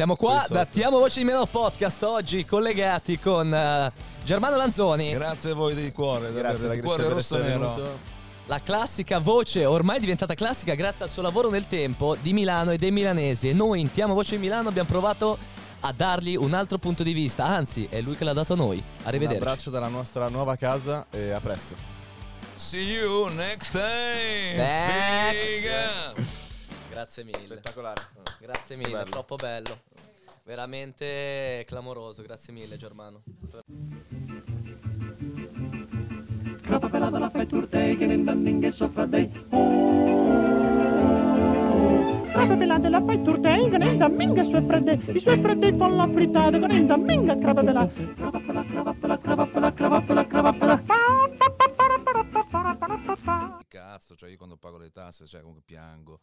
Siamo 0.00 0.16
qua 0.16 0.46
da 0.48 0.60
sotto. 0.60 0.66
Ti 0.70 0.82
amo 0.82 0.98
Voce 0.98 1.18
di 1.18 1.26
Milano 1.26 1.44
Podcast 1.44 2.02
oggi 2.04 2.46
collegati 2.46 3.18
con 3.18 3.52
eh, 3.52 3.92
Germano 4.24 4.56
Lanzoni, 4.56 5.10
Grazie 5.10 5.50
a 5.50 5.54
voi 5.54 5.74
di 5.74 5.92
cuore, 5.92 6.32
Grazie, 6.32 6.70
di 6.70 6.80
cuore 6.80 7.06
rosso 7.06 7.36
nero. 7.36 7.98
la 8.46 8.62
classica 8.62 9.18
voce 9.18 9.66
ormai 9.66 10.00
diventata 10.00 10.32
classica 10.32 10.72
grazie 10.72 11.04
al 11.04 11.10
suo 11.10 11.20
lavoro 11.20 11.50
nel 11.50 11.66
tempo 11.66 12.16
di 12.18 12.32
Milano 12.32 12.70
e 12.70 12.78
dei 12.78 12.90
milanesi 12.90 13.50
e 13.50 13.52
noi 13.52 13.80
in 13.80 13.90
Ti 13.90 14.00
amo 14.00 14.14
Voce 14.14 14.36
di 14.36 14.40
Milano 14.40 14.70
abbiamo 14.70 14.88
provato 14.88 15.36
a 15.80 15.92
dargli 15.92 16.34
un 16.34 16.54
altro 16.54 16.78
punto 16.78 17.02
di 17.02 17.12
vista, 17.12 17.44
anzi 17.44 17.86
è 17.90 18.00
lui 18.00 18.16
che 18.16 18.24
l'ha 18.24 18.32
dato 18.32 18.54
a 18.54 18.56
noi. 18.56 18.78
Un 18.78 19.06
Arrivederci. 19.06 19.42
abbraccio 19.42 19.68
dalla 19.68 19.88
nostra 19.88 20.28
nuova 20.28 20.56
casa 20.56 21.04
e 21.10 21.30
a 21.30 21.40
presto. 21.40 21.76
See 22.56 22.90
you 22.90 23.28
next 23.34 23.72
time. 23.72 24.56
Back. 24.56 25.34
Figa. 25.34 26.39
Grazie 27.00 27.24
mille. 27.24 27.56
Spettacolare. 27.56 28.02
Grazie 28.38 28.76
mille, 28.76 28.90
bello. 28.90 29.08
troppo 29.08 29.36
bello. 29.36 29.80
Veramente 30.44 31.64
clamoroso, 31.66 32.20
grazie 32.20 32.52
mille 32.52 32.76
Germano. 32.76 33.22
Grappa 36.60 36.90
pelata 36.90 37.18
la 37.18 37.30
fai 37.30 37.46
turtei 37.46 37.96
che 37.96 38.04
ne 38.04 38.22
danning 38.22 38.68
soffra 38.68 39.06
dei 39.06 39.30
Grappa 42.28 42.56
pelata 42.58 42.90
la 42.90 43.02
fai 43.02 43.22
turtei 43.22 43.70
che 43.70 43.78
ne 43.78 43.96
danning 43.96 44.36
e 44.36 44.44
sue 44.44 44.62
fredde 44.62 44.92
I 45.12 45.20
suoi 45.20 45.40
fredde 45.40 45.74
con 45.78 45.96
la 45.96 46.06
frittata 46.06 46.58
che 46.58 46.66
ne 46.66 46.84
danning 46.84 47.34
grappa 47.38 47.62
pela 47.62 47.86
Grappa 47.86 48.40
pela, 48.40 48.62
grappa 48.62 48.92
pela, 48.92 49.16
grappa 49.16 49.46
pela, 49.46 49.70
grappa 49.72 50.00
pela, 50.02 50.24
grappa 50.24 50.52
pela 50.52 50.82
Cazzo, 53.66 54.14
cioè 54.16 54.28
io 54.28 54.36
quando 54.36 54.56
pago 54.56 54.76
le 54.76 54.90
tasse, 54.90 55.26
cioè 55.26 55.40
comunque 55.40 55.62
piango. 55.64 56.20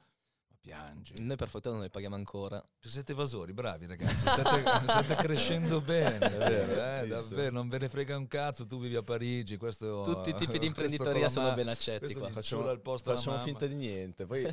Ma 0.68 0.82
piangi. 0.84 1.14
Noi 1.20 1.36
per 1.36 1.50
fortuna 1.50 1.76
non 1.76 1.84
le 1.84 1.90
paghiamo 1.90 2.16
ancora. 2.16 2.64
Siete 2.80 3.12
evasori, 3.14 3.54
bravi 3.54 3.86
ragazzi, 3.86 4.18
state, 4.18 4.62
state 4.84 5.16
crescendo 5.16 5.82
bene, 5.82 6.18
vero, 6.18 7.04
eh, 7.04 7.08
davvero, 7.08 7.54
non 7.54 7.68
ve 7.70 7.80
ne 7.80 7.90
frega 7.90 8.18
un 8.18 8.28
cazzo, 8.28 8.66
tu 8.66 8.80
vivi 8.80 8.96
a 8.96 9.02
Parigi, 9.02 9.58
questo... 9.58 10.04
Tutti 10.04 10.30
i 10.30 10.34
tipi 10.36 10.58
di 10.60 10.66
imprenditoria 10.68 11.30
sono 11.30 11.54
ben 11.54 11.68
accetti 11.68 12.14
qua. 12.14 12.30
Facciamo, 12.30 12.80
facciamo 12.82 13.40
finta 13.40 13.66
di 13.66 13.76
niente. 13.76 14.26
Poi 14.26 14.46
a 14.48 14.52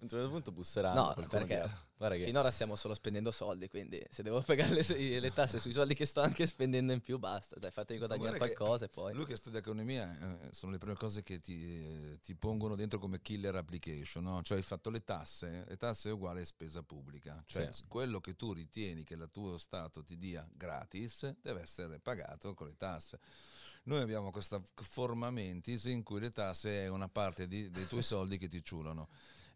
un 0.00 0.08
certo 0.08 0.28
punto 0.28 0.52
busseranno. 0.52 1.06
No, 1.06 1.14
perché 1.28 1.44
dirà, 1.44 1.86
Guarda 1.98 2.16
che 2.16 2.24
Finora 2.24 2.50
stiamo 2.50 2.76
solo 2.76 2.92
spendendo 2.92 3.30
soldi, 3.30 3.68
quindi 3.68 4.04
se 4.10 4.22
devo 4.22 4.40
pagare 4.44 4.74
le, 4.82 5.20
le 5.20 5.32
tasse 5.32 5.58
sui 5.58 5.72
soldi 5.72 5.94
che 5.94 6.04
sto 6.04 6.20
anche 6.20 6.46
spendendo 6.46 6.92
in 6.92 7.00
più, 7.00 7.18
basta. 7.18 7.58
Dai, 7.58 7.70
fatemi 7.70 7.98
guadagnare 7.98 8.36
qualcosa 8.36 8.84
e 8.84 8.88
poi. 8.88 9.14
Lui 9.14 9.24
che 9.24 9.36
studia 9.36 9.60
economia 9.60 10.38
eh, 10.40 10.52
sono 10.52 10.72
le 10.72 10.78
prime 10.78 10.94
cose 10.96 11.22
che 11.22 11.40
ti, 11.40 11.82
eh, 11.82 12.18
ti 12.20 12.34
pongono 12.34 12.76
dentro 12.76 12.98
come 12.98 13.22
killer 13.22 13.54
application, 13.56 14.24
no? 14.24 14.42
Cioè 14.42 14.58
hai 14.58 14.62
fatto 14.62 14.90
le 14.90 15.04
tasse, 15.04 15.64
le 15.66 15.76
tasse 15.78 16.10
è 16.10 16.12
uguale 16.12 16.42
a 16.42 16.44
spesa 16.44 16.82
pubblica, 16.82 17.42
cioè 17.46 17.72
Sì. 17.72 17.84
quello 17.88 18.20
che 18.20 18.36
tu 18.36 18.52
ritieni 18.52 19.02
che 19.02 19.14
il 19.14 19.28
tuo 19.32 19.56
Stato 19.56 20.04
ti 20.04 20.18
dia 20.18 20.46
gratis 20.52 21.34
deve 21.40 21.62
essere 21.62 21.98
pagato 21.98 22.52
con 22.52 22.66
le 22.66 22.76
tasse. 22.76 23.18
Noi 23.84 24.00
abbiamo 24.02 24.30
questa 24.30 24.60
forma 24.74 25.30
mentis 25.30 25.84
in 25.84 26.02
cui 26.02 26.20
le 26.20 26.30
tasse 26.30 26.82
è 26.84 26.88
una 26.88 27.08
parte 27.08 27.46
di- 27.46 27.70
dei 27.70 27.86
tuoi 27.86 28.02
soldi 28.04 28.36
che 28.36 28.48
ti 28.48 28.62
ciulano. 28.62 29.08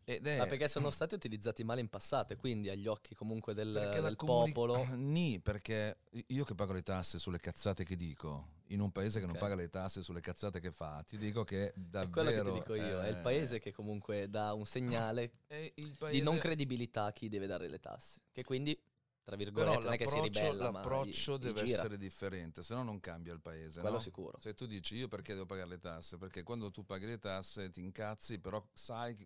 Ed 0.04 0.26
è, 0.26 0.38
Ma 0.38 0.46
perché 0.46 0.68
sono 0.68 0.90
stati 0.90 1.14
utilizzati 1.14 1.62
male 1.64 1.80
in 1.80 1.88
passato 1.88 2.32
e 2.32 2.36
quindi 2.36 2.68
agli 2.68 2.86
occhi 2.86 3.14
comunque 3.14 3.54
del, 3.54 3.72
del 3.72 4.16
comuni- 4.16 4.52
popolo. 4.52 4.84
Nì, 4.96 5.40
perché 5.40 5.98
io 6.28 6.44
che 6.44 6.54
pago 6.54 6.72
le 6.72 6.82
tasse 6.82 7.18
sulle 7.18 7.38
cazzate 7.38 7.84
che 7.84 7.96
dico, 7.96 8.58
in 8.68 8.80
un 8.80 8.90
paese 8.90 9.20
che 9.20 9.26
non 9.26 9.34
Ok. 9.36 9.40
paga 9.40 9.54
le 9.54 9.68
tasse 9.68 10.02
sulle 10.02 10.20
cazzate 10.20 10.60
che 10.60 10.72
fa, 10.72 11.02
ti 11.06 11.16
dico 11.16 11.44
che 11.44 11.68
È 11.68 11.72
davvero... 11.76 12.10
quello 12.10 12.30
che 12.30 12.42
ti 12.42 12.52
dico 12.58 12.74
io, 12.74 13.00
è 13.00 13.08
il 13.08 13.16
eh, 13.16 13.20
paese 13.20 13.58
che 13.58 13.72
comunque 13.72 14.28
dà 14.28 14.52
un 14.54 14.66
segnale 14.66 15.30
è 15.46 15.72
il 15.76 15.90
di 15.90 15.94
paese- 15.96 16.22
non 16.22 16.38
credibilità 16.38 17.04
a 17.04 17.12
chi 17.12 17.28
deve 17.28 17.46
dare 17.46 17.68
le 17.68 17.78
tasse. 17.80 18.20
Che 18.32 18.42
quindi, 18.44 18.74
tra 19.22 19.36
Però 19.36 19.44
virgolette, 19.50 19.84
non 19.84 19.92
è 19.92 19.96
che 19.98 20.06
si 20.06 20.20
ribella, 20.20 20.70
l'approccio 20.70 21.34
gli- 21.34 21.38
gli 21.38 21.42
deve 21.42 21.64
gira. 21.64 21.78
essere 21.78 21.96
differente, 21.96 22.62
se 22.62 22.74
no 22.74 22.82
non 22.82 23.00
cambia 23.00 23.32
il 23.32 23.40
paese. 23.40 23.80
Quello 23.80 23.96
no? 23.96 24.02
sicuro. 24.02 24.38
Se 24.40 24.54
tu 24.54 24.66
dici 24.66 24.96
io 24.96 25.08
perché 25.08 25.34
devo 25.34 25.46
pagare 25.46 25.68
le 25.68 25.78
tasse? 25.78 26.16
Perché 26.16 26.42
quando 26.42 26.70
tu 26.70 26.84
paghi 26.84 27.06
le 27.06 27.18
tasse 27.18 27.70
ti 27.70 27.80
incazzi, 27.80 28.38
però 28.40 28.64
sai, 28.72 29.16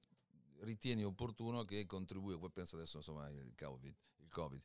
ritieni 0.60 1.04
opportuno 1.04 1.64
che 1.64 1.86
contribui, 1.86 2.38
poi 2.38 2.50
penso 2.50 2.76
adesso 2.76 2.98
insomma 2.98 3.28
il 3.28 3.54
Covid, 3.56 3.94
il 4.16 4.28
COVID. 4.28 4.62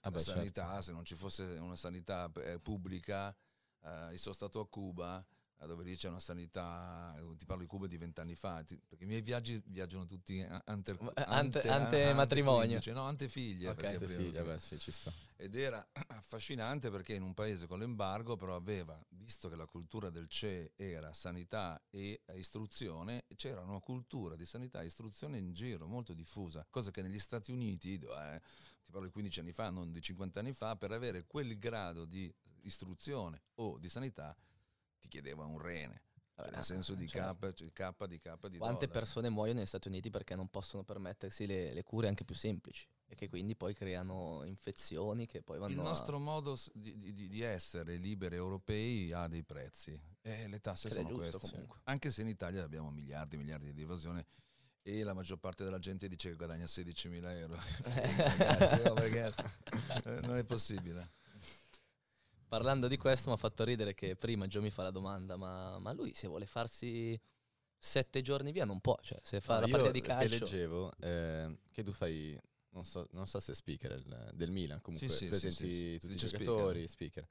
Ah 0.00 0.10
la 0.10 0.10
beh, 0.10 0.18
sanità, 0.18 0.66
certo. 0.66 0.82
se 0.82 0.92
non 0.92 1.04
ci 1.04 1.14
fosse 1.14 1.42
una 1.44 1.76
sanità 1.76 2.30
eh, 2.36 2.58
pubblica, 2.60 3.34
eh, 3.80 4.10
io 4.12 4.18
sono 4.18 4.34
stato 4.34 4.60
a 4.60 4.68
Cuba, 4.68 5.24
dove 5.66 5.82
lì 5.84 5.96
c'è 5.96 6.08
una 6.08 6.20
sanità, 6.20 7.14
eh, 7.16 7.36
ti 7.36 7.46
parlo 7.46 7.62
di 7.62 7.68
Cuba 7.68 7.86
di 7.86 7.96
vent'anni 7.96 8.34
fa, 8.34 8.62
ti- 8.62 8.78
perché 8.86 9.04
i 9.04 9.06
miei 9.06 9.22
viaggi 9.22 9.60
viaggiano 9.66 10.04
tutti 10.04 10.40
a- 10.42 10.60
ante, 10.66 10.94
Ma- 11.00 11.12
ante- 11.14 11.62
ante 11.68 12.12
matrimonio. 12.12 12.58
15, 12.66 12.92
no, 12.92 13.02
ante 13.02 13.28
figlie. 13.28 13.68
Ok. 13.70 13.74
perché 13.76 13.98
Tante 13.98 14.06
prima- 14.14 14.22
figlie, 14.30 14.42
beh, 14.42 14.58
sì, 14.60 14.78
ci 14.78 14.90
sta. 14.92 15.10
ed 15.36 15.56
era 15.56 15.86
affascinante 16.08 16.90
perché 16.90 17.14
in 17.14 17.22
un 17.22 17.32
paese 17.34 17.66
con 17.66 17.78
l'embargo 17.78 18.36
però 18.36 18.54
aveva, 18.54 19.00
visto 19.10 19.48
che 19.48 19.56
la 19.56 19.66
cultura 19.66 20.10
del 20.10 20.28
CE 20.28 20.72
era 20.76 21.12
sanità 21.14 21.80
e 21.88 22.20
eh, 22.26 22.38
istruzione, 22.38 23.24
c'era 23.34 23.60
una 23.62 23.80
cultura 23.80 24.36
di 24.36 24.44
sanità 24.44 24.82
e 24.82 24.86
istruzione 24.86 25.38
in 25.38 25.52
giro 25.54 25.86
molto 25.86 26.12
diffusa, 26.12 26.66
cosa 26.68 26.90
che 26.90 27.00
negli 27.00 27.18
Stati 27.18 27.52
Uniti, 27.52 27.94
eh, 27.94 28.40
ti 28.84 28.90
parlo 28.92 29.06
di 29.06 29.12
15 29.12 29.40
anni 29.40 29.52
fa, 29.52 29.70
non 29.70 29.90
di 29.92 30.00
50 30.02 30.40
anni 30.40 30.52
fa, 30.52 30.76
per 30.76 30.92
avere 30.92 31.24
quel 31.24 31.58
grado 31.58 32.04
di 32.04 32.30
istruzione 32.62 33.42
o 33.56 33.78
di 33.78 33.88
sanità 33.88 34.36
ti 35.04 35.08
chiedeva 35.08 35.44
un 35.44 35.58
rene. 35.58 36.02
Vabbè, 36.36 36.50
nel 36.50 36.64
senso 36.64 36.94
di 36.94 37.06
certo. 37.06 37.46
K, 37.48 37.52
cioè 37.52 37.72
K 37.72 38.06
di 38.06 38.18
K 38.18 38.48
di 38.48 38.56
Quante 38.58 38.86
dollari. 38.86 38.86
persone 38.88 39.28
muoiono 39.28 39.58
negli 39.58 39.68
Stati 39.68 39.86
Uniti 39.88 40.10
perché 40.10 40.34
non 40.34 40.48
possono 40.48 40.82
permettersi 40.82 41.46
le, 41.46 41.72
le 41.72 41.82
cure 41.84 42.08
anche 42.08 42.24
più 42.24 42.34
semplici 42.34 42.88
e 43.06 43.14
che 43.14 43.28
quindi 43.28 43.54
poi 43.54 43.72
creano 43.72 44.42
infezioni 44.44 45.26
che 45.26 45.42
poi 45.42 45.58
vanno 45.60 45.72
Il 45.74 45.78
a- 45.78 45.82
nostro 45.82 46.18
modo 46.18 46.56
s- 46.56 46.72
di, 46.74 46.96
di- 46.96 47.28
di 47.28 47.40
essere 47.42 47.96
liberi 47.98 48.34
europei 48.34 49.12
ha 49.12 49.28
dei 49.28 49.44
prezzi 49.44 49.96
e 50.22 50.48
le 50.48 50.58
tasse 50.60 50.88
è 50.88 50.90
sono 50.90 51.06
giusto 51.08 51.38
queste. 51.38 51.50
comunque. 51.52 51.80
Anche 51.84 52.10
se 52.10 52.22
in 52.22 52.28
Italia 52.28 52.64
abbiamo 52.64 52.90
miliardi 52.90 53.36
e 53.36 53.38
miliardi 53.38 53.72
di 53.72 53.82
evasione 53.82 54.26
e 54.82 55.04
la 55.04 55.14
maggior 55.14 55.38
parte 55.38 55.62
della 55.62 55.78
gente 55.78 56.08
dice 56.08 56.30
che 56.30 56.34
guadagna 56.34 56.64
16.000 56.64 57.30
euro. 57.38 57.56
Ragazzi, 57.84 58.82
no, 58.82 58.94
perché, 58.94 59.32
eh, 60.04 60.20
non 60.26 60.36
è 60.36 60.44
possibile. 60.44 61.12
Parlando 62.54 62.86
di 62.86 62.96
questo 62.96 63.30
mi 63.30 63.34
ha 63.34 63.38
fatto 63.38 63.64
ridere 63.64 63.94
che 63.94 64.14
prima 64.14 64.46
Gio 64.46 64.62
mi 64.62 64.70
fa 64.70 64.84
la 64.84 64.92
domanda, 64.92 65.36
ma, 65.36 65.76
ma 65.80 65.90
lui 65.92 66.14
se 66.14 66.28
vuole 66.28 66.46
farsi 66.46 67.20
sette 67.76 68.22
giorni 68.22 68.52
via 68.52 68.64
non 68.64 68.80
può, 68.80 68.96
cioè 69.02 69.18
se 69.24 69.40
fa 69.40 69.54
No, 69.54 69.60
la 69.62 69.66
io 69.66 69.72
partita 69.72 69.90
di 69.90 70.00
calcio... 70.00 70.44
leggevo 70.44 70.92
eh, 71.00 71.58
che 71.72 71.82
tu 71.82 71.90
fai, 71.92 72.40
non 72.70 72.84
so, 72.84 73.08
non 73.10 73.26
so 73.26 73.40
se 73.40 73.50
è 73.50 73.54
speaker 73.56 74.00
del, 74.00 74.30
del 74.34 74.52
Milan, 74.52 74.80
comunque 74.80 75.08
Sì, 75.08 75.14
sì, 75.16 75.26
presenti 75.26 75.52
sì, 75.52 75.70
sì. 75.72 75.98
tutti 75.98 76.12
i 76.12 76.16
giocatori, 76.28 76.86
speaker. 76.86 77.26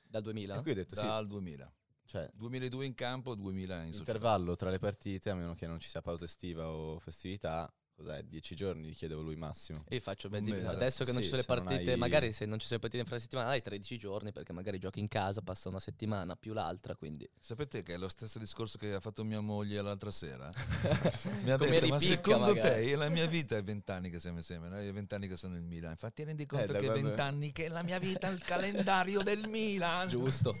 Dal 0.00 0.22
2000? 0.22 0.56
E 0.58 0.62
qui 0.62 0.70
ho 0.70 0.74
detto 0.74 0.94
sì, 0.94 1.04
Dal 1.04 1.26
2000. 1.26 1.74
cioè 2.06 2.30
2002 2.34 2.86
in 2.86 2.94
campo, 2.94 3.34
2000 3.34 3.74
in 3.82 3.92
società. 3.92 4.12
intervallo 4.12 4.54
tra 4.54 4.70
le 4.70 4.78
partite, 4.78 5.30
a 5.30 5.34
meno 5.34 5.54
che 5.56 5.66
non 5.66 5.80
ci 5.80 5.88
sia 5.88 6.00
pausa 6.00 6.24
estiva 6.24 6.68
o 6.70 7.00
festività, 7.00 7.68
cos'è? 7.98 8.22
Dieci 8.22 8.54
giorni, 8.54 8.92
chiedevo 8.92 9.22
lui 9.22 9.34
massimo. 9.34 9.84
E 9.88 9.96
io 9.96 10.00
faccio, 10.00 10.28
beh, 10.28 10.40
mese. 10.40 10.66
adesso 10.66 11.04
che 11.04 11.10
non 11.10 11.22
Sì, 11.22 11.28
ci 11.28 11.36
sono 11.36 11.42
le 11.46 11.62
partite, 11.62 11.92
hai- 11.92 11.98
magari 11.98 12.32
se 12.32 12.46
non 12.46 12.58
ci 12.58 12.66
sono 12.66 12.76
le 12.80 12.88
partite 12.88 13.02
in 13.02 13.08
fra 13.08 13.18
settimana 13.18 13.48
hai 13.50 13.60
13 13.60 13.98
giorni 13.98 14.32
perché 14.32 14.52
magari 14.52 14.78
giochi 14.78 15.00
in 15.00 15.08
casa, 15.08 15.42
passa 15.42 15.68
una 15.68 15.80
settimana 15.80 16.36
più 16.36 16.52
l'altra, 16.52 16.94
quindi... 16.94 17.28
Sapete 17.40 17.82
che 17.82 17.94
è 17.94 17.98
lo 17.98 18.08
stesso 18.08 18.38
discorso 18.38 18.78
che 18.78 18.94
ha 18.94 19.00
fatto 19.00 19.24
mia 19.24 19.40
moglie 19.40 19.82
l'altra 19.82 20.10
sera? 20.10 20.48
Mi 21.42 21.50
ha 21.50 21.58
Come 21.58 21.70
detto, 21.70 21.88
ma 21.88 21.98
secondo 21.98 22.54
magari." 22.54 22.84
te 22.84 22.96
la 22.96 23.08
mia 23.08 23.26
vita 23.26 23.56
è 23.56 23.64
vent'anni 23.64 24.10
che 24.10 24.20
siamo 24.20 24.38
insieme, 24.38 24.68
no? 24.68 24.80
io 24.80 24.92
vent'anni 24.92 25.26
che 25.26 25.36
sono 25.36 25.56
in 25.56 25.66
Milan. 25.66 25.90
Infatti 25.90 26.22
rendi 26.22 26.46
conto 26.46 26.72
da 26.72 26.78
che 26.78 26.88
vent'anni 26.90 27.50
che 27.52 27.68
la 27.68 27.82
mia 27.82 27.98
vita 27.98 28.28
è 28.28 28.32
il 28.32 28.42
calendario 28.42 29.22
del 29.22 29.48
Milan. 29.48 30.08
Giusto. 30.08 30.54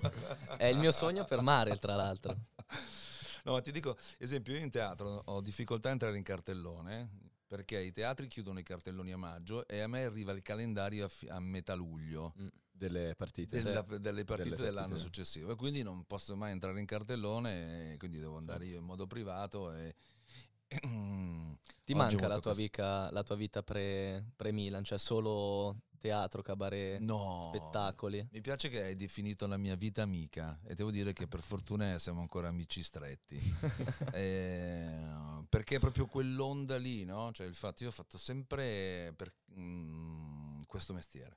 È 0.56 0.66
il 0.66 0.78
mio 0.78 0.90
sogno 0.90 1.24
per 1.24 1.40
Mare, 1.40 1.76
tra 1.76 1.94
l'altro. 1.94 2.36
No, 3.48 3.54
ma 3.54 3.62
ti 3.62 3.72
dico, 3.72 3.96
esempio, 4.18 4.52
io 4.52 4.60
in 4.60 4.68
teatro 4.68 5.22
ho 5.24 5.40
difficoltà 5.40 5.88
a 5.88 5.92
entrare 5.92 6.18
in 6.18 6.22
cartellone 6.22 7.08
perché 7.46 7.80
i 7.80 7.92
teatri 7.92 8.28
chiudono 8.28 8.58
i 8.58 8.62
cartelloni 8.62 9.10
a 9.12 9.16
maggio 9.16 9.66
e 9.66 9.80
a 9.80 9.86
me 9.88 10.04
arriva 10.04 10.32
il 10.32 10.42
calendario 10.42 11.06
a, 11.06 11.08
fi- 11.08 11.28
a 11.28 11.40
metà 11.40 11.72
luglio 11.74 12.34
Delle 12.70 13.14
partite. 13.16 13.62
della- 13.62 13.80
delle 13.98 14.24
partite 14.24 14.50
Delle 14.50 14.62
dell'anno 14.66 14.88
partite. 14.88 15.02
successivo 15.02 15.50
e 15.50 15.56
quindi 15.56 15.82
non 15.82 16.04
posso 16.04 16.36
mai 16.36 16.52
entrare 16.52 16.78
in 16.78 16.84
cartellone 16.84 17.94
quindi 17.96 18.18
devo 18.18 18.36
andare 18.36 18.64
Certo. 18.64 18.74
io 18.74 18.80
in 18.80 18.86
modo 18.86 19.06
privato 19.06 19.72
e 19.72 19.94
Ti 20.68 20.76
Oggi 20.84 21.94
manca 21.94 22.28
la 22.28 22.40
tua, 22.40 22.52
vita, 22.52 23.08
la 23.10 23.22
tua 23.22 23.34
vita 23.36 23.62
pre, 23.62 24.26
pre-Milan, 24.36 24.84
cioè 24.84 24.98
solo 24.98 25.84
teatro, 25.98 26.42
cabaret, 26.42 27.00
No. 27.00 27.50
spettacoli? 27.54 28.26
Mi 28.32 28.40
piace 28.40 28.68
che 28.68 28.82
hai 28.82 28.96
definito 28.96 29.46
la 29.46 29.56
mia 29.56 29.74
vita 29.76 30.02
amica 30.02 30.58
e 30.64 30.74
devo 30.74 30.90
dire 30.90 31.12
che 31.12 31.26
per 31.28 31.42
fortuna 31.42 31.98
siamo 31.98 32.20
ancora 32.20 32.48
amici 32.48 32.82
stretti. 32.82 33.38
Eh, 34.12 35.44
perché 35.48 35.76
è 35.76 35.78
proprio 35.78 36.06
quell'onda 36.06 36.76
lì, 36.76 37.04
no? 37.04 37.30
Cioè 37.32 37.46
il 37.46 37.54
fatto, 37.54 37.82
io 37.82 37.88
ho 37.90 37.92
fatto 37.92 38.18
sempre 38.18 39.12
per, 39.16 39.32
mm, 39.58 40.62
questo 40.66 40.92
mestiere. 40.92 41.36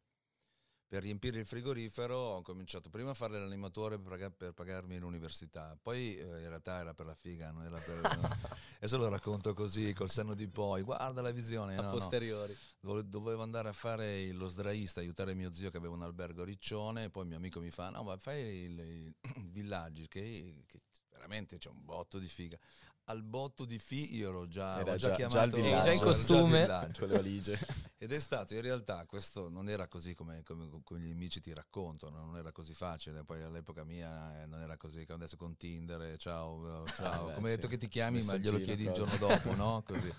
Per 0.91 1.03
riempire 1.03 1.39
il 1.39 1.45
frigorifero 1.45 2.17
ho 2.17 2.41
cominciato 2.41 2.89
prima 2.89 3.11
a 3.11 3.13
fare 3.13 3.39
l'animatore 3.39 3.97
per, 3.97 4.09
paga- 4.09 4.29
per 4.29 4.51
pagarmi 4.51 4.97
l'università, 4.99 5.77
poi 5.81 6.17
eh, 6.17 6.23
in 6.23 6.49
realtà 6.49 6.79
era 6.79 6.93
per 6.93 7.05
la 7.05 7.15
figa, 7.15 7.49
non 7.51 7.63
era 7.63 7.79
per... 7.79 8.29
adesso 8.75 8.97
lo 8.99 9.07
racconto 9.07 9.53
così, 9.53 9.93
col 9.93 10.09
senno 10.09 10.33
di 10.33 10.49
poi, 10.49 10.81
guarda 10.81 11.21
la 11.21 11.31
visione. 11.31 11.77
a 11.77 11.81
no, 11.81 11.83
no. 11.83 11.93
posteriori. 11.93 12.53
Dove- 12.81 13.07
Dovevo 13.07 13.41
andare 13.41 13.69
a 13.69 13.73
fare 13.73 14.33
lo 14.33 14.49
sdraista, 14.49 14.99
aiutare 14.99 15.33
mio 15.33 15.53
zio 15.53 15.69
che 15.69 15.77
aveva 15.77 15.93
un 15.93 16.01
albergo 16.01 16.41
a 16.41 16.45
Riccione, 16.45 17.09
poi 17.09 17.25
mio 17.25 17.38
amico 17.38 17.61
mi 17.61 17.71
fa, 17.71 17.89
no 17.89 18.03
ma 18.03 18.17
fai 18.17 18.41
il- 18.63 18.79
i 18.81 19.13
villaggi, 19.49 20.09
che, 20.09 20.65
che 20.65 20.81
veramente 21.09 21.57
c'è 21.57 21.69
un 21.69 21.85
botto 21.85 22.19
di 22.19 22.27
figa. 22.27 22.57
Al 23.06 23.24
botto 23.24 23.65
di 23.65 23.77
fi 23.80 24.15
io 24.15 24.30
ero 24.30 24.48
già, 24.48 24.80
Era 24.80 24.94
ho 24.94 24.95
già, 24.95 25.09
già- 25.09 25.15
chiamato 25.15 25.50
già 25.50 25.56
villaggio. 25.57 25.83
Già 25.83 25.92
in 25.92 26.00
costume. 26.00 26.92
Con 26.98 27.07
le 27.07 27.15
valigie. 27.15 27.59
Ed 27.98 28.13
è 28.13 28.19
stato 28.19 28.53
in 28.53 28.62
realtà 28.62 29.06
questo 29.06 29.50
non 29.50 29.68
era 29.69 29.88
così 29.88 30.13
come, 30.15 30.44
come- 30.44 30.69
come 30.83 31.00
gli 31.01 31.12
amici 31.12 31.42
ti 31.42 31.53
raccontano, 31.53 32.24
non 32.24 32.38
era 32.38 32.51
così 32.51 32.74
facile. 32.74 33.24
Poi 33.24 33.42
all'epoca 33.42 33.83
mia 33.83 34.42
eh, 34.42 34.45
non 34.45 34.62
era 34.62 34.77
così, 34.77 35.03
come 35.06 35.18
adesso 35.18 35.36
con 35.36 35.57
Tinder, 35.57 36.01
eh, 36.03 36.18
ciao, 36.18 36.86
eh, 36.86 36.92
ciao, 36.92 37.25
beh, 37.27 37.33
come 37.33 37.50
hai 37.50 37.56
detto 37.56 37.68
che 37.68 37.77
ti 37.77 37.88
chiami, 37.88 38.24
ma 38.24 38.38
glielo 38.38 38.59
chiedi 38.59 38.83
il 38.86 38.94
giorno 38.94 39.18
dopo, 39.18 39.56
no? 39.56 39.83
Così. 39.86 40.13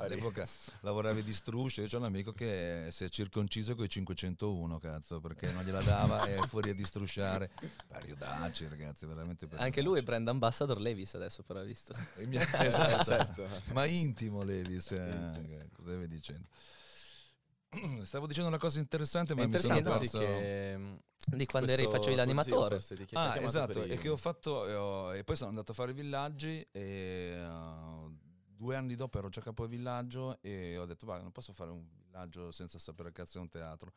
All'epoca 0.00 0.46
lavoravi 0.82 1.22
di 1.22 1.34
struscio, 1.34 1.82
io 1.82 1.88
c'ho 1.88 1.98
un 1.98 2.04
amico 2.04 2.32
che 2.32 2.88
si 2.90 3.04
è 3.04 3.08
circonciso 3.08 3.74
con 3.74 3.84
i 3.84 3.88
501, 3.88 4.78
cazzo, 4.78 5.20
perché 5.20 5.50
non 5.50 5.64
gliela 5.64 5.82
dava 5.82 6.24
e 6.24 6.38
è 6.38 6.42
fuori 6.46 6.70
a 6.70 6.74
distrusciare. 6.74 7.50
Periodacci, 7.88 8.68
ragazzi, 8.68 9.06
veramente 9.06 9.46
Anche 9.46 9.56
periodacci. 9.56 9.82
lui 9.82 9.98
è 9.98 10.02
brand 10.02 10.28
ambassador 10.28 10.80
Levis 10.80 11.14
adesso, 11.14 11.42
però 11.42 11.62
visto. 11.64 11.94
E 12.16 12.26
mi- 12.26 12.36
esatto, 12.36 13.04
certo. 13.04 13.48
ma 13.72 13.86
intimo 13.86 14.42
Levis, 14.42 14.92
eh, 14.92 15.68
cosa 15.74 15.90
stavi 15.90 16.08
dicendo? 16.08 16.46
Stavo 18.04 18.26
dicendo 18.26 18.48
una 18.48 18.58
cosa 18.58 18.78
interessante, 18.78 19.34
ma 19.34 19.42
È 19.42 19.46
mi 19.46 19.58
sono 19.58 19.74
interessante 19.74 20.04
sì, 20.06 20.10
perso. 20.10 20.18
che 20.18 20.78
mm, 20.78 20.94
Di 21.36 21.46
quando 21.46 21.70
eri, 21.72 21.84
facevi 21.86 22.14
l'animatore. 22.14 22.80
forse 22.80 22.94
Ah, 23.12 23.36
esatto, 23.40 23.82
e 23.82 23.98
che 23.98 24.08
ho 24.08 24.16
fatto, 24.16 24.66
e, 24.66 24.74
ho- 24.74 25.14
e 25.14 25.24
poi 25.24 25.36
sono 25.36 25.50
andato 25.50 25.72
a 25.72 25.74
fare 25.74 25.90
i 25.90 25.94
villaggi 25.94 26.66
e 26.72 27.34
uh, 27.44 27.97
due 28.58 28.74
anni 28.74 28.96
dopo 28.96 29.18
ero 29.18 29.28
già 29.28 29.40
capo 29.40 29.66
villaggio 29.66 30.40
e 30.42 30.76
ho 30.76 30.84
detto, 30.84 31.06
va, 31.06 31.20
non 31.20 31.30
posso 31.30 31.52
fare 31.52 31.70
un 31.70 31.86
villaggio 31.88 32.50
senza 32.50 32.78
sapere 32.80 33.12
cazzo 33.12 33.38
è 33.38 33.40
un 33.40 33.48
teatro, 33.48 33.94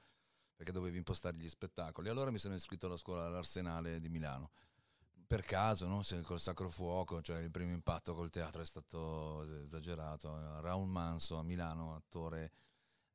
perché 0.56 0.72
dovevi 0.72 0.98
impostare 0.98 1.36
gli 1.36 1.50
spettacoli. 1.50 2.10
Allora 2.10 2.30
mi 2.30 2.38
sono 2.38 2.54
iscritto 2.54 2.86
alla 2.86 2.98
scuola 2.98 3.26
all'Arsenale 3.26 4.00
di 4.00 4.10
Milano. 4.10 4.52
Per 5.26 5.44
caso, 5.44 5.88
no? 5.88 6.02
Col 6.24 6.40
Sacro 6.40 6.70
Fuoco, 6.70 7.22
cioè 7.22 7.40
il 7.40 7.50
primo 7.50 7.72
impatto 7.72 8.14
col 8.14 8.30
teatro 8.30 8.62
è 8.62 8.66
stato 8.66 9.44
esagerato. 9.64 10.60
Raul 10.60 10.88
Manso 10.88 11.38
a 11.38 11.44
Milano, 11.44 11.96
attore 11.96 12.52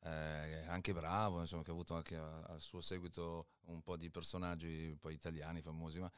eh, 0.00 0.64
anche 0.66 0.92
bravo, 0.92 1.40
insomma, 1.40 1.62
che 1.62 1.70
ha 1.70 1.74
avuto 1.74 1.94
anche 1.94 2.16
al 2.16 2.60
suo 2.60 2.80
seguito 2.80 3.46
un 3.66 3.82
po' 3.82 3.96
di 3.96 4.10
personaggi 4.10 4.96
poi 5.00 5.14
italiani 5.14 5.60
famosi, 5.62 5.98
ma 6.00 6.10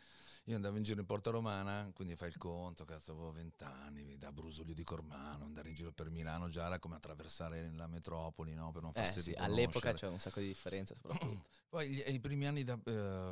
io 0.44 0.56
andavo 0.56 0.76
in 0.76 0.82
giro 0.82 1.00
in 1.00 1.06
Porta 1.06 1.30
Romana, 1.30 1.90
quindi 1.94 2.16
fai 2.16 2.28
il 2.28 2.36
conto, 2.36 2.84
cazzo, 2.84 3.12
avevo 3.12 3.32
vent'anni, 3.32 4.16
da 4.16 4.32
Brusolio 4.32 4.74
di 4.74 4.84
Cormano, 4.84 5.44
andare 5.44 5.68
in 5.68 5.74
giro 5.74 5.92
per 5.92 6.10
Milano 6.10 6.48
già 6.48 6.66
era 6.66 6.78
come 6.78 6.96
attraversare 6.96 7.70
la 7.76 7.86
metropoli, 7.86 8.54
no? 8.54 8.70
Per 8.72 8.82
non 8.82 8.90
Eh 8.94 9.00
farsi 9.02 9.20
sì, 9.20 9.30
riconoscere. 9.30 9.60
all'epoca 9.60 9.92
c'era 9.94 10.12
un 10.12 10.18
sacco 10.18 10.40
di 10.40 10.54
soprattutto. 10.54 11.44
Poi 11.68 11.88
gli- 11.88 12.02
i 12.06 12.18
primi 12.18 12.46
anni 12.46 12.64
da, 12.64 12.78
eh, 12.82 13.30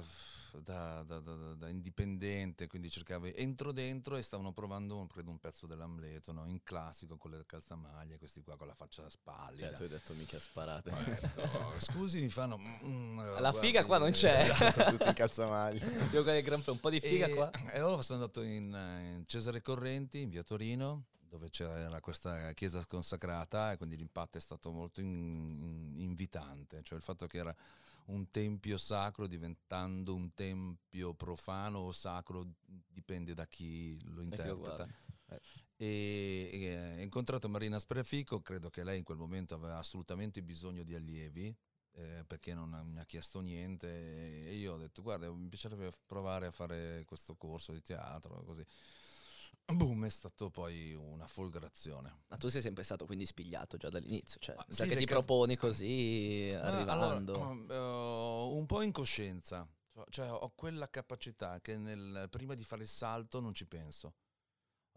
da- 0.63 1.03
da- 1.03 1.21
da- 1.21 1.35
da- 1.35 1.55
da 1.55 1.69
indipendente, 1.69 2.67
quindi 2.67 2.91
cercavo, 2.91 3.27
entro 3.27 3.73
dentro 3.73 4.17
e 4.17 4.23
stavano 4.23 4.53
provando 4.53 4.99
un, 4.99 5.07
credo 5.07 5.31
un 5.31 5.39
pezzo 5.39 5.67
dell'Amleto, 5.67 6.33
no? 6.33 6.47
in 6.47 6.63
classico 6.63 7.17
con 7.17 7.31
le 7.31 7.45
calzamaglie, 7.47 8.19
questi 8.19 8.43
qua 8.43 8.57
con 8.57 8.67
la 8.67 8.75
faccia 8.75 9.09
spallida. 9.09 9.69
Cioè, 9.69 9.77
tu 9.77 9.83
hai 9.85 9.89
detto 9.89 10.13
mica 10.15 10.39
sparate. 10.39 10.91
Ho 10.91 11.03
detto, 11.03 11.81
scusi, 11.81 12.21
mi 12.21 12.29
fanno... 12.29 12.59
mm, 12.59 13.19
La 13.39 13.51
guardi, 13.51 13.67
figa 13.67 13.85
qua 13.87 13.97
non 13.99 14.06
c'è. 14.13 14.51
esatto. 14.51 14.91
Tutti 14.97 15.07
in 15.09 15.15
calzamaglie. 15.15 15.81
Io 16.13 16.23
con 16.23 16.35
il 16.35 16.43
Gran 16.43 16.63
Premio, 16.63 16.73
un 16.73 16.81
po' 16.81 16.91
di 16.91 17.01
figa 17.01 17.27
e, 17.27 17.35
qua. 17.35 17.51
E 17.51 17.79
allora 17.79 18.03
sono 18.03 18.21
andato 18.21 18.43
in, 18.43 18.75
eh, 18.75 19.15
in 19.17 19.27
Cesare 19.27 19.63
Correnti, 19.63 20.21
in 20.21 20.29
via 20.29 20.43
Torino, 20.43 21.05
dove 21.29 21.51
c'era 21.51 22.01
questa 22.01 22.53
chiesa 22.53 22.85
consacrata 22.87 23.73
e 23.73 23.77
quindi 23.77 23.97
l'impatto 23.97 24.39
è 24.39 24.41
stato 24.41 24.73
molto 24.73 25.01
in- 25.01 25.59
in- 25.61 25.93
invitante, 25.99 26.83
cioè 26.83 26.97
il 26.97 27.05
fatto 27.05 27.27
che 27.27 27.39
era 27.39 27.55
un 28.07 28.31
tempio 28.31 28.79
sacro 28.79 29.27
diventando 29.27 30.15
un 30.15 30.33
tempio 30.33 31.15
profano 31.15 31.79
o 31.79 31.93
sacro 31.93 32.47
dipende 32.65 33.35
da 33.35 33.47
chi 33.47 33.99
lo 34.05 34.23
interpreta. 34.23 34.55
guarda. 34.55 34.89
E, 35.77 36.49
e, 36.53 36.97
ho 36.99 37.03
incontrato 37.03 37.49
Marina 37.49 37.79
Sprefico, 37.79 38.41
credo 38.41 38.71
che 38.71 38.85
lei 38.85 38.99
in 38.99 39.05
quel 39.05 39.19
momento 39.19 39.55
aveva 39.55 39.79
assolutamente 39.79 40.43
bisogno 40.43 40.85
di 40.85 40.95
allievi 40.95 41.55
eh, 41.97 42.25
perché 42.27 42.55
non 42.55 42.71
mi 42.87 43.01
ha 43.01 43.05
chiesto 43.05 43.41
niente 43.41 44.47
e 44.49 44.55
io 44.55 44.75
ho 44.75 44.79
detto 44.79 45.03
guarda 45.03 45.31
mi 45.33 45.49
piacerebbe 45.49 45.91
provare 46.07 46.47
a 46.47 46.51
fare 46.51 47.05
questo 47.07 47.35
corso 47.37 47.73
di 47.73 47.83
teatro 47.83 48.43
così. 48.45 48.65
Boom, 49.67 50.05
è 50.05 50.09
stato 50.09 50.51
poi 50.51 50.93
una 50.95 51.27
folgorazione. 51.27 52.21
Ma 52.29 52.37
tu 52.37 52.49
sei 52.49 52.61
sempre 52.63 52.85
stato 52.85 53.05
quindi 53.07 53.27
spigliato 53.27 53.77
già 53.77 53.89
dall'inizio, 53.89 54.39
cioè 54.41 54.55
già 54.69 54.85
sì, 54.85 54.89
che 54.91 54.97
ti 54.97 55.05
cazzo- 55.07 55.21
proponi 55.21 55.57
così, 55.57 56.51
Ma 56.53 56.61
arrivando. 56.61 57.35
allora, 57.35 57.65
eh, 57.75 58.53
un 58.59 58.67
po' 58.67 58.83
in 58.83 58.93
coscienza, 58.93 59.67
cioè 60.11 60.31
ho 60.31 60.53
quella 60.55 60.89
capacità 60.91 61.61
che 61.61 61.77
nel- 61.77 62.29
prima 62.31 62.55
di 62.55 62.63
fare 62.63 62.83
il 62.83 62.89
salto 62.89 63.41
non 63.41 63.55
ci 63.55 63.67
penso. 63.67 64.15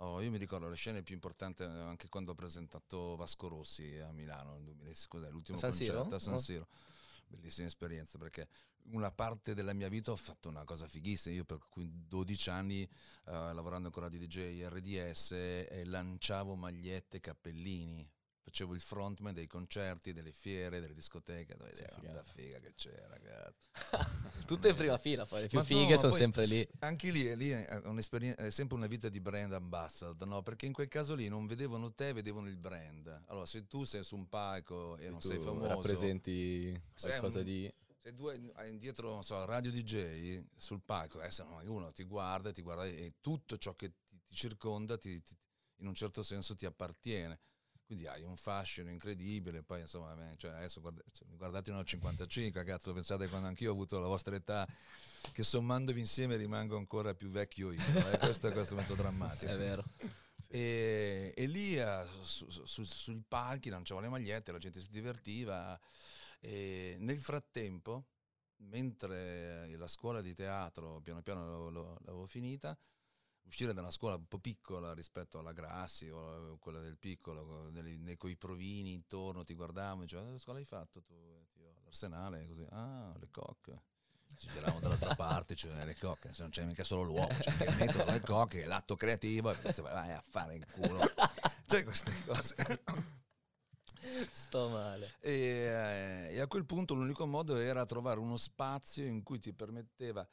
Oh, 0.02 0.22
io 0.22 0.32
mi 0.32 0.38
ricordo 0.38 0.70
le 0.70 0.76
scene 0.76 1.04
più 1.04 1.14
importanti 1.14 1.64
eh, 1.64 1.66
anche 1.66 2.08
quando 2.08 2.32
ho 2.32 2.36
presentato 2.36 3.16
Vasco 3.18 3.50
Rossi 3.50 3.98
a 3.98 4.12
Milano, 4.12 4.54
nel 4.54 4.64
2000, 4.64 4.94
cos'è, 5.08 5.30
l'ultimo 5.30 5.58
San 5.58 5.74
Siro? 5.74 5.94
concerto 5.94 6.16
a 6.16 6.20
San 6.20 6.34
Oh. 6.36 6.38
Siro. 6.38 6.68
Bellissima 7.28 7.68
esperienza 7.68 8.18
perché 8.18 8.48
una 8.92 9.12
parte 9.12 9.54
della 9.54 9.74
mia 9.74 9.88
vita 9.90 10.12
ho 10.12 10.16
fatto 10.16 10.50
una 10.50 10.64
cosa 10.64 10.88
fighissima. 10.88 11.36
Io 11.36 11.44
per 11.46 11.60
cui 11.70 11.88
12 12.08 12.50
anni 12.50 12.82
eh, 12.82 12.90
lavorando 13.26 13.88
ancora 13.88 14.08
di 14.08 14.18
DJ 14.18 14.64
RDS 14.66 15.32
e 15.34 15.84
lanciavo 15.86 16.56
magliette 16.56 17.18
e 17.18 17.20
cappellini. 17.20 18.10
Facevo 18.50 18.74
il 18.74 18.82
frontman 18.82 19.32
dei 19.36 19.46
concerti, 19.46 20.12
delle 20.12 20.32
fiere, 20.32 20.80
delle 20.80 20.96
discoteche. 20.96 21.56
Dove 21.56 21.76
Sì, 21.76 21.84
quanta 21.84 22.24
figa 22.24 22.60
che 22.60 22.74
c'era, 22.74 23.06
ragazzi. 23.08 23.70
Tutte 24.48 24.70
in 24.70 24.76
prima 24.76 24.98
fila, 24.98 25.24
poi 25.28 25.42
le 25.42 25.48
più 25.48 25.60
Ma 25.60 25.64
no, 25.64 25.68
fighe 25.70 25.90
ma 25.94 25.96
sono 25.98 26.10
poi- 26.10 26.20
sempre 26.20 26.46
lì. 26.48 26.68
Anche 26.80 27.12
lì, 27.12 27.26
è, 27.26 27.36
lì 27.36 27.50
è, 27.50 27.64
è 27.68 28.50
sempre 28.50 28.76
una 28.76 28.88
vita 28.88 29.08
di 29.08 29.20
brand 29.20 29.54
ambassador, 29.54 30.28
no? 30.28 30.42
Perché 30.42 30.66
in 30.66 30.74
quel 30.74 30.88
caso 30.88 31.14
lì 31.14 31.28
non 31.28 31.46
vedevano 31.46 31.94
te, 31.94 32.12
vedevano 32.12 32.48
il 32.48 32.58
brand. 32.58 33.24
Allora, 33.28 33.46
se 33.46 33.68
tu 33.68 33.84
sei 33.84 34.04
su 34.04 34.16
un 34.16 34.28
palco 34.28 34.98
e 34.98 35.10
non 35.12 35.20
tu 35.20 35.28
sei 35.28 35.40
famoso, 35.40 35.68
rappresenti 35.68 36.82
qualcosa 37.00 37.40
un- 37.40 37.46
di... 37.46 37.72
se 38.02 38.14
tu 38.16 38.26
hai 38.26 38.70
indietro, 38.70 39.12
non 39.12 39.24
so, 39.24 39.46
radio 39.46 39.70
DJ 39.72 40.44
sul 40.58 40.82
palco, 40.84 41.20
adesso 41.20 41.46
uno 41.66 41.92
ti 41.92 42.04
guarda, 42.04 42.52
ti 42.52 42.64
guarda 42.64 42.86
e 42.88 43.14
tutto 43.22 43.58
ciò 43.58 43.76
che 43.76 43.94
ti, 44.08 44.20
ti 44.28 44.34
circonda 44.36 44.98
ti- 44.98 45.22
ti- 45.22 45.38
in 45.82 45.88
un 45.88 45.94
certo 45.94 46.24
senso 46.24 46.56
ti 46.56 46.66
appartiene. 46.66 47.40
Quindi 47.90 48.06
hai 48.06 48.22
un 48.22 48.38
fascino 48.38 48.92
incredibile, 48.92 49.64
poi 49.64 49.82
insomma, 49.82 50.16
cioè, 50.38 50.52
adesso 50.52 50.80
guarda- 50.80 51.02
cioè, 51.12 51.28
guardate 51.36 51.72
uno 51.72 51.84
55, 51.84 52.64
cazzo, 52.64 52.94
pensate 52.94 53.28
quando 53.28 53.48
anch'io 53.48 53.72
ho 53.72 53.74
avuto 53.74 54.00
la 54.00 54.06
vostra 54.06 54.36
età, 54.36 54.68
che 55.32 55.42
sommandovi 55.42 56.00
insieme 56.00 56.36
rimango 56.36 56.78
ancora 56.78 57.16
più 57.16 57.30
vecchio 57.30 57.72
io. 57.72 57.82
eh, 58.12 58.20
questo, 58.20 58.52
questo 58.52 58.76
è 58.76 58.78
molto 58.78 58.94
drammatico. 58.94 59.52
È 59.52 59.58
vero. 59.58 59.84
E, 60.50 61.34
e 61.36 61.46
lì 61.48 61.80
eh, 61.80 62.06
su- 62.22 62.48
su- 62.52 62.64
su- 62.66 62.84
sui 62.84 63.24
palchi 63.28 63.70
lanciavo 63.70 64.02
le 64.02 64.10
magliette, 64.10 64.52
la 64.52 64.60
gente 64.60 64.82
si 64.82 64.90
divertiva. 64.92 65.80
E 66.40 66.96
nel 67.00 67.18
frattempo, 67.20 68.06
mentre 68.58 69.68
la 69.78 69.88
scuola 69.88 70.22
di 70.22 70.36
teatro 70.36 71.02
piano 71.02 71.24
piano 71.24 71.42
l'avevo 71.50 71.98
l'avevo 72.06 72.28
finita, 72.28 72.78
uscire 73.50 73.74
da 73.74 73.82
una 73.82 73.92
scuola 73.92 74.16
un 74.16 74.28
po' 74.28 74.38
piccola 74.38 74.94
rispetto 74.94 75.40
alla 75.40 75.52
Grassi 75.52 76.08
o 76.08 76.58
quella 76.60 76.80
del 76.80 76.98
piccolo, 76.98 77.46
con 78.18 78.30
i 78.30 78.38
provini 78.38 78.94
intorno, 78.94 79.44
ti 79.44 79.56
guardavano 79.56 80.02
e 80.02 80.06
dicevano, 80.06 80.32
"Che 80.32 80.40
scuola 80.40 80.60
hai 80.60 80.66
fatto 80.66 81.02
tu? 81.02 81.14
E 81.14 81.48
io, 81.60 81.74
All'Arsenale, 81.82 82.48
così, 82.48 82.66
ah, 82.70 83.14
le 83.20 83.30
cocche. 83.32 83.82
Ci 84.38 84.48
giravamo 84.50 84.80
dall'altra 84.80 85.16
parte, 85.18 85.56
cioè 85.56 85.84
le 85.84 85.98
cocche, 85.98 86.34
se 86.34 86.44
non 86.44 86.52
c'è 86.52 86.64
mica 86.64 86.84
solo 86.84 87.02
l'uomo, 87.04 87.36
c'è 87.40 87.68
il 87.68 87.76
metodo 87.78 88.06
delle 88.06 88.22
cocche, 88.22 88.66
l'atto 88.66 88.96
creativo, 88.96 89.52
e 89.52 89.56
poi 89.56 89.74
vai 89.82 90.12
a 90.12 90.24
fare 90.28 90.56
in 90.56 90.66
culo. 90.72 91.02
Cioè 91.66 91.84
queste 91.84 92.12
cose. 92.26 92.56
Sto 94.32 94.70
male. 94.70 95.16
E, 95.20 95.32
eh, 95.32 96.34
e 96.34 96.40
a 96.40 96.48
quel 96.48 96.66
punto 96.66 96.94
l'unico 96.94 97.26
modo 97.26 97.58
era 97.58 97.86
trovare 97.86 98.20
uno 98.20 98.38
spazio 98.38 99.04
in 99.06 99.24
cui 99.24 99.40
ti 99.40 99.54
permetteva 99.54 100.28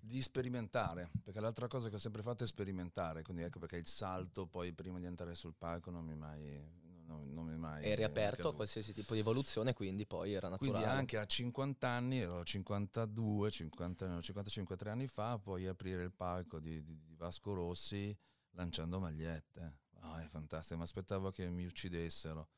di 0.00 0.20
sperimentare, 0.22 1.10
perché 1.22 1.40
l'altra 1.40 1.66
cosa 1.68 1.88
che 1.88 1.96
ho 1.96 1.98
sempre 1.98 2.22
fatto 2.22 2.44
è 2.44 2.46
sperimentare, 2.46 3.22
quindi 3.22 3.42
ecco 3.42 3.58
perché 3.58 3.76
il 3.76 3.86
salto 3.86 4.46
poi 4.46 4.72
prima 4.72 4.98
di 4.98 5.06
entrare 5.06 5.34
sul 5.34 5.54
palco 5.56 5.90
non 5.90 6.04
mi 6.04 6.12
è 6.12 6.16
mai... 6.16 6.86
Non, 7.08 7.32
non 7.32 7.46
mi 7.46 7.54
è 7.54 7.56
mai 7.56 7.86
Eri 7.86 8.04
aperto 8.04 8.48
a 8.48 8.54
qualsiasi 8.54 8.92
tipo 8.92 9.14
di 9.14 9.20
evoluzione, 9.20 9.72
quindi 9.72 10.04
poi 10.04 10.34
era 10.34 10.50
naturale. 10.50 10.76
Quindi 10.78 10.98
anche 10.98 11.16
a 11.16 11.24
50 11.24 11.88
anni, 11.88 12.18
ero 12.18 12.44
52, 12.44 13.50
50, 13.50 14.06
no, 14.08 14.20
55, 14.20 14.76
tre 14.76 14.90
anni 14.90 15.06
fa, 15.06 15.38
puoi 15.38 15.66
aprire 15.66 16.02
il 16.02 16.12
palco 16.12 16.60
di, 16.60 16.84
di- 16.84 17.00
di 17.06 17.14
Vasco 17.14 17.54
Rossi 17.54 18.14
lanciando 18.50 19.00
magliette. 19.00 19.78
Ah, 20.00 20.20
è 20.22 20.26
fantastico, 20.26 20.76
mi 20.76 20.82
aspettavo 20.82 21.30
che 21.30 21.48
mi 21.48 21.64
uccidessero, 21.64 22.50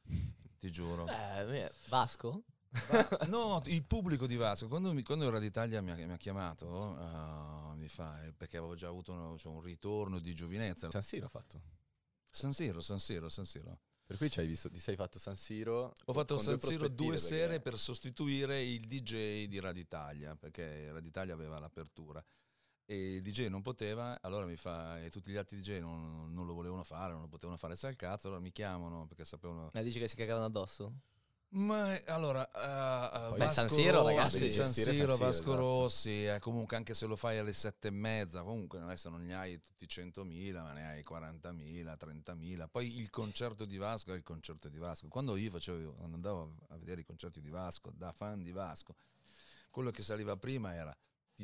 ti 0.58 0.72
giuro. 0.72 1.06
Eh, 1.06 1.44
me- 1.44 1.70
Vasco? 1.88 2.42
Ma- 2.70 3.26
no, 3.26 3.60
il 3.66 3.82
pubblico 3.84 4.26
di 4.26 4.36
Vasco, 4.36 4.68
quando, 4.68 4.92
mi, 4.92 5.02
quando 5.02 5.26
era 5.26 5.38
d'Italia 5.40 5.80
mi 5.80 5.90
ha, 5.90 5.94
mi 5.96 6.12
ha 6.12 6.16
chiamato, 6.16 6.96
eh, 7.72 7.76
mi 7.76 7.88
fa, 7.88 8.22
eh, 8.24 8.32
perché 8.32 8.58
avevo 8.58 8.74
già 8.76 8.86
avuto 8.88 9.12
uno- 9.12 9.36
cioè, 9.38 9.52
un 9.52 9.60
ritorno 9.60 10.18
di 10.20 10.34
giovinezza. 10.34 10.88
San 10.90 11.02
Siro 11.02 11.26
ha 11.26 11.28
fatto. 11.28 11.60
San 12.30 12.52
Siro, 12.52 12.80
San 12.80 13.00
Siro, 13.00 13.28
San 13.28 13.44
Siro. 13.44 13.78
Per 14.06 14.16
cui 14.18 14.30
ci 14.30 14.40
hai 14.40 14.46
visto, 14.46 14.70
ti 14.70 14.78
sei 14.80 14.94
fatto 14.96 15.18
San 15.18 15.36
Siro. 15.36 15.92
Ho 16.04 16.12
fatto 16.12 16.38
San 16.38 16.58
due 16.58 16.70
Siro 16.70 16.88
due 16.88 17.18
sere 17.18 17.46
perché- 17.54 17.60
per 17.70 17.78
sostituire 17.78 18.62
il 18.62 18.86
DJ 18.86 19.46
di 19.46 19.58
Radio 19.60 19.82
Italia, 19.82 20.36
perché 20.36 20.90
Radio 20.92 21.08
Italia 21.08 21.34
aveva 21.34 21.58
l'apertura. 21.58 22.24
E 22.86 23.14
il 23.16 23.22
DJ 23.22 23.46
non 23.48 23.62
poteva, 23.62 24.18
allora 24.20 24.46
mi 24.46 24.56
fa, 24.56 25.00
e 25.00 25.10
tutti 25.10 25.30
gli 25.30 25.36
altri 25.36 25.60
DJ 25.60 25.78
non, 25.78 26.32
non 26.32 26.44
lo 26.46 26.54
volevano 26.54 26.82
fare, 26.82 27.12
non 27.12 27.22
lo 27.22 27.28
potevano 27.28 27.56
fare 27.56 27.76
sai 27.76 27.90
al 27.90 27.96
cazzo, 27.96 28.26
allora 28.26 28.42
mi 28.42 28.50
chiamano 28.50 29.06
perché 29.06 29.24
sapevano... 29.24 29.70
Ma 29.72 29.82
dici 29.82 30.00
che 30.00 30.08
si 30.08 30.16
cagavano 30.16 30.46
addosso? 30.46 30.92
Ma 31.52 32.00
allora, 32.06 32.48
Beh, 32.52 33.38
Vasco 33.38 33.52
San 33.52 33.68
Siro, 33.68 34.02
Rossi, 34.02 34.14
ragazzi. 34.14 34.50
San 34.50 34.72
Siro, 34.72 34.84
San 34.84 34.94
Siro, 34.94 35.16
Vasco 35.16 35.42
esatto. 35.42 35.56
Rossi, 35.56 36.26
eh, 36.26 36.38
comunque 36.38 36.76
anche 36.76 36.94
se 36.94 37.06
lo 37.06 37.16
fai 37.16 37.38
alle 37.38 37.52
sette 37.52 37.88
e 37.88 37.90
mezza, 37.90 38.42
comunque 38.42 38.80
adesso 38.80 39.08
non 39.08 39.22
ne 39.22 39.34
hai 39.34 39.60
tutti 39.60 39.84
100.000, 39.84 40.52
ma 40.62 40.72
ne 40.72 40.86
hai 40.86 41.02
40.000, 41.02 41.96
30.000. 41.96 42.68
Poi 42.70 42.98
il 42.98 43.10
concerto 43.10 43.64
di 43.64 43.78
Vasco 43.78 44.12
è 44.12 44.16
il 44.16 44.22
concerto 44.22 44.68
di 44.68 44.78
Vasco. 44.78 45.08
Quando 45.08 45.34
io 45.34 45.50
facevo, 45.50 45.96
andavo 46.02 46.54
a 46.68 46.76
vedere 46.76 47.00
i 47.00 47.04
concerti 47.04 47.40
di 47.40 47.50
Vasco, 47.50 47.90
da 47.92 48.12
fan 48.12 48.42
di 48.42 48.52
Vasco, 48.52 48.94
quello 49.70 49.90
che 49.90 50.04
saliva 50.04 50.36
prima 50.36 50.72
era 50.72 50.96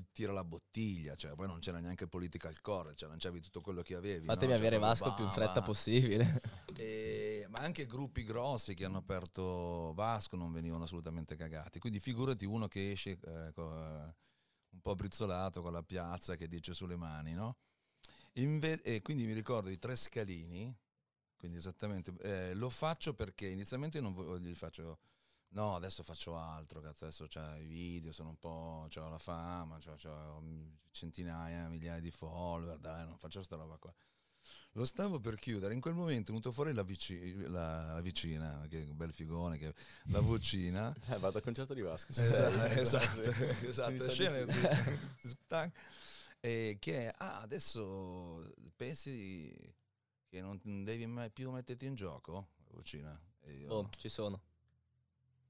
ti 0.02 0.06
tira 0.12 0.32
la 0.32 0.44
bottiglia, 0.44 1.14
cioè 1.14 1.34
poi 1.34 1.46
non 1.46 1.58
c'era 1.60 1.80
neanche 1.80 2.06
political 2.06 2.60
core, 2.60 2.94
cioè 2.94 3.08
lanciavi 3.08 3.40
tutto 3.40 3.62
quello 3.62 3.80
che 3.80 3.94
avevi. 3.94 4.26
Fatemi 4.26 4.52
no? 4.52 4.58
avere 4.58 4.78
Vasco 4.78 5.14
più 5.14 5.24
in 5.24 5.30
fretta 5.30 5.62
possibile. 5.62 6.40
E- 6.76 7.46
ma 7.48 7.60
anche 7.60 7.86
gruppi 7.86 8.22
grossi 8.22 8.74
che 8.74 8.84
hanno 8.84 8.98
aperto 8.98 9.94
Vasco 9.94 10.36
non 10.36 10.52
venivano 10.52 10.84
assolutamente 10.84 11.34
cagati. 11.34 11.78
Quindi 11.78 12.00
figurati 12.00 12.44
uno 12.44 12.68
che 12.68 12.90
esce 12.92 13.18
eh, 13.18 13.52
co- 13.54 13.72
eh, 13.74 14.14
un 14.70 14.80
po' 14.82 14.94
brizzolato 14.94 15.62
con 15.62 15.72
la 15.72 15.82
piazza 15.82 16.36
che 16.36 16.48
dice 16.48 16.74
sulle 16.74 16.96
mani, 16.96 17.32
no? 17.32 17.56
Inve- 18.34 18.82
e 18.82 19.00
quindi 19.00 19.24
mi 19.24 19.32
ricordo 19.32 19.70
i 19.70 19.78
tre 19.78 19.96
scalini, 19.96 20.76
quindi 21.38 21.56
esattamente, 21.56 22.12
eh, 22.20 22.52
lo 22.52 22.68
faccio 22.68 23.14
perché 23.14 23.46
inizialmente 23.46 23.98
non 24.00 24.12
vo- 24.12 24.38
gli 24.38 24.54
faccio, 24.54 24.98
no 25.50 25.74
adesso 25.74 26.02
faccio 26.02 26.36
altro, 26.36 26.80
cazzo, 26.80 27.04
adesso 27.04 27.26
c'ho 27.26 27.54
i 27.56 27.66
video, 27.66 28.12
sono 28.12 28.30
un 28.30 28.38
po', 28.38 28.88
ho 28.94 29.08
la 29.08 29.18
fama, 29.18 29.78
c'ho, 29.78 29.94
c'ho 29.94 30.42
centinaia, 30.90 31.68
migliaia 31.68 32.00
di 32.00 32.10
follower, 32.10 32.78
dai 32.78 33.06
non 33.06 33.16
faccio 33.18 33.42
sta 33.42 33.56
roba 33.56 33.76
qua. 33.76 33.94
Lo 34.72 34.84
stavo 34.84 35.18
per 35.20 35.36
chiudere, 35.36 35.72
in 35.72 35.80
quel 35.80 35.94
momento 35.94 36.24
è 36.24 36.26
venuto 36.26 36.52
fuori 36.52 36.74
la, 36.74 36.82
vici- 36.82 37.34
la- 37.48 37.94
la 37.94 38.00
vicina, 38.02 38.66
che 38.68 38.82
è 38.82 38.90
un 38.90 38.96
bel 38.96 39.12
figone, 39.12 39.56
che, 39.56 39.74
la 40.08 40.20
vocina, 40.20 40.94
Eh, 41.08 41.16
vado 41.18 41.38
al 41.38 41.42
concerto 41.42 41.72
di 41.72 41.80
Vasco. 41.80 42.12
esatto, 42.20 42.62
esatto, 42.78 43.20
esatto, 43.22 43.72
sa 43.72 43.88
di 43.90 44.10
scena 44.10 44.44
sì. 44.52 44.60
così, 45.22 45.36
tac, 45.46 45.72
e 46.40 46.76
che 46.78 47.08
ah, 47.08 47.40
adesso 47.40 48.52
pensi 48.76 49.50
che 50.28 50.40
non 50.42 50.60
devi 50.84 51.06
mai 51.06 51.30
più 51.30 51.50
metterti 51.50 51.86
in 51.86 51.94
gioco, 51.94 52.48
vocina? 52.72 53.18
Io, 53.46 53.72
Oh, 53.72 53.88
ci 53.96 54.10
sono. 54.10 54.42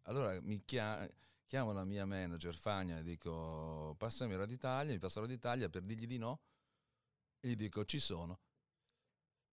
Allora 0.06 0.38
mi 0.42 0.64
chia- 0.64 1.08
chiamo 1.46 1.72
la 1.72 1.84
mia 1.84 2.04
manager 2.04 2.54
Fagna 2.54 2.98
e 2.98 3.02
dico 3.02 3.94
passami 3.98 4.36
Radio 4.36 4.54
Italia, 4.54 4.92
mi 4.92 4.98
passa 4.98 5.20
Radio 5.20 5.36
Italia 5.36 5.68
per 5.68 5.82
dirgli 5.82 6.06
di 6.06 6.18
no 6.18 6.40
e 7.40 7.48
gli 7.48 7.56
dico 7.56 7.84
ci 7.84 8.00
sono. 8.00 8.40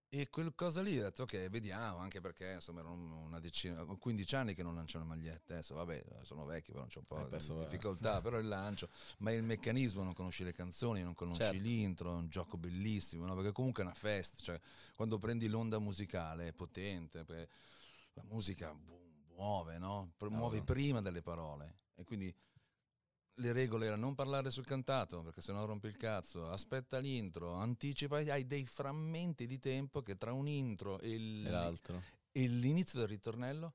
E 0.09 0.29
quel 0.29 0.53
cosa 0.53 0.83
lì 0.83 0.99
ho 0.99 1.01
detto 1.01 1.23
ok, 1.23 1.49
vediamo, 1.49 1.97
anche 1.97 2.21
perché 2.21 2.51
insomma 2.53 2.81
erano 2.81 3.21
una 3.21 3.39
decina, 3.39 3.83
15 3.83 4.35
anni 4.35 4.53
che 4.53 4.61
non 4.61 4.75
lancio 4.75 4.99
le 4.99 5.05
magliette, 5.05 5.53
adesso 5.53 5.73
vabbè, 5.73 6.19
sono 6.21 6.45
vecchi, 6.45 6.71
però 6.71 6.85
c'è 6.85 6.99
un 6.99 7.05
po' 7.05 7.27
di 7.27 7.57
difficoltà, 7.57 8.21
però 8.21 8.37
il 8.37 8.47
lancio, 8.47 8.89
ma 9.19 9.31
il 9.31 9.41
meccanismo, 9.41 10.03
non 10.03 10.13
conosci 10.13 10.43
le 10.43 10.53
canzoni, 10.53 11.01
non 11.01 11.15
conosci 11.15 11.41
Certo. 11.41 11.61
l'intro, 11.63 12.11
è 12.11 12.13
un 12.13 12.29
gioco 12.29 12.57
bellissimo, 12.57 13.25
no? 13.25 13.33
perché 13.33 13.51
comunque 13.51 13.81
è 13.81 13.85
una 13.87 13.95
festa, 13.95 14.37
cioè 14.39 14.59
quando 14.95 15.17
prendi 15.17 15.47
l'onda 15.47 15.79
musicale 15.79 16.49
è 16.49 16.53
potente, 16.53 17.25
la 18.13 18.23
musica 18.25 18.71
boom, 18.71 19.02
muove, 19.43 19.77
no? 19.77 20.13
Muove 20.19 20.59
Cavolo. 20.59 20.63
prima 20.63 21.01
delle 21.01 21.21
parole 21.21 21.79
e 21.95 22.03
quindi 22.05 22.33
le 23.37 23.51
regole 23.51 23.87
erano 23.87 24.03
non 24.03 24.15
parlare 24.15 24.51
sul 24.51 24.63
cantato 24.65 25.21
perché 25.23 25.41
sennò 25.41 25.65
rompi 25.65 25.87
il 25.87 25.97
cazzo, 25.97 26.49
aspetta 26.49 26.99
l'intro, 26.99 27.53
anticipa, 27.53 28.17
hai 28.17 28.45
dei 28.45 28.65
frammenti 28.65 29.45
di 29.47 29.59
tempo 29.59 30.01
che 30.01 30.17
tra 30.17 30.33
un 30.33 30.47
intro 30.47 30.99
e, 30.99 31.09
il- 31.13 31.45
E 31.45 31.49
l'altro. 31.49 32.01
e 32.31 32.47
l'inizio 32.47 32.99
del 32.99 33.07
ritornello, 33.09 33.73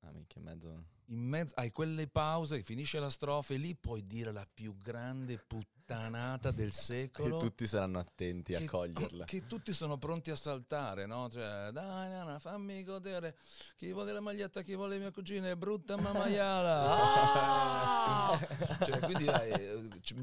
Ah, 0.00 0.10
minchia, 0.12 0.38
in 0.40 0.46
mezzo. 0.46 0.84
In 1.08 1.20
mezzo 1.20 1.54
hai 1.56 1.70
quelle 1.70 2.06
pause, 2.06 2.62
finisce 2.62 2.98
la 2.98 3.10
strofa 3.10 3.54
e 3.54 3.58
lì 3.58 3.74
puoi 3.74 4.06
dire 4.06 4.32
la 4.32 4.46
più 4.52 4.76
grande 4.78 5.38
puttanata 5.38 6.50
del 6.50 6.72
secolo. 6.74 7.36
tutti 7.36 7.66
saranno 7.66 7.98
attenti 7.98 8.54
a 8.54 8.58
che, 8.58 8.66
coglierla. 8.66 9.24
che 9.24 9.46
tutti 9.46 9.72
sono 9.72 9.98
pronti 9.98 10.30
a 10.30 10.36
saltare, 10.36 11.06
no? 11.06 11.28
Cioè, 11.28 11.70
dai, 11.72 12.10
nana, 12.10 12.38
fammi 12.38 12.82
godere. 12.84 13.36
Chi 13.76 13.92
vuole 13.92 14.12
la 14.12 14.20
maglietta, 14.20 14.62
chi 14.62 14.74
vuole 14.74 14.98
mia 14.98 15.10
cugina, 15.10 15.48
è 15.48 15.56
brutta 15.56 15.96
mamaiala. 15.96 16.96
Ah! 16.96 18.38
cioè, 18.84 18.98
quindi, 19.00 19.24
dai, 19.24 20.00
c- 20.00 20.14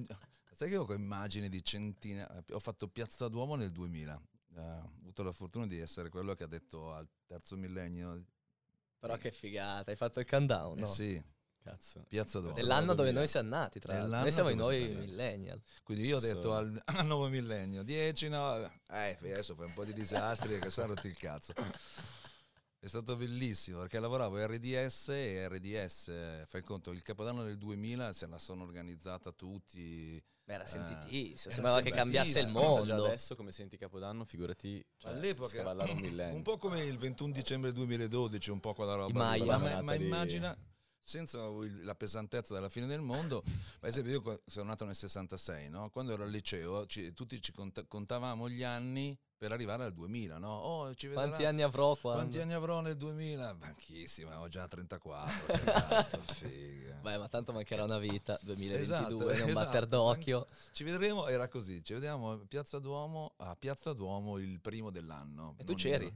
sai 0.56 0.70
che 0.70 0.78
ho 0.78 0.94
immagini 0.94 1.50
di 1.50 1.64
centinaia. 1.64 2.44
Ho 2.52 2.60
fatto 2.60 2.88
Piazza 2.88 3.28
Duomo 3.28 3.56
nel 3.56 3.72
2000. 3.72 4.22
Eh, 4.56 4.60
ho 4.62 4.92
avuto 5.00 5.24
la 5.24 5.32
fortuna 5.32 5.68
di 5.68 5.80
essere 5.80 6.10
quello 6.10 6.34
che 6.34 6.44
ha 6.44 6.48
detto 6.48 6.92
al 6.94 7.08
terzo 7.26 7.56
millennio. 7.56 8.24
Però 9.02 9.18
che 9.18 9.32
figata, 9.32 9.90
hai 9.90 9.98
fatto 9.98 10.20
il 10.20 10.28
countdown, 10.28 10.78
Eh 10.78 10.82
no? 10.82 10.88
sì, 10.88 11.22
Cazzo. 11.64 12.06
Piazza 12.08 12.40
Duomo. 12.40 12.56
Dell'anno 12.56 12.94
dove 12.94 13.12
2000. 13.12 13.20
noi 13.20 13.28
siamo 13.28 13.50
nati, 13.50 13.80
tra 13.80 13.98
l'altro. 13.98 14.20
Noi 14.20 14.32
siamo 14.32 14.50
i 14.50 14.56
nuovi 14.56 14.90
millennial. 14.94 15.62
Quindi 15.84 16.06
io 16.08 16.18
ho 16.18 16.20
detto 16.20 16.42
Sono- 16.42 16.56
al, 16.58 16.82
al 16.98 17.06
nuovo 17.08 17.28
millennio 17.28 17.84
10, 17.84 18.30
no, 18.30 18.64
eh, 18.92 19.18
adesso 19.20 19.56
fai 19.56 19.66
un 19.66 19.74
po' 19.74 19.84
di 19.86 19.94
disastri 19.94 20.58
che 20.60 20.70
sono 20.70 20.94
rotti 20.94 21.08
il 21.08 21.18
cazzo. 21.18 21.54
È 22.84 22.88
stato 22.88 23.16
bellissimo 23.16 23.78
perché 23.82 24.00
lavoravo 24.00 24.38
a 24.38 24.48
RDS 24.48 25.10
e 25.10 25.48
RDS, 25.48 26.08
eh, 26.08 26.46
fai 26.48 26.64
conto, 26.64 26.90
il 26.90 27.04
capodanno 27.04 27.44
del 27.44 27.60
2000 27.60 28.12
se 28.12 28.26
la 28.26 28.40
sono 28.40 28.64
organizzata 28.64 29.32
tutti. 29.32 30.20
Beh, 30.44 30.54
era 30.54 30.64
Eh, 30.64 30.68
sentitissimo. 30.68 31.44
era 31.44 31.54
Sembrava 31.54 31.82
che 31.82 31.92
cambiasse 31.92 32.40
il. 32.40 32.46
Pensa 32.52 32.60
già 32.84 32.94
mondo. 32.96 33.06
adesso 33.06 33.36
come 33.36 33.52
senti 33.52 33.78
Capodanno, 33.78 34.26
figurati 34.26 34.84
cioè, 34.98 35.12
All'epoca 35.12 35.62
un 36.34 36.42
po' 36.42 36.58
come 36.58 36.84
il 36.84 36.98
21 36.98 37.32
dicembre 37.32 37.72
2012, 37.72 38.50
un 38.50 38.60
po' 38.60 38.74
quella 38.74 38.96
roba. 38.96 39.14
Maya. 39.26 39.58
Ma, 39.60 39.82
ma 39.84 39.94
immagina, 39.94 40.58
senza 41.04 41.38
il- 41.62 41.84
la 41.84 41.94
pesantezza 41.94 42.56
della 42.56 42.70
fine 42.70 42.88
del 42.88 43.02
mondo, 43.02 43.44
per 43.80 43.90
esempio 43.90 44.12
io 44.24 44.42
sono 44.48 44.70
nato 44.70 44.86
nel 44.86 44.96
66, 44.96 45.70
no? 45.70 45.92
quando 45.92 46.14
ero 46.14 46.24
al 46.24 46.32
liceo 46.32 46.88
ci- 46.88 47.14
tutti 47.14 47.40
ci 47.40 47.52
cont- 47.52 47.86
contavamo 47.88 48.50
gli 48.50 48.64
anni 48.64 49.16
per 49.42 49.52
arrivare 49.52 49.86
al 49.86 49.94
2000, 49.94 50.38
no? 50.38 50.56
Oh, 50.56 50.94
ci 50.94 51.08
vedrà- 51.08 51.24
Quanti 51.24 51.46
anni 51.46 51.64
avrò 51.64 51.96
quando? 51.96 52.20
Quanti 52.22 52.40
anni 52.40 52.54
avrò 52.54 52.80
nel 52.82 52.96
2000? 52.96 53.56
Banchissima, 53.56 54.40
ho 54.40 54.48
già 54.48 54.68
34. 54.68 55.46
che 55.48 55.64
cazzo, 55.64 56.22
figa. 56.26 57.00
Beh, 57.02 57.18
ma 57.18 57.28
tanto 57.28 57.52
mancherà 57.52 57.84
una 57.86 57.98
vita, 57.98 58.38
2022, 58.44 58.84
Esatto, 58.84 59.18
non 59.18 59.32
esatto. 59.32 59.54
batter 59.54 59.88
d'occhio. 59.88 60.46
Ci 60.74 60.84
vedremo, 60.84 61.26
era 61.26 61.48
così, 61.48 61.84
ci 61.84 61.94
vediamo 61.94 62.34
a 62.34 62.38
Piazza 62.48 62.78
Duomo, 62.78 63.34
a 63.38 63.56
Piazza 63.56 63.94
Duomo 63.94 64.38
il 64.38 64.60
primo 64.62 64.92
dell'anno. 64.92 65.56
E 65.58 65.64
tu 65.64 65.74
c'eri? 65.74 66.06
ero- 66.06 66.16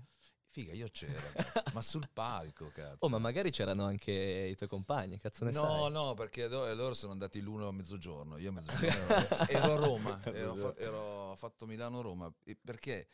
Figa, 0.56 0.72
io 0.72 0.88
c'ero, 0.90 1.20
ma 1.74 1.82
sul 1.82 2.08
palco, 2.14 2.72
cazzo. 2.74 2.96
Oh, 3.00 3.10
ma 3.10 3.18
magari 3.18 3.52
c'erano 3.52 3.84
anche 3.84 4.14
i 4.14 4.56
tuoi 4.56 4.70
compagni, 4.70 5.20
cazzo 5.20 5.44
ne 5.44 5.52
No, 5.52 5.62
sai? 5.82 5.92
no, 5.92 6.14
perché 6.14 6.48
do- 6.48 6.74
loro 6.76 6.94
sono 6.94 7.12
andati 7.12 7.42
l'uno 7.42 7.68
a 7.68 7.74
mezzogiorno, 7.74 8.38
io 8.38 8.52
a 8.52 8.54
mezzogiorno 8.54 9.16
ero, 9.50 9.74
a 9.74 9.76
Roma, 9.76 10.22
ero, 10.24 10.74
ero 10.78 11.36
fatto 11.36 11.66
Milano-Roma, 11.66 12.34
perché 12.64 13.08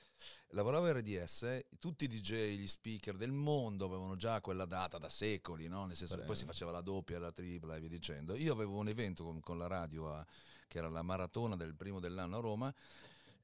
lavoravo 0.50 0.86
a 0.86 0.92
RDS, 0.92 1.66
tutti 1.80 2.04
i 2.04 2.08
DJ, 2.08 2.58
gli 2.60 2.68
speaker 2.68 3.16
del 3.18 3.32
mondo 3.32 3.86
avevano 3.86 4.16
già 4.18 4.40
quella 4.40 4.66
data 4.66 5.00
da 5.00 5.10
secoli, 5.10 5.68
no? 5.68 5.86
Nel 5.88 5.96
senso, 5.96 6.20
poi 6.20 6.36
si 6.36 6.46
faceva 6.46 6.70
la 6.70 6.82
doppia, 6.82 7.18
la 7.18 7.32
tripla 7.32 7.76
e 7.76 7.80
via 7.80 7.90
dicendo. 7.90 8.36
Io 8.36 8.54
avevo 8.54 8.78
un 8.78 8.88
evento 8.88 9.24
con, 9.24 9.40
con 9.40 9.58
la 9.58 9.66
radio, 9.66 10.14
a- 10.14 10.24
che 10.68 10.78
era 10.78 10.90
la 10.90 11.02
maratona 11.02 11.56
del 11.56 11.74
primo 11.74 12.00
dell'anno 12.00 12.38
a 12.38 12.40
Roma, 12.40 12.74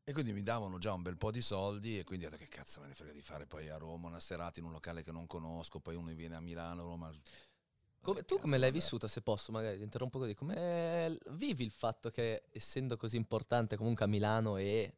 e 0.09 0.13
quindi 0.13 0.31
mi 0.31 0.41
davano 0.41 0.77
già 0.77 0.93
un 0.93 1.01
bel 1.01 1.17
po' 1.17 1.31
di 1.31 1.41
soldi 1.41 1.99
e 1.99 2.05
quindi 2.05 2.25
ho 2.25 2.29
detto 2.29 2.41
che 2.41 2.47
cazzo 2.47 2.79
me 2.79 2.87
ne 2.87 2.93
frega 2.93 3.11
di 3.11 3.21
fare 3.21 3.45
poi 3.45 3.67
a 3.67 3.75
Roma 3.75 4.07
una 4.07 4.21
serata 4.21 4.57
in 4.57 4.65
un 4.65 4.71
locale 4.71 5.03
che 5.03 5.11
non 5.11 5.27
conosco, 5.27 5.81
poi 5.81 5.95
uno 5.95 6.13
viene 6.13 6.35
a 6.35 6.39
Milano, 6.39 6.83
Roma... 6.83 7.13
Come- 7.99 8.23
tu 8.23 8.39
come 8.39 8.57
l'hai 8.57 8.71
vissuta, 8.71 9.09
se 9.09 9.21
posso, 9.21 9.51
magari? 9.51 9.75
Ti 9.75 9.83
interrompo 9.83 10.17
così, 10.17 10.33
come 10.33 11.17
vivi 11.31 11.65
il 11.65 11.71
fatto 11.71 12.09
che 12.09 12.43
essendo 12.51 12.95
così 12.95 13.17
importante 13.17 13.75
comunque 13.75 14.05
a 14.05 14.07
Milano 14.07 14.55
e 14.55 14.95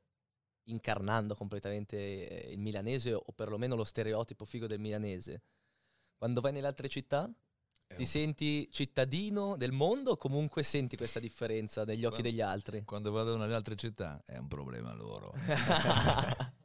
incarnando 0.65 1.33
completamente 1.33 1.97
eh, 1.97 2.51
il 2.51 2.59
milanese 2.59 3.15
o 3.15 3.31
perlomeno 3.33 3.73
lo 3.75 3.85
stereotipo 3.85 4.45
figo 4.45 4.67
del 4.67 4.79
milanese, 4.79 5.41
quando 6.17 6.39
vai 6.39 6.51
nelle 6.51 6.67
altre 6.67 6.87
città 6.87 7.27
ti 7.95 8.05
senti 8.05 8.69
cittadino 8.71 9.57
del 9.57 9.71
mondo 9.71 10.11
o 10.11 10.17
comunque 10.17 10.63
senti 10.63 10.95
questa 10.95 11.19
differenza 11.19 11.83
negli 11.83 12.05
occhi 12.05 12.21
Quando- 12.21 12.29
degli 12.29 12.41
altri? 12.41 12.83
Quando 12.83 13.11
vado 13.11 13.37
nelle 13.37 13.55
altre 13.55 13.75
città 13.75 14.21
è 14.25 14.37
un 14.37 14.47
problema 14.47 14.93
loro. 14.93 15.33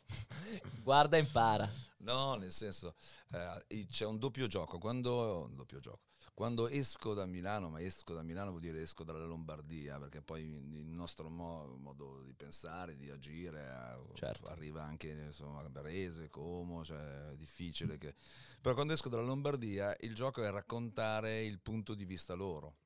Guarda 0.82 1.16
e 1.16 1.20
impara. 1.20 1.68
No, 1.98 2.34
nel 2.34 2.52
senso, 2.52 2.94
eh, 3.32 3.86
c'è 3.90 4.04
un 4.04 4.18
doppio 4.18 4.46
gioco. 4.46 4.78
Quando, 4.78 5.46
un 5.48 5.56
doppio 5.56 5.80
gioco. 5.80 6.00
Quando 6.34 6.66
esco 6.66 7.14
da 7.14 7.26
Milano, 7.26 7.68
ma 7.70 7.80
esco 7.80 8.12
da 8.12 8.22
Milano 8.24 8.50
vuol 8.50 8.60
dire 8.62 8.82
esco 8.82 9.04
dalla 9.04 9.24
Lombardia, 9.24 10.00
perché 10.00 10.20
poi 10.20 10.42
il 10.42 10.84
nostro 10.90 11.28
mo- 11.30 11.76
modo 11.78 12.22
di 12.24 12.34
pensare, 12.34 12.96
di 12.96 13.08
agire, 13.08 13.62
eh, 13.62 14.14
Certo. 14.14 14.48
arriva 14.48 14.82
anche 14.82 15.10
insomma, 15.10 15.60
a 15.60 15.68
Varese, 15.70 16.30
Como, 16.30 16.84
cioè 16.84 17.28
è 17.28 17.36
difficile 17.36 17.98
che... 17.98 18.16
Però 18.60 18.74
quando 18.74 18.94
esco 18.94 19.08
dalla 19.08 19.22
Lombardia 19.22 19.96
il 20.00 20.12
gioco 20.16 20.42
è 20.42 20.50
raccontare 20.50 21.44
il 21.44 21.60
punto 21.60 21.94
di 21.94 22.04
vista 22.04 22.34
loro. 22.34 22.78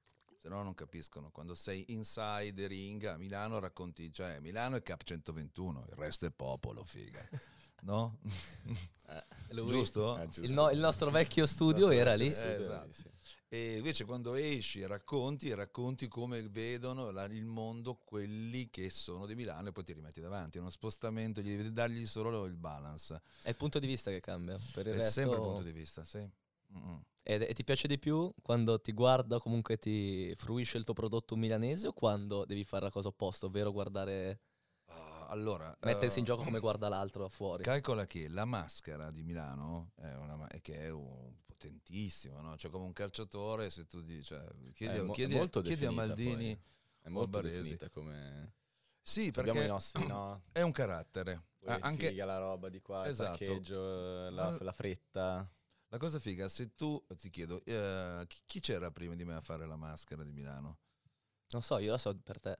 Se 0.42 0.48
no 0.50 0.62
non 0.62 0.74
capiscono. 0.74 1.30
Quando 1.30 1.54
sei 1.54 1.86
inside 1.88 2.52
the 2.52 2.66
ring 2.66 3.02
a 3.04 3.16
Milano 3.16 3.58
racconti, 3.60 4.12
cioè 4.12 4.40
Milano 4.40 4.76
è 4.76 4.82
Cap 4.82 5.02
121, 5.02 5.86
il 5.88 5.94
resto 5.96 6.26
è 6.26 6.30
popolo, 6.30 6.84
figa. 6.84 7.26
No? 7.80 8.18
Lui- 9.50 9.68
Giusto? 9.70 10.14
Ah, 10.16 10.24
giusto. 10.26 10.42
Il, 10.42 10.52
no- 10.52 10.70
il 10.70 10.78
nostro 10.80 11.10
vecchio 11.10 11.46
studio 11.46 11.90
era 11.90 12.14
lì. 12.14 12.26
Eh, 12.26 12.52
esatto. 12.52 12.92
Sì. 12.92 13.08
E 13.50 13.76
invece 13.78 14.04
quando 14.04 14.34
esci 14.34 14.80
e 14.82 14.86
racconti, 14.86 15.52
racconti 15.54 16.06
come 16.06 16.42
vedono 16.50 17.10
la- 17.10 17.24
il 17.24 17.46
mondo 17.46 17.94
quelli 18.04 18.68
che 18.68 18.90
sono 18.90 19.24
di 19.24 19.34
Milano 19.34 19.68
e 19.68 19.72
poi 19.72 19.84
ti 19.84 19.94
rimetti 19.94 20.20
davanti. 20.20 20.58
È 20.58 20.60
uno 20.60 20.68
spostamento, 20.68 21.40
gli 21.40 21.56
devi 21.56 21.72
dargli 21.72 22.04
solo 22.06 22.44
il 22.44 22.56
balance. 22.56 23.22
È 23.42 23.48
il 23.48 23.56
punto 23.56 23.78
di 23.78 23.86
vista 23.86 24.10
che 24.10 24.20
cambia. 24.20 24.58
Per 24.74 24.86
il 24.86 24.92
È 24.92 24.96
resto- 24.96 25.12
sempre 25.12 25.36
il 25.38 25.42
punto 25.42 25.62
di 25.62 25.72
vista, 25.72 26.04
sì. 26.04 26.18
E, 27.22 27.46
e 27.48 27.54
ti 27.54 27.64
piace 27.64 27.88
di 27.88 27.98
più 27.98 28.30
quando 28.42 28.78
ti 28.80 28.92
guarda, 28.92 29.38
comunque 29.38 29.78
ti 29.78 30.34
fruisce 30.36 30.76
il 30.76 30.84
tuo 30.84 30.92
prodotto 30.94 31.34
milanese 31.34 31.86
o 31.88 31.92
quando 31.94 32.44
devi 32.44 32.64
fare 32.64 32.84
la 32.84 32.90
cosa 32.90 33.08
opposta, 33.08 33.46
ovvero 33.46 33.72
guardare, 33.72 34.40
allora, 35.28 35.76
mettersi 35.82 36.18
in 36.18 36.24
eh, 36.24 36.28
gioco 36.28 36.42
come 36.42 36.60
guarda 36.60 36.88
l'altro 36.88 37.22
da 37.22 37.28
fuori? 37.28 37.62
Calcola 37.62 38.06
che 38.06 38.28
la 38.28 38.44
maschera 38.44 39.10
di 39.10 39.22
Milano 39.22 39.92
è, 39.96 40.12
una, 40.14 40.36
ma- 40.36 40.48
è 40.48 40.60
che 40.60 40.78
è 40.80 40.90
un 40.90 41.34
potentissimo, 41.44 42.40
no? 42.40 42.56
Cioè 42.56 42.70
come 42.70 42.84
un 42.84 42.92
calciatore, 42.92 43.70
se 43.70 43.86
tu 43.86 44.00
dici, 44.02 44.24
cioè, 44.24 44.44
chiedi, 44.72 45.00
mo- 45.00 45.12
è 45.12 45.14
chiedi- 45.14 45.34
molto 45.34 45.60
chiedi 45.60 45.84
a 45.84 45.90
Maldini. 45.90 46.56
poi. 46.56 46.66
È 47.00 47.08
molto 47.08 47.40
definita 47.40 47.88
come... 47.90 48.54
Sì, 49.00 49.32
Abbiamo 49.34 49.60
perché 49.60 49.64
i 49.64 49.68
nostri, 49.68 50.06
no? 50.06 50.42
è 50.52 50.60
un 50.60 50.72
carattere. 50.72 51.46
Ah, 51.64 51.78
anche, 51.80 52.08
figa 52.08 52.24
la 52.24 52.38
roba 52.38 52.68
di 52.68 52.80
qua, 52.80 53.06
Esatto. 53.06 53.42
il 53.42 53.48
parcheggio, 53.48 54.30
la, 54.30 54.56
la 54.60 54.72
fretta. 54.72 55.50
La 55.88 55.96
cosa 55.98 56.18
figa, 56.18 56.48
se 56.48 56.74
tu 56.74 57.02
ti 57.16 57.30
chiedo, 57.30 57.64
eh, 57.64 58.24
chi, 58.26 58.40
chi 58.44 58.60
c'era 58.60 58.90
prima 58.90 59.14
di 59.14 59.24
me 59.24 59.34
a 59.34 59.40
fare 59.40 59.66
la 59.66 59.76
maschera 59.76 60.22
di 60.22 60.32
Milano? 60.32 60.78
Non 61.50 61.62
so, 61.62 61.78
io 61.78 61.92
la 61.92 61.98
so 61.98 62.14
per 62.18 62.40
te. 62.40 62.56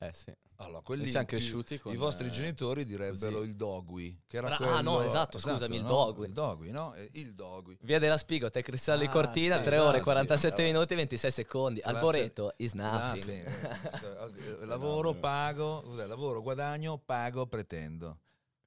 Eh 0.00 0.12
sì. 0.12 0.32
Allora, 0.56 0.78
E 0.78 0.82
quelli 0.82 1.06
siamo 1.06 1.26
cresciuti 1.26 1.78
con... 1.78 1.92
I 1.92 1.96
vostri 1.96 2.28
eh, 2.28 2.30
genitori 2.30 2.84
direbbero 2.86 3.38
così. 3.38 3.48
il 3.48 3.56
dogui, 3.56 4.22
che 4.26 4.36
era 4.36 4.46
Bra- 4.48 4.56
quello... 4.56 4.72
ah, 4.72 4.80
no, 4.82 5.00
esatto, 5.02 5.38
scusami, 5.38 5.76
il 5.76 5.82
no? 5.82 5.88
dogui. 5.88 6.26
Il 6.26 6.32
dogui, 6.32 6.70
no? 6.70 6.94
Il 7.12 7.34
dogui. 7.34 7.76
Via 7.80 7.98
della 7.98 8.16
Spigo, 8.16 8.50
te 8.50 8.62
Cristallo 8.62 9.00
di 9.00 9.06
Ah, 9.06 9.10
Cortina, 9.10 9.56
sì, 9.58 9.64
3 9.64 9.78
ore, 9.78 9.98
sì, 9.98 10.02
47 10.04 10.56
vabbè. 10.62 10.72
minuti 10.72 10.92
e 10.92 10.96
26 10.96 11.30
secondi. 11.30 11.80
Classe- 11.80 11.96
Alboreto 11.96 12.54
is 12.58 12.72
nothing. 12.74 13.24
Nothing. 13.24 13.92
Eh, 14.04 14.62
eh, 14.62 14.64
lavoro, 14.66 15.14
pago, 15.14 15.82
lavoro, 16.06 16.40
guadagno, 16.42 16.98
pago, 17.04 17.46
pretendo. 17.46 18.18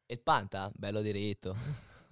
E 0.05 0.13
il 0.15 0.19
Panta? 0.21 0.69
Bello 0.75 1.01
diritto. 1.01 1.55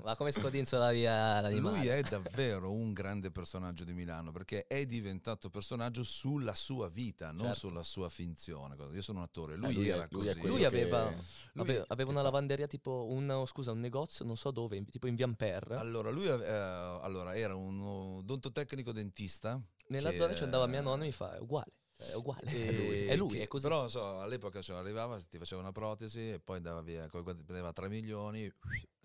Ma 0.03 0.15
come 0.15 0.31
scodinzola 0.31 0.91
via 0.91 1.39
l'animale. 1.41 1.77
Lui 1.77 1.87
è 1.87 2.01
davvero 2.03 2.71
un 2.71 2.93
grande 2.93 3.31
personaggio 3.31 3.83
di 3.85 3.93
Milano 3.93 4.31
perché 4.31 4.67
è 4.67 4.85
diventato 4.85 5.49
personaggio 5.49 6.03
sulla 6.03 6.53
sua 6.53 6.89
vita, 6.89 7.31
non 7.31 7.45
Certo. 7.47 7.59
sulla 7.67 7.81
sua 7.81 8.09
finzione. 8.09 8.75
Io 8.93 9.01
sono 9.01 9.19
un 9.19 9.23
attore, 9.23 9.53
Eh, 9.53 9.57
lui, 9.57 9.73
lui 9.73 9.87
è- 9.87 9.93
era 9.93 10.07
lui 10.11 10.25
così. 10.25 10.41
Lui 10.47 10.59
che- 10.59 10.65
aveva, 10.65 11.05
Lui- 11.05 11.61
ave- 11.63 11.85
aveva 11.87 12.09
una 12.09 12.19
che 12.19 12.25
fa? 12.25 12.31
lavanderia 12.31 12.67
tipo 12.67 13.07
un, 13.09 13.43
scusa, 13.47 13.71
un 13.71 13.79
negozio, 13.79 14.25
non 14.25 14.35
so 14.37 14.51
dove, 14.51 14.75
in- 14.77 14.85
tipo 14.89 15.07
in 15.07 15.15
via 15.15 15.25
Amper. 15.25 15.71
Allora, 15.71 16.11
lui 16.11 16.25
eh, 16.25 16.31
allora, 16.45 17.35
era 17.35 17.55
un 17.55 17.79
odontotecnico 18.19 18.91
dentista. 18.91 19.59
Nella 19.87 20.11
che- 20.11 20.17
zona 20.17 20.35
ci 20.35 20.43
andava 20.43 20.67
mia 20.67 20.81
nonna 20.81 21.03
e 21.03 21.07
mi 21.07 21.11
fa, 21.13 21.35
è 21.35 21.39
uguale, 21.39 21.71
è 21.95 22.13
uguale. 22.13 22.41
È 22.51 22.71
lui, 22.73 23.05
è, 23.07 23.15
lui, 23.15 23.29
che- 23.29 23.43
è 23.43 23.47
così. 23.47 23.63
Però 23.63 23.87
so, 23.87 24.19
all'epoca 24.19 24.61
cioè, 24.61 24.77
arrivava, 24.77 25.19
ti 25.21 25.37
faceva 25.37 25.61
una 25.61 25.71
protesi 25.71 26.31
e 26.31 26.39
poi 26.39 26.57
andava 26.57 26.81
via, 26.81 27.07
prendeva 27.07 27.71
3 27.71 27.87
milioni, 27.87 28.51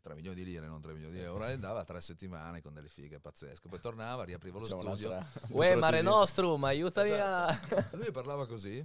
3 0.00 0.14
milioni 0.14 0.36
di 0.36 0.44
lire, 0.44 0.66
non 0.66 0.80
3 0.80 0.92
milioni 0.94 1.14
di 1.14 1.20
euro, 1.20 1.46
e 1.46 1.52
andava 1.52 1.84
tre 1.84 2.00
settimane 2.00 2.60
con 2.62 2.72
delle 2.74 2.88
fighe 2.88 3.20
pazzesche. 3.20 3.68
Poi 3.68 3.80
tornava, 3.80 4.24
riapriva 4.24 4.58
lo 4.58 4.64
Facciamo 4.64 4.82
studio. 4.94 5.24
Uè, 5.48 5.74
Mare. 5.76 6.02
Nostrum, 6.02 6.62
aiutami 6.64 7.10
a... 7.10 7.50
Esatto. 7.50 7.96
Lui 7.96 8.10
parlava 8.12 8.46
così. 8.46 8.84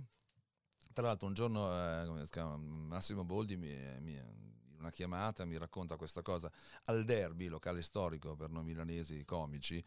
Tra 0.93 1.07
l'altro 1.07 1.27
un 1.27 1.33
giorno 1.33 1.69
eh, 1.71 2.05
come 2.05 2.23
si 2.25 2.31
chiama, 2.31 2.55
Massimo 2.57 3.23
Boldi 3.25 3.57
mi, 3.57 3.75
mi- 3.99 4.13
in 4.13 4.75
una 4.79 4.91
chiamata 4.91 5.43
mi 5.43 5.57
racconta 5.57 5.97
questa 5.97 6.21
cosa. 6.21 6.49
Al 6.85 7.03
derby, 7.03 7.47
locale 7.47 7.81
storico 7.81 8.35
per 8.37 8.49
noi 8.49 8.63
milanesi 8.63 9.25
comici, 9.25 9.83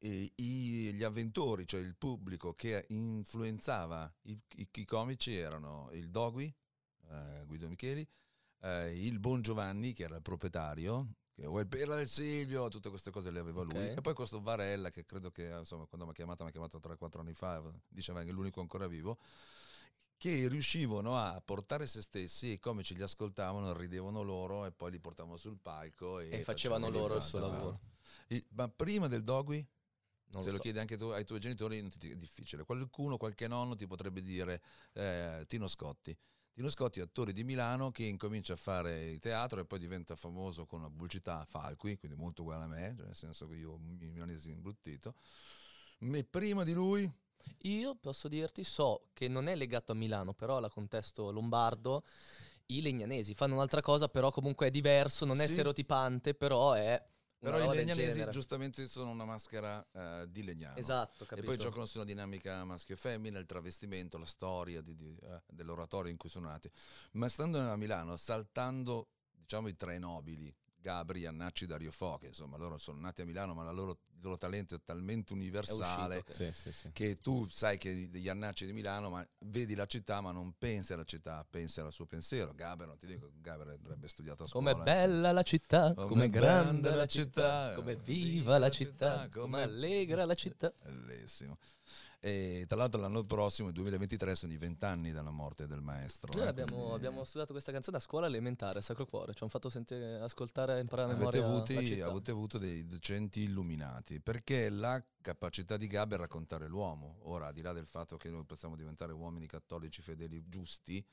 i- 0.00 0.32
gli 0.92 1.02
avventori, 1.02 1.66
cioè 1.66 1.80
il 1.80 1.94
pubblico 1.96 2.52
che 2.52 2.84
influenzava 2.88 4.12
i, 4.22 4.38
i- 4.56 4.68
i 4.70 4.84
comici 4.84 5.34
erano 5.34 5.88
il 5.92 6.10
Dogui, 6.10 6.52
eh, 7.08 7.44
Guido 7.46 7.68
Micheli, 7.68 8.06
eh, 8.60 9.04
il 9.06 9.18
Bon 9.18 9.40
Giovanni 9.42 9.92
che 9.92 10.04
era 10.04 10.16
il 10.16 10.22
proprietario, 10.22 11.14
che 11.34 11.46
vuoi 11.46 11.66
pera 11.66 11.96
del 11.96 12.08
Silvio, 12.08 12.68
tutte 12.68 12.88
queste 12.90 13.10
cose 13.10 13.30
le 13.30 13.38
aveva 13.40 13.62
lui. 13.62 13.88
Ok. 13.90 13.98
E 13.98 14.00
poi 14.00 14.14
questo 14.14 14.40
Varella 14.40 14.90
che 14.90 15.04
credo 15.04 15.30
che 15.30 15.44
insomma, 15.58 15.86
quando 15.86 16.04
mi 16.06 16.12
ha 16.12 16.14
chiamato, 16.14 16.42
mi 16.42 16.48
ha 16.50 16.52
chiamato 16.52 16.78
3-4 16.78 17.20
anni 17.20 17.34
fa, 17.34 17.62
diceva 17.88 18.22
che 18.22 18.28
è 18.28 18.32
l'unico 18.32 18.60
ancora 18.60 18.86
vivo, 18.86 19.18
che 20.16 20.48
riuscivano 20.48 21.16
a 21.16 21.40
portare 21.42 21.86
se 21.86 22.02
stessi, 22.02 22.48
i 22.48 22.58
comici 22.58 22.94
li 22.94 23.00
ascoltavano, 23.02 23.72
ridevano 23.72 24.20
loro 24.22 24.66
e 24.66 24.70
poi 24.72 24.90
li 24.90 25.00
portavano 25.00 25.38
sul 25.38 25.56
palco 25.58 26.18
e, 26.20 26.28
E 26.40 26.42
facevano 26.44 26.90
loro 26.90 27.16
il 27.16 27.22
suo 27.22 27.38
esatto. 27.38 27.52
lavoro. 27.52 27.80
Ma 28.50 28.68
prima 28.68 29.08
del 29.08 29.22
Dogui, 29.22 29.66
Non 30.32 30.42
se 30.42 30.50
lo 30.50 30.56
so. 30.56 30.62
chiedi 30.62 30.78
anche 30.78 30.98
tu, 30.98 31.06
ai 31.06 31.24
tuoi 31.24 31.40
genitori, 31.40 31.78
è 31.78 32.16
difficile. 32.16 32.64
Qualcuno, 32.64 33.16
qualche 33.16 33.48
nonno 33.48 33.74
ti 33.76 33.86
potrebbe 33.86 34.20
dire 34.20 34.60
eh, 34.92 35.44
Tino 35.48 35.66
Scotti. 35.68 36.14
Tino 36.52 36.68
Scotti, 36.68 37.00
attore 37.00 37.32
di 37.32 37.42
Milano, 37.44 37.90
che 37.90 38.04
incomincia 38.04 38.52
a 38.52 38.56
fare 38.56 39.18
teatro 39.18 39.60
e 39.60 39.64
poi 39.64 39.78
diventa 39.78 40.14
famoso 40.14 40.66
con 40.66 40.82
la 40.82 40.88
pubblicità 40.88 41.44
Falqui, 41.46 41.96
quindi 41.96 42.18
molto 42.18 42.42
uguale 42.42 42.64
a 42.64 42.66
me, 42.66 42.94
cioè 42.96 43.06
nel 43.06 43.14
senso 43.14 43.46
che 43.48 43.54
io 43.54 43.78
mi 43.78 44.08
milanese 44.08 44.50
imbruttito. 44.50 45.14
Me 46.00 46.24
prima 46.24 46.64
di 46.64 46.72
lui, 46.72 47.10
Io 47.62 47.94
posso 47.94 48.28
dirti, 48.28 48.64
so 48.64 49.08
che 49.14 49.26
non 49.26 49.46
è 49.48 49.54
legato 49.54 49.92
a 49.92 49.94
Milano, 49.94 50.34
però 50.34 50.58
alla 50.58 50.68
contesto 50.68 51.30
lombardo, 51.30 52.04
i 52.66 52.82
legnanesi 52.82 53.32
fanno 53.34 53.54
un'altra 53.54 53.80
cosa, 53.80 54.08
però 54.08 54.30
comunque 54.30 54.66
è 54.66 54.70
diverso, 54.70 55.24
non 55.24 55.40
è 55.40 55.46
Sì. 55.46 55.52
stereotipante, 55.54 56.34
però 56.34 56.72
è... 56.74 57.02
però 57.40 57.72
i 57.72 57.74
legnanesi 57.74 58.24
giustamente 58.30 58.86
sono 58.86 59.10
una 59.10 59.24
maschera 59.24 59.84
eh, 59.92 60.26
di 60.30 60.44
legnano. 60.44 60.76
Esatto, 60.76 61.24
E 61.24 61.26
capito. 61.26 61.46
poi 61.46 61.56
giocano 61.56 61.86
sulla 61.86 62.04
dinamica 62.04 62.62
maschio 62.64 62.94
e 62.94 62.98
femmina, 62.98 63.38
il 63.38 63.46
travestimento, 63.46 64.18
la 64.18 64.26
storia 64.26 64.82
di- 64.82 64.94
di, 64.94 65.16
eh, 65.22 65.42
dell'oratorio 65.48 66.10
in 66.10 66.18
cui 66.18 66.28
sono 66.28 66.48
nati. 66.48 66.70
Ma 67.12 67.28
stando 67.28 67.58
a 67.58 67.76
Milano, 67.76 68.16
saltando 68.16 69.08
diciamo 69.32 69.68
i 69.68 69.74
tre 69.76 69.98
nobili, 69.98 70.54
Gabri, 70.76 71.26
Annacci, 71.26 71.66
Dario 71.66 71.90
Fo, 71.90 72.18
che 72.18 72.28
insomma 72.28 72.56
loro 72.56 72.78
sono 72.78 73.00
nati 73.00 73.22
a 73.22 73.24
Milano, 73.24 73.52
ma 73.54 73.64
la 73.64 73.70
loro- 73.72 73.98
il 74.20 74.26
loro 74.26 74.36
talento 74.36 74.74
è 74.74 74.80
talmente 74.84 75.32
È 75.32 75.36
universale 75.36 76.16
uscito, 76.28 76.34
Sì, 76.34 76.50
sì, 76.52 76.72
sì. 76.72 76.90
che 76.92 77.20
tu 77.22 77.48
sai 77.48 77.78
che 77.78 78.10
degli 78.10 78.28
Annacci 78.28 78.66
di 78.66 78.72
Milano, 78.72 79.08
ma 79.08 79.26
vedi 79.46 79.74
la 79.74 79.86
città, 79.86 80.20
ma 80.20 80.30
non 80.30 80.52
pensi 80.58 80.92
alla 80.92 81.04
città, 81.04 81.44
pensi 81.48 81.80
al 81.80 81.90
suo 81.92 82.04
pensiero. 82.06 82.52
Gaber, 82.54 82.86
non 82.86 82.98
ti 82.98 83.06
dico, 83.06 83.30
Gaber 83.40 83.68
avrebbe 83.82 84.08
studiato 84.08 84.44
a 84.44 84.46
scuola. 84.46 84.72
Com'è 84.72 84.84
bella 84.84 85.32
la 85.32 85.42
città, 85.42 85.94
Com'è 85.94 86.06
com'è 86.06 86.28
grande 86.28 86.94
la 86.94 87.06
città, 87.06 87.72
com'è 87.74 87.96
viva 87.96 88.58
la 88.58 88.70
città, 88.70 89.28
com'è 89.30 89.30
com'è- 89.30 89.62
allegra 89.62 90.24
la 90.26 90.34
città. 90.34 90.72
Bellissimo. 90.82 91.56
E 92.22 92.66
tra 92.68 92.76
l'altro 92.76 93.00
l'anno 93.00 93.24
prossimo, 93.24 93.68
il 93.68 93.74
2023, 93.74 94.34
sono 94.34 94.52
i 94.52 94.58
vent'anni 94.58 95.10
dalla 95.10 95.30
morte 95.30 95.66
del 95.66 95.80
maestro. 95.80 96.30
Noi 96.36 96.44
eh, 96.44 96.48
abbiamo, 96.50 96.76
quindi 96.76 96.94
abbiamo 97.06 97.24
studiato 97.24 97.52
questa 97.52 97.72
canzone 97.72 97.96
a 97.96 98.00
scuola 98.00 98.26
elementare, 98.26 98.82
Sacro 98.82 99.06
Cuore, 99.06 99.32
ci 99.32 99.38
hanno 99.40 99.50
fatto 99.50 99.70
sentire, 99.70 100.20
ascoltare 100.20 100.76
e 100.76 100.80
imparare 100.80 101.12
a 101.12 101.14
Avete 101.14 101.38
memoria 101.38 101.54
avuti, 101.56 101.74
la 101.74 101.80
città. 101.80 102.06
avete 102.10 102.30
avuto 102.30 102.58
dei 102.58 102.86
docenti 102.86 103.40
illuminati 103.44 104.09
perché 104.18 104.68
la 104.70 105.00
capacità 105.20 105.76
di 105.76 105.86
Gaber 105.86 106.18
è 106.18 106.22
raccontare 106.22 106.66
l'uomo. 106.66 107.18
Ora, 107.24 107.46
al 107.46 107.52
di 107.52 107.60
là 107.60 107.72
del 107.72 107.86
fatto 107.86 108.16
che 108.16 108.30
noi 108.30 108.44
possiamo 108.44 108.74
diventare 108.74 109.12
uomini 109.12 109.46
cattolici 109.46 110.02
fedeli 110.02 110.42
giusti, 110.48 111.04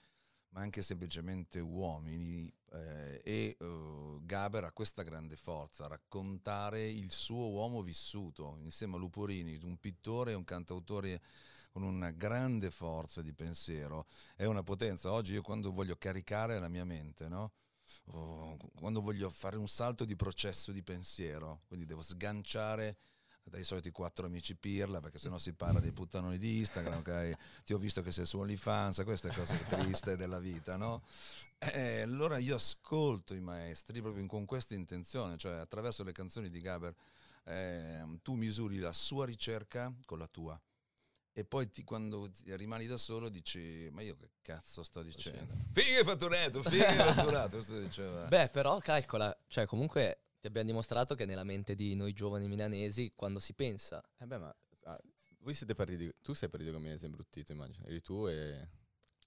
ma 0.50 0.62
anche 0.62 0.82
semplicemente 0.82 1.60
uomini, 1.60 2.52
eh, 2.72 3.22
e 3.24 3.58
eh, 3.60 4.18
Gaber 4.22 4.64
ha 4.64 4.72
questa 4.72 5.04
grande 5.04 5.36
forza, 5.36 5.88
raccontare 5.88 6.90
il 6.90 7.12
suo 7.12 7.50
uomo 7.50 7.84
vissuto, 7.84 8.58
insieme 8.62 8.96
a 8.96 9.00
Luporini, 9.00 9.60
un 9.62 9.78
pittore 9.78 10.32
e 10.32 10.36
un 10.36 10.46
cantautore 10.46 11.22
con 11.72 11.84
una 11.84 12.10
grande 12.10 12.72
forza 12.72 13.22
di 13.22 13.34
pensiero, 13.34 14.08
è 14.36 14.46
una 14.46 14.64
potenza. 14.64 15.12
Oggi 15.12 15.34
io 15.34 15.42
quando 15.44 15.72
voglio 15.72 15.96
caricare 15.98 16.60
la 16.60 16.70
mia 16.70 16.86
mente, 16.86 17.28
no? 17.28 17.52
Oh, 18.12 18.58
quando 18.76 19.02
voglio 19.02 19.30
fare 19.30 19.58
un 19.58 19.68
salto 19.68 20.06
di 20.06 20.16
processo 20.16 20.72
di 20.72 20.84
pensiero, 20.84 21.62
quindi 21.68 21.86
devo 21.86 22.02
sganciare 22.02 22.98
dai 23.44 23.64
soliti 23.64 23.92
quattro 23.92 24.26
amici 24.26 24.56
pirla, 24.56 25.00
perché 25.00 25.20
sennò 25.20 25.38
si 25.38 25.54
parla 25.54 25.80
dei 25.80 25.94
puttanoni 25.94 26.38
di 26.38 26.58
Instagram, 26.58 27.00
ok? 27.00 27.64
Ti 27.64 27.74
ho 27.74 27.78
visto 27.78 28.02
che 28.02 28.12
sei 28.12 28.26
su 28.26 28.38
OnlyFans, 28.40 29.04
queste 29.04 29.30
cose 29.30 29.58
triste 29.70 30.18
della 30.18 30.40
vita, 30.40 30.76
no? 30.76 31.04
E 31.58 32.02
allora 32.02 32.38
io 32.38 32.56
ascolto 32.56 33.34
i 33.34 33.40
maestri 33.40 34.02
proprio 34.02 34.26
con 34.26 34.46
questa 34.46 34.76
intenzione, 34.76 35.38
cioè 35.38 35.54
attraverso 35.54 36.04
le 36.04 36.12
canzoni 36.12 36.50
di 36.50 36.60
Gaber 36.60 36.94
ehm, 37.46 38.20
tu 38.22 38.34
misuri 38.34 38.78
la 38.78 38.94
sua 38.94 39.26
ricerca 39.26 39.94
con 40.06 40.20
la 40.20 40.28
tua. 40.28 40.60
E 41.38 41.46
poi 41.46 41.70
ti- 41.70 41.84
quando 41.84 42.32
ti- 42.32 42.56
rimani 42.56 42.88
da 42.88 42.98
solo 42.98 43.30
dici, 43.30 43.90
ma 43.92 44.02
io 44.02 44.16
che 44.16 44.32
cazzo 44.42 44.82
sto 44.82 45.04
dicendo? 45.04 45.54
Figa 45.72 46.04
fatturato, 46.04 46.64
figa 46.64 47.14
fatturato, 47.14 47.58
questo 47.58 47.80
diceva. 47.80 48.26
Beh, 48.26 48.50
però 48.50 48.80
calcola, 48.80 49.38
cioè 49.46 49.68
comunque 49.68 50.24
ti 50.40 50.48
abbiamo 50.48 50.66
dimostrato 50.68 51.14
che 51.14 51.26
nella 51.26 51.44
mente 51.44 51.76
di 51.76 51.94
noi 51.94 52.14
giovani 52.14 52.48
milanesi, 52.48 53.14
quando 53.16 53.40
si 53.40 53.54
pensa 53.54 54.04
Eh 54.18 54.26
beh, 54.26 54.38
ma 54.40 54.56
ah, 54.86 55.00
voi 55.42 55.54
siete 55.54 55.76
partiti. 55.76 56.12
Tu 56.24 56.34
sei 56.34 56.50
partito 56.50 56.72
con 56.72 56.82
Milanese 56.82 57.06
imbruttito, 57.06 57.52
immagino. 57.52 57.86
Eri 57.86 58.02
tu 58.02 58.26
e. 58.26 58.68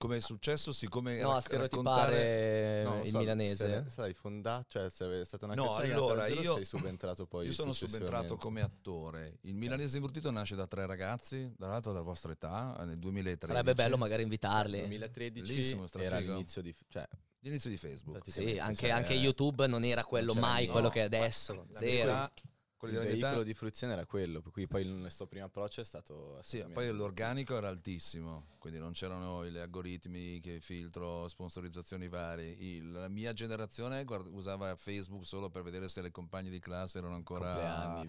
Come 0.01 0.17
è 0.17 0.21
successo, 0.21 0.73
siccome 0.73 1.21
no, 1.21 1.33
a 1.33 1.35
rac- 1.35 1.53
raccontare... 1.53 2.15
stereotipare 2.17 2.83
No, 2.85 3.05
il 3.05 3.11
so, 3.11 3.19
milanese. 3.19 3.83
se- 3.85 3.91
Sai, 3.91 4.15
fondato, 4.15 4.65
cioè 4.69 4.89
se 4.89 5.21
è 5.21 5.25
stata 5.27 5.45
una 5.45 5.55
No, 5.55 5.75
allora, 5.75 6.27
io- 6.27 6.55
sei 6.55 6.65
subentrato 6.65 7.27
poi 7.27 7.45
Io 7.45 7.53
sono 7.53 7.75
subentrato 7.75 8.39
come 8.39 8.63
attore. 8.63 9.37
Il 9.43 9.55
milanese 9.57 9.99
imbruttito 9.99 10.31
nasce 10.31 10.57
da 10.57 10.67
tre 10.67 10.87
ragazzi, 10.87 11.53
dall'altro 11.55 11.93
della 11.93 12.03
vostra 12.03 12.33
età, 12.33 12.77
nel 12.87 12.99
2013. 12.99 13.47
Sarebbe 13.53 13.75
bello 13.75 13.99
magari 13.99 14.23
invitarli. 14.23 14.79
2013 14.79 15.47
Bellissimo, 15.47 15.85
era 15.99 16.19
l'inizio 16.19 16.63
di 16.63 16.75
cioè 16.89 17.07
L'inizio 17.43 17.69
di 17.69 17.77
Facebook. 17.77 18.23
Sì, 18.31 18.59
anche, 18.59 18.75
cioè, 18.87 18.91
anche 18.91 19.13
YouTube 19.13 19.67
non 19.67 19.85
era 19.85 20.03
quello 20.05 20.33
mai 20.35 20.67
quello 20.67 20.87
No, 20.89 20.93
che 20.93 21.01
è 21.01 21.05
adesso. 21.05 21.67
Zero. 21.73 21.79
verità, 21.79 22.33
quelli 22.81 22.95
il 22.97 23.01
veicolo 23.03 23.33
età- 23.35 23.43
di 23.43 23.53
fruizione 23.53 23.93
era 23.93 24.07
quello, 24.07 24.41
per 24.41 24.53
cui 24.53 24.67
poi 24.67 24.81
il 24.81 24.89
nostro 24.89 25.27
primo 25.27 25.45
approccio 25.45 25.83
è 25.83 25.85
stato 25.85 26.39
Sì, 26.43 26.65
poi 26.73 26.91
l'organico 26.91 27.55
era 27.55 27.69
altissimo, 27.69 28.47
quindi 28.59 28.79
non 28.79 28.93
c'erano 28.93 29.47
gli 29.47 29.59
algoritmi 29.59 30.41
che 30.41 30.61
filtro, 30.63 31.29
sponsorizzazioni 31.29 32.09
varie. 32.09 32.49
Il- 32.59 32.91
la 32.91 33.09
mia 33.09 33.35
generazione 33.35 34.05
guard- 34.05 34.29
usava 34.33 34.75
Facebook 34.77 35.27
solo 35.27 35.51
per 35.51 35.63
vedere 35.63 35.89
se 35.89 36.01
le 36.01 36.11
compagne 36.11 36.49
di 36.49 36.59
classe 36.59 36.99
erano 36.99 37.17
ancora 37.17 38.03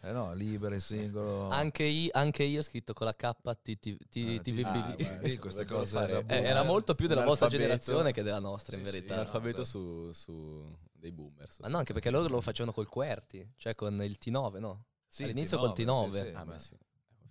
eh 0.00 0.10
no, 0.10 0.34
libere, 0.34 0.80
singolo. 0.80 1.48
Anche, 1.50 1.84
io, 1.84 2.10
anche 2.12 2.42
io 2.42 2.58
ho 2.58 2.62
scritto 2.62 2.92
con 2.94 3.06
la 3.06 3.14
K 3.14 3.30
T- 3.62 3.78
T- 3.78 3.96
Ah, 4.36 4.40
TVB. 4.40 4.64
Ah, 4.66 4.94
queste 5.38 5.64
cose 5.66 5.94
da 5.94 6.06
Eh, 6.26 6.42
era 6.42 6.64
molto 6.64 6.96
più 6.96 7.06
della 7.06 7.24
vostra 7.24 7.46
generazione 7.46 8.10
che 8.12 8.24
della 8.24 8.40
nostra, 8.40 8.76
in 8.76 8.82
verità. 8.82 9.14
L'alfabeto 9.14 9.64
su, 9.64 10.10
su 10.12 10.64
dei 11.06 11.12
boomer. 11.12 11.48
Ma 11.60 11.68
no, 11.68 11.78
anche 11.78 11.92
perché 11.92 12.10
loro 12.10 12.28
lo 12.28 12.40
facevano 12.40 12.72
col 12.74 12.88
QWERTY, 12.88 13.52
cioè 13.56 13.74
con 13.74 14.02
il 14.02 14.18
T9, 14.20 14.58
no? 14.58 14.84
Sì, 15.08 15.22
all'inizio 15.24 15.56
T9, 15.56 15.60
col 15.60 15.72
T9. 15.72 16.10
sì, 16.10 16.18
sì, 16.18 16.32
Ah, 16.34 16.44
ma- 16.44 16.52
beh, 16.52 16.58
sì. 16.58 16.76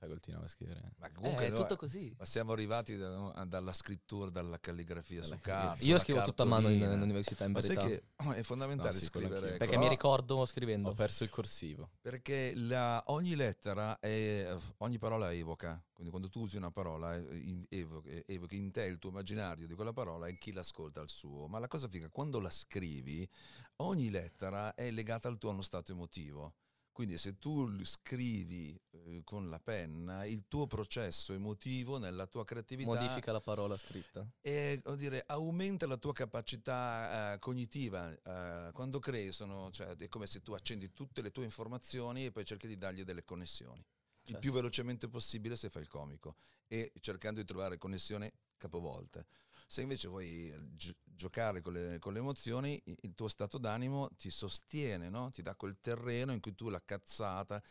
Col 0.08 0.20
T9 0.26 0.44
a 0.44 0.48
scrivere? 0.48 0.92
Ma 0.98 1.08
Eh, 1.08 1.12
comunque 1.14 1.46
è 1.46 1.50
noi- 1.50 1.60
tutto 1.60 1.76
così. 1.76 2.14
ma 2.18 2.26
siamo 2.26 2.52
arrivati 2.54 2.98
da- 2.98 3.46
dalla 3.48 3.74
scrittura, 3.74 4.30
dalla 4.30 4.60
calligrafia 4.60 5.22
Dalla 5.22 5.36
su 5.36 5.42
carta. 5.42 5.84
Io 5.84 5.98
scrivo 6.00 6.24
tutto 6.24 6.44
a 6.44 6.46
mano 6.46 6.68
in, 6.70 6.80
cartolina. 6.80 6.94
in 6.96 7.02
università, 7.02 7.46
in 7.46 7.52
Ma 7.52 7.62
sai 7.62 7.76
verità. 7.76 8.04
che 8.24 8.40
è 8.40 8.44
fondamentale 8.44 8.90
No, 8.94 8.96
sì, 9.00 9.06
scrivere 9.06 9.36
anch'io. 9.40 9.58
Perché 9.58 9.78
mi 9.78 9.88
ricordo 9.90 10.46
scrivendo. 10.46 10.90
Ho 10.90 10.94
perso 10.94 11.24
il 11.24 11.30
corsivo. 11.30 11.90
Perché 12.02 12.54
la- 12.56 13.02
ogni 13.08 13.36
lettera, 13.36 14.00
è, 14.00 14.56
ogni 14.78 14.98
parola 14.98 15.32
evoca, 15.32 15.82
quindi 15.94 16.12
quando 16.12 16.30
tu 16.30 16.42
usi 16.42 16.58
una 16.58 16.72
parola 16.72 17.16
eh, 17.16 17.66
eh, 17.70 18.24
evochi 18.28 18.58
in 18.58 18.72
te 18.72 18.84
il 18.86 19.00
tuo 19.00 19.10
immaginario 19.10 19.68
di 19.68 19.74
quella 19.74 19.94
parola 19.94 20.28
e 20.28 20.38
chi 20.38 20.52
l'ascolta 20.52 21.02
il 21.02 21.10
suo. 21.10 21.48
Ma 21.48 21.60
la 21.60 21.68
cosa 21.68 21.88
figa, 21.88 22.10
quando 22.10 22.40
la 22.40 22.50
scrivi, 22.50 23.28
ogni 23.78 24.10
lettera 24.10 24.74
è 24.74 24.90
legata 24.92 25.28
al 25.28 25.38
tuo 25.38 25.50
uno 25.52 25.62
stato 25.62 25.92
emotivo. 25.92 26.54
Quindi 26.96 27.18
se 27.18 27.38
tu 27.40 27.84
scrivi 27.84 28.74
eh, 28.92 29.22
con 29.26 29.50
la 29.50 29.60
penna, 29.60 30.24
il 30.24 30.46
tuo 30.48 30.66
processo 30.66 31.34
emotivo 31.34 31.98
nella 31.98 32.26
tua 32.26 32.46
creatività 32.46 32.90
Modifica 32.90 33.34
la 33.34 33.42
parola 33.42 33.76
scritta. 33.76 34.26
e 34.40 34.82
dire, 34.96 35.22
aumenta 35.28 35.88
la 35.88 35.98
tua 35.98 36.14
capacità 36.14 37.34
eh, 37.34 37.40
cognitiva. 37.40 38.14
eh, 38.14 38.72
quando 38.72 39.00
crei, 39.00 39.34
sono, 39.34 39.70
cioè, 39.72 39.88
è 39.98 40.08
come 40.08 40.26
se 40.26 40.42
tu 40.42 40.54
accendi 40.54 40.94
tutte 40.94 41.22
le 41.22 41.32
tue 41.32 41.44
informazioni 41.44 42.24
e 42.24 42.32
poi 42.32 42.46
cerchi 42.46 42.66
di 42.66 42.78
dargli 42.78 43.04
delle 43.04 43.26
connessioni. 43.26 43.80
Il 43.80 43.86
Certo. 44.28 44.40
più 44.40 44.54
velocemente 44.54 45.10
possibile 45.10 45.58
se 45.58 45.70
fai 45.70 45.82
il 45.82 45.90
comico 45.90 46.38
e 46.66 46.94
cercando 47.02 47.42
di 47.42 47.46
trovare 47.46 47.78
connessioni 47.78 48.32
capovolte. 48.56 49.26
Se 49.68 49.82
invece 49.82 50.08
vuoi 50.08 50.54
gi- 50.76 50.96
giocare 51.04 51.62
con 51.62 51.74
le, 51.74 52.00
con 52.00 52.14
le 52.14 52.20
emozioni, 52.20 52.82
il 53.02 53.14
tuo 53.16 53.28
stato 53.28 53.58
d'animo 53.58 54.10
ti 54.18 54.30
sostiene, 54.30 55.10
no? 55.10 55.30
ti 55.32 55.42
dà 55.42 55.56
quel 55.56 55.80
terreno 55.80 56.34
in 56.34 56.40
cui 56.40 56.54
tu 56.56 56.70
la 56.70 56.82
cazzata, 56.84 57.62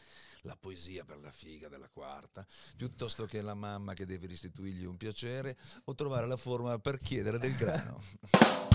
la 0.43 0.57
poesia 0.57 1.05
per 1.05 1.19
la 1.19 1.31
figa 1.31 1.69
della 1.69 1.89
quarta, 1.89 2.45
piuttosto 2.77 3.27
che 3.27 3.41
la 3.43 3.55
mamma 3.55 3.95
che 3.95 4.07
devi 4.07 4.27
restituirgli 4.27 4.85
un 4.85 4.97
piacere, 4.97 5.57
o 5.85 5.95
trovare 5.95 6.27
la 6.27 6.37
forma 6.37 6.79
per 6.79 6.99
chiedere 7.01 7.39
del 7.39 7.55
grano. 7.55 8.01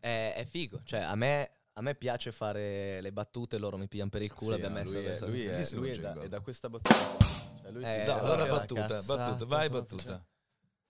È, 0.00 0.32
è 0.36 0.44
figo. 0.44 0.80
Cioè, 0.84 1.00
a 1.00 1.16
me, 1.16 1.50
a 1.72 1.82
me 1.82 1.96
piace 1.96 2.30
fare 2.30 3.00
le 3.00 3.12
battute, 3.12 3.58
loro 3.58 3.76
mi 3.76 3.88
pigliano 3.88 4.10
per 4.10 4.22
il 4.22 4.32
culo. 4.32 4.54
Sì, 4.54 4.62
abbiamo 4.62 4.76
messo 4.76 4.92
lui, 4.92 5.04
è, 5.04 5.18
lui, 5.26 5.44
è, 5.44 5.70
lui 5.72 5.90
è, 5.90 5.98
da, 5.98 6.20
è 6.22 6.28
da 6.28 6.40
questa 6.40 6.70
battuta. 6.70 7.24
Cioè, 7.62 7.72
lui 7.72 7.82
Eh, 7.82 8.04
no, 8.06 8.18
allora 8.18 8.46
battuta, 8.46 9.02
battuta, 9.02 9.44
vai 9.44 9.68
battuta. 9.68 10.24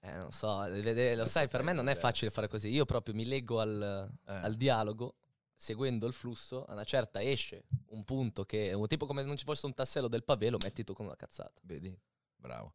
Eh, 0.01 0.13
non 0.17 0.31
so, 0.31 0.65
lo 0.67 1.25
sai, 1.27 1.49
per 1.49 1.63
me 1.63 1.73
non 1.73 1.89
è 1.89 1.95
facile 1.97 2.31
fare 2.31 2.49
così. 2.49 2.69
Io 2.69 2.85
proprio 2.85 3.15
mi 3.15 3.25
leggo 3.27 3.61
al, 3.61 4.09
Eh. 4.27 4.33
al 4.33 4.55
dialogo, 4.55 5.17
seguendo 5.55 6.07
il 6.07 6.13
flusso, 6.13 6.65
a 6.65 6.73
una 6.73 6.85
certa 6.85 7.21
esce 7.23 7.65
un 7.89 8.05
punto 8.05 8.45
che 8.45 8.71
è 8.71 8.87
tipo 8.87 9.07
come 9.07 9.23
se 9.23 9.27
non 9.27 9.37
ci 9.37 9.45
fosse 9.45 9.67
un 9.67 9.75
tassello 9.75 10.07
del 10.09 10.23
pavé, 10.23 10.51
lo 10.51 10.59
metti 10.63 10.85
tu 10.85 10.93
con 10.93 11.07
una 11.07 11.17
cazzata. 11.17 11.59
Vedi? 11.63 11.93
Bravo. 12.37 12.75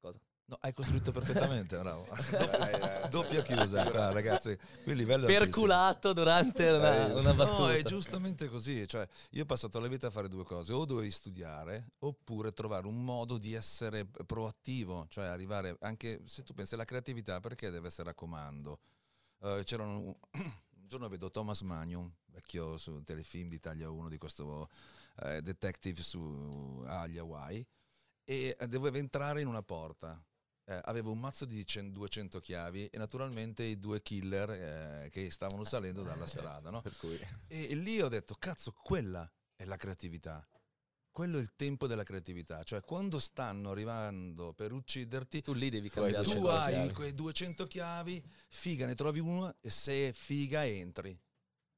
Cosa? 0.00 0.18
No, 0.46 0.58
hai 0.60 0.74
costruito 0.74 1.10
perfettamente, 1.10 1.78
bravo. 1.78 2.06
Eh, 2.64 3.08
Doppia 3.08 3.42
chiusa, 3.42 3.90
qua, 3.90 4.12
ragazzi. 4.12 4.56
Qui 4.82 4.92
il 4.92 4.98
livello 4.98 5.26
è 5.26 5.34
altissimo. 5.34 5.44
Perculato 5.44 6.12
durante 6.12 6.68
una, 6.68 7.14
una 7.14 7.34
battuta. 7.34 7.58
No, 7.58 7.70
è 7.70 7.82
giustamente 7.82 8.48
così. 8.48 8.86
Cioè, 8.86 9.06
io 9.30 9.42
ho 9.42 9.46
passato 9.46 9.78
la 9.80 9.88
vita 9.88 10.08
a 10.08 10.10
fare 10.10 10.28
due 10.28 10.44
cose: 10.44 10.72
o 10.72 10.84
dovevi 10.84 11.10
studiare, 11.10 11.92
oppure 12.00 12.52
trovare 12.52 12.86
un 12.86 13.02
modo 13.02 13.38
di 13.38 13.54
essere 13.54 14.04
proattivo, 14.04 15.06
cioè 15.08 15.26
arrivare 15.26 15.76
anche 15.80 16.22
se 16.24 16.42
tu 16.42 16.54
pensi 16.54 16.74
alla 16.74 16.84
creatività, 16.84 17.40
perché 17.40 17.70
deve 17.70 17.86
essere 17.86 18.10
a 18.10 18.14
comando? 18.14 18.80
Eh, 19.42 19.62
c'erano 19.64 19.98
un, 19.98 20.14
un 20.32 20.86
giorno 20.86 21.08
vedo 21.08 21.30
Thomas 21.30 21.60
Magnum, 21.62 22.10
vecchio 22.26 22.76
su 22.78 23.02
telefilm 23.02 23.48
di 23.48 23.56
Italia 23.56 23.90
1 23.90 24.08
di 24.08 24.18
questo 24.18 24.68
eh, 25.22 25.40
detective 25.42 26.02
su, 26.02 26.82
agli 26.86 27.18
Hawaii, 27.18 27.66
e 28.24 28.56
doveva 28.68 28.98
entrare 28.98 29.40
in 29.40 29.46
una 29.46 29.62
porta. 29.62 30.22
Eh, 30.66 30.80
avevo 30.84 31.10
un 31.10 31.20
mazzo 31.20 31.44
di 31.44 31.66
100 31.66 31.92
200 31.92 32.40
chiavi 32.40 32.86
e 32.86 32.96
naturalmente 32.96 33.62
i 33.64 33.78
due 33.78 34.00
killer 34.00 34.50
eh, 34.50 35.10
che 35.10 35.30
stavano 35.30 35.62
salendo 35.64 36.02
dalla 36.02 36.26
strada. 36.26 36.70
No? 36.70 36.80
Per 36.80 36.96
cui 36.96 37.18
E, 37.48 37.70
e 37.70 37.74
lì 37.74 38.00
ho 38.00 38.08
detto, 38.08 38.34
cazzo, 38.38 38.72
quella 38.72 39.30
è 39.54 39.64
la 39.66 39.76
creatività. 39.76 40.46
Quello 41.10 41.38
è 41.38 41.40
il 41.40 41.52
tempo 41.54 41.86
della 41.86 42.02
creatività. 42.02 42.62
Cioè, 42.64 42.80
quando 42.80 43.20
stanno 43.20 43.70
arrivando 43.70 44.52
per 44.54 44.72
ucciderti, 44.72 45.42
Tu 45.42 45.52
lì 45.52 45.68
devi 45.70 45.88
cambiare. 45.88 46.24
tu 46.24 46.30
200 46.40 46.50
hai 46.50 46.72
chiavi. 46.72 46.92
quei 46.92 47.14
200 47.14 47.66
chiavi, 47.68 48.24
figa, 48.48 48.86
ne 48.86 48.94
trovi 48.96 49.20
una 49.20 49.54
e 49.60 49.70
se 49.70 50.08
è 50.08 50.12
figa 50.12 50.66
entri. 50.66 51.16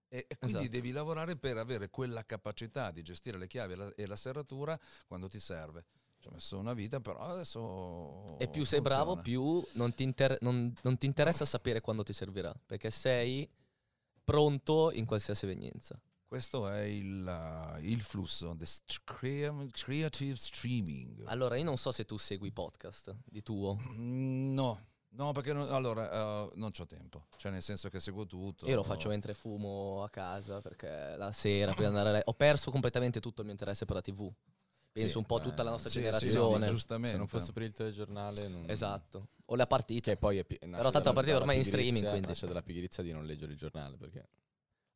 E, 0.09 0.25
e 0.29 0.39
quindi 0.39 0.59
Esatto. 0.59 0.71
devi 0.73 0.91
lavorare 0.93 1.37
per 1.37 1.59
avere 1.59 1.91
quella 1.91 2.25
capacità 2.25 2.93
di 2.93 3.03
gestire 3.03 3.37
le 3.37 3.49
chiavi 3.49 3.73
e 3.73 3.77
la, 3.77 3.93
e 3.97 4.07
la 4.07 4.17
serratura 4.17 4.79
quando 5.07 5.29
ti 5.29 5.41
serve. 5.41 5.85
Ci 6.27 6.33
ho 6.33 6.35
messo 6.35 6.59
una 6.59 6.73
vita, 6.75 6.99
però 7.01 7.21
adesso. 7.21 8.37
E 8.39 8.49
più 8.49 8.65
sei 8.65 8.81
bravo, 8.81 9.15
funziona. 9.15 9.23
più 9.23 9.65
non 9.79 9.95
ti, 9.95 10.03
inter- 10.03 10.39
non- 10.41 10.73
non 10.83 10.99
ti 10.99 11.07
interessa 11.07 11.45
sapere 11.45 11.81
quando 11.81 12.03
ti 12.03 12.13
servirà, 12.13 12.53
perché 12.67 12.91
sei 12.91 13.49
pronto 14.25 14.91
in 14.91 15.05
qualsiasi 15.07 15.45
evenienza. 15.45 16.01
Questo 16.27 16.69
è 16.69 16.81
il, 16.81 17.25
uh, 17.25 17.79
il 17.85 18.01
flusso, 18.01 18.57
the 18.57 18.67
st- 18.67 19.03
crea- 19.05 19.55
creative 19.71 20.35
streaming. 20.37 21.23
Allora, 21.27 21.57
io 21.57 21.63
non 21.63 21.77
so 21.77 21.93
se 21.93 22.05
tu 22.05 22.17
segui 22.17 22.51
podcast 22.51 23.15
di 23.25 23.43
tuo. 23.43 23.79
Mm, 23.95 24.55
No, 24.55 24.87
no, 25.11 25.31
perché 25.33 25.53
non, 25.53 25.73
allora 25.73 26.43
uh, 26.43 26.51
non 26.57 26.73
c'ho 26.73 26.85
tempo. 26.87 27.27
Cioè, 27.37 27.53
nel 27.53 27.63
senso 27.63 27.89
che 27.89 28.01
seguo 28.01 28.27
tutto. 28.27 28.67
Io 28.67 28.75
lo 28.75 28.83
faccio 28.83 29.09
mentre 29.09 29.35
fumo 29.35 30.03
a 30.03 30.11
casa, 30.11 30.61
perché 30.61 31.15
la 31.17 31.31
sera, 31.31 31.73
prima 31.73 31.89
andare 31.89 32.19
a 32.19 32.23
ho 32.25 32.33
perso 32.35 32.73
completamente 32.73 33.21
tutto 33.21 33.43
il 33.43 33.45
mio 33.47 33.53
interesse 33.55 33.85
per 33.85 33.95
la 33.95 34.03
TV. 34.03 34.29
Penso 35.01 35.13
Sì, 35.13 35.19
un 35.19 35.25
po' 35.27 35.41
tutta 35.41 35.63
la 35.63 35.71
nostra 35.71 35.91
sì, 35.91 35.99
sì, 35.99 36.05
generazione. 36.05 36.67
no, 36.67 36.73
giustamente. 36.73 37.11
se 37.11 37.17
non 37.19 37.27
fosse 37.29 37.53
per 37.53 37.63
il 37.65 37.75
telegiornale 37.75 38.49
non... 38.49 38.65
esatto. 38.67 39.29
O 39.47 39.55
la 39.55 39.67
partita. 39.67 40.11
Che 40.11 40.17
poi 40.17 40.39
è 40.39 40.45
pi- 40.45 40.59
Però 40.59 40.91
tanto 40.91 41.09
la 41.11 41.15
partita 41.15 41.37
ormai 41.37 41.57
è 41.57 41.59
in 41.59 41.65
streaming, 41.67 42.09
quindi. 42.09 42.27
Nasce 42.29 42.47
dalla 42.47 42.63
pigrizia 42.63 43.03
di 43.03 43.13
non 43.13 43.27
leggere 43.27 43.53
il 43.53 43.59
giornale 43.59 43.97
perché 43.99 44.27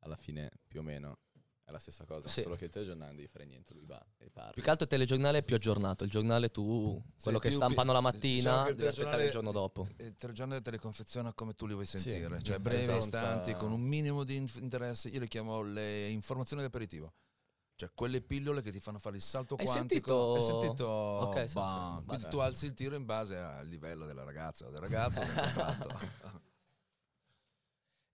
alla 0.00 0.16
fine 0.16 0.50
più 0.66 0.80
o 0.80 0.82
meno 0.82 1.18
è 1.64 1.70
la 1.70 1.78
stessa 1.78 2.04
cosa, 2.06 2.26
Sì. 2.28 2.40
solo 2.40 2.56
che 2.56 2.64
il 2.64 2.70
telegiornale 2.70 3.08
non 3.10 3.16
devi 3.16 3.28
fare 3.28 3.44
niente, 3.44 3.74
lui 3.74 3.84
va 3.84 4.02
e 4.16 4.30
parla. 4.30 4.52
Più 4.52 4.62
che 4.62 4.70
altro 4.70 4.84
il 4.84 4.90
telegiornale 4.90 5.38
è 5.38 5.42
più 5.44 5.54
aggiornato. 5.54 6.02
Il 6.04 6.10
giornale 6.10 6.48
tu, 6.50 7.00
quello 7.22 7.38
che 7.38 7.50
stampano 7.50 7.92
la 7.92 7.98
diciamo 8.00 8.10
mattina, 8.10 8.68
il 8.68 8.74
devi 8.76 8.88
aspettare 8.88 9.24
il 9.26 9.30
giorno 9.30 9.52
dopo. 9.52 9.86
Il 9.98 10.16
telegiornale 10.16 10.62
te 10.62 10.70
le 10.70 10.78
confeziona 10.78 11.32
come 11.34 11.54
tu 11.54 11.66
li 11.66 11.74
vuoi 11.74 11.84
Sì, 11.84 11.98
sentire, 11.98 12.42
cioè 12.42 12.58
mm, 12.58 12.62
brevi, 12.62 12.82
esatto. 12.84 12.98
istanti, 13.04 13.54
con 13.54 13.70
un 13.70 13.82
minimo 13.82 14.24
di 14.24 14.36
interesse. 14.58 15.10
Io 15.10 15.20
le 15.20 15.28
chiamo 15.28 15.60
le 15.62 16.08
informazioni 16.08 16.62
d'aperitivo. 16.62 17.12
Cioè 17.80 17.90
quelle 17.94 18.20
pillole 18.20 18.60
che 18.60 18.70
ti 18.70 18.78
fanno 18.78 18.98
fare 18.98 19.16
il 19.16 19.22
salto 19.22 19.54
Hai 19.54 19.64
quantico. 19.64 20.34
sentito- 20.34 20.34
Hai 20.34 20.60
sentito? 20.60 20.86
Ok, 20.86 21.40
sì, 21.42 21.48
sì, 21.48 21.54
Bam. 21.54 21.98
sì, 22.00 22.04
Quindi 22.04 22.28
tu 22.28 22.38
alzi 22.38 22.66
il 22.66 22.74
tiro 22.74 22.94
in 22.94 23.06
base 23.06 23.36
al 23.38 23.66
livello 23.66 24.04
della 24.04 24.22
ragazza 24.22 24.66
o 24.66 24.70
del 24.70 24.80
ragazzo. 24.80 25.20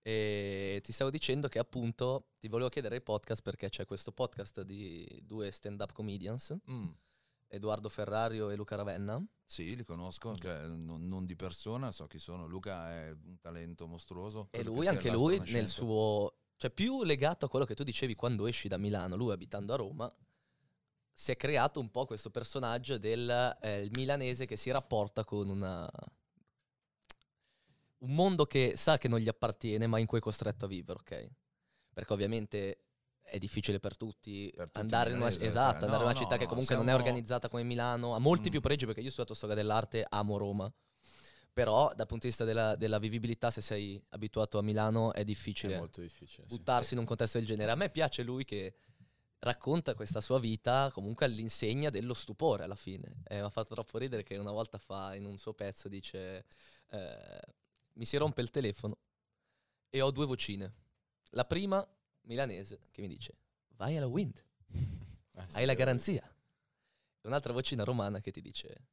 E 0.02 0.81
ti 0.85 0.92
stavo 0.92 1.11
dicendo 1.11 1.48
che 1.48 1.59
appunto 1.59 2.29
ti 2.38 2.46
volevo 2.46 2.68
chiedere 2.68 2.94
il 2.94 3.02
podcast 3.02 3.42
perché 3.42 3.68
c'è 3.70 3.85
questo 3.87 4.12
podcast 4.12 4.61
di 4.62 5.20
due 5.24 5.50
stand-up 5.50 5.90
comedians, 5.92 6.55
Mm, 6.70 6.88
Edoardo 7.48 7.88
Ferrario 7.88 8.50
e 8.50 8.55
Luca 8.55 8.76
Ravenna. 8.76 9.20
Sì, 9.44 9.74
li 9.74 9.83
conosco, 9.85 10.37
cioè, 10.37 10.66
non, 10.68 11.09
non 11.09 11.26
di 11.26 11.35
persona, 11.35 11.90
so 11.90 12.07
chi 12.07 12.20
sono. 12.20 12.46
Luca 12.46 12.88
è 12.88 13.11
un 13.11 13.38
talento 13.40 13.88
mostruoso. 13.88 14.46
E 14.52 14.62
lui, 14.62 14.87
anche 14.87 15.11
lui, 15.11 15.40
nel 15.50 15.66
suo... 15.66 16.33
Cioè 16.57 16.71
più 16.71 17.05
legato 17.05 17.45
a 17.45 17.49
quello 17.49 17.66
che 17.66 17.75
tu 17.75 17.83
dicevi 17.83 18.14
quando 18.14 18.47
esci 18.47 18.69
da 18.69 18.79
Milano, 18.79 19.16
lui 19.16 19.33
abitando 19.33 19.75
a 19.75 19.77
Roma, 19.77 20.14
si 21.12 21.31
è 21.31 21.37
creato 21.37 21.81
un 21.81 21.90
po' 21.90 22.05
questo 22.05 22.31
personaggio 22.31 22.99
del 22.99 23.57
eh, 23.61 23.83
il 23.83 23.90
milanese 23.95 24.47
che 24.47 24.57
si 24.57 24.71
rapporta 24.71 25.25
con 25.25 25.49
una... 25.49 25.90
un 27.99 28.14
mondo 28.14 28.47
che 28.47 28.75
sa 28.77 28.99
che 28.99 29.09
non 29.09 29.19
gli 29.19 29.29
appartiene 29.29 29.87
ma 29.87 29.99
in 29.99 30.07
cui 30.07 30.19
è 30.19 30.21
costretto 30.21 30.64
a 30.64 30.69
vivere, 30.69 30.99
ok? 30.99 31.31
Perché 31.92 32.12
ovviamente 32.12 32.81
è 33.23 33.38
difficile 33.38 33.81
per 33.81 33.97
tutti, 33.97 34.51
Per 34.55 34.66
tutti 34.66 34.79
andare, 34.79 35.11
in 35.11 35.16
una, 35.16 35.27
milanesi, 35.27 35.49
esatto, 35.49 35.81
cioè, 35.81 35.85
andare 35.85 36.03
in 36.03 36.09
no, 36.09 36.11
una 36.11 36.19
città 36.19 36.35
no, 36.35 36.37
che 36.37 36.45
no, 36.45 36.49
comunque 36.51 36.77
non 36.77 36.88
è 36.88 36.95
organizzata 36.95 37.49
come 37.49 37.62
Milano, 37.64 38.14
ha 38.14 38.19
molti 38.19 38.49
Mm. 38.49 38.53
più 38.53 38.61
pregi 38.61 38.87
perché 38.87 39.01
io 39.01 39.09
ho 39.09 39.11
studiato 39.11 39.35
storia 39.35 39.57
dell'arte, 39.57 40.07
amo 40.09 40.37
Roma, 40.37 40.73
però 41.57 41.90
dal 41.95 42.05
punto 42.07 42.25
di 42.25 42.29
vista 42.29 42.45
della, 42.45 42.77
della 42.77 42.99
vivibilità 42.99 43.51
se 43.51 43.62
sei 43.62 43.99
abituato 44.11 44.59
a 44.59 44.62
Milano 44.62 45.14
è 45.14 45.25
difficile 45.25 45.77
È 45.77 45.79
molto 45.79 46.03
difficile. 46.03 46.47
sì. 46.47 46.55
buttarsi 46.55 46.92
in 46.92 47.01
un 47.01 47.07
contesto 47.07 47.38
del 47.38 47.47
genere. 47.47 47.71
A 47.71 47.75
me 47.77 47.88
piace 47.88 48.23
lui 48.23 48.45
che 48.45 48.75
racconta 49.38 49.95
questa 49.95 50.21
sua 50.21 50.38
vita 50.38 50.90
comunque 50.92 51.25
all'insegna 51.25 51.88
dello 51.88 52.12
stupore 52.12 52.64
alla 52.64 52.75
fine. 52.75 53.23
E 53.27 53.37
mi 53.37 53.40
ha 53.40 53.49
fatto 53.49 53.73
troppo 53.73 53.97
ridere 53.97 54.23
che 54.23 54.37
una 54.37 54.51
volta 54.53 54.77
fa 54.77 55.14
in 55.14 55.25
un 55.25 55.38
suo 55.38 55.55
pezzo 55.55 55.88
dice 55.88 56.45
eh, 56.90 57.40
mi 57.95 58.05
si 58.05 58.19
rompe 58.19 58.42
il 58.42 58.51
telefono 58.51 58.99
e 59.88 60.03
ho 60.03 60.11
due 60.11 60.27
vocine. 60.27 60.71
La 61.31 61.47
prima 61.47 61.83
milanese 62.25 62.81
che 62.90 63.01
mi 63.01 63.09
dice 63.09 63.33
vai 63.77 63.97
alla 63.97 64.07
Wind, 64.07 64.45
Ah, 65.38 65.49
sì, 65.49 65.57
hai 65.57 65.64
la 65.64 65.73
garanzia. 65.75 66.23
E 66.23 67.27
un'altra 67.27 67.55
vocina 67.55 67.83
romana 67.83 68.21
che 68.21 68.31
ti 68.31 68.42
dice 68.42 68.88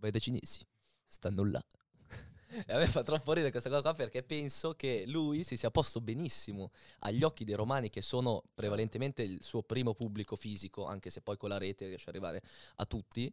vai 0.00 0.10
dai 0.10 0.20
cinesi, 0.20 0.66
stanno 1.10 1.44
là. 1.44 1.62
E 2.66 2.72
a 2.72 2.78
me 2.78 2.88
fa 2.88 3.04
troppo 3.04 3.32
ridere 3.32 3.52
questa 3.52 3.68
cosa 3.68 3.80
qua 3.80 3.94
perché 3.94 4.24
penso 4.24 4.74
che 4.74 5.04
lui 5.06 5.44
si 5.44 5.56
sia 5.56 5.70
posto 5.70 6.00
benissimo 6.00 6.72
agli 7.00 7.22
occhi 7.22 7.44
dei 7.44 7.54
romani 7.54 7.90
che 7.90 8.02
sono 8.02 8.42
prevalentemente 8.54 9.22
il 9.22 9.38
suo 9.40 9.62
primo 9.62 9.94
pubblico 9.94 10.34
fisico, 10.34 10.84
anche 10.84 11.10
se 11.10 11.20
poi 11.20 11.36
con 11.36 11.48
la 11.48 11.58
rete 11.58 11.86
riesce 11.86 12.08
ad 12.08 12.14
arrivare 12.16 12.42
a 12.76 12.86
tutti, 12.86 13.32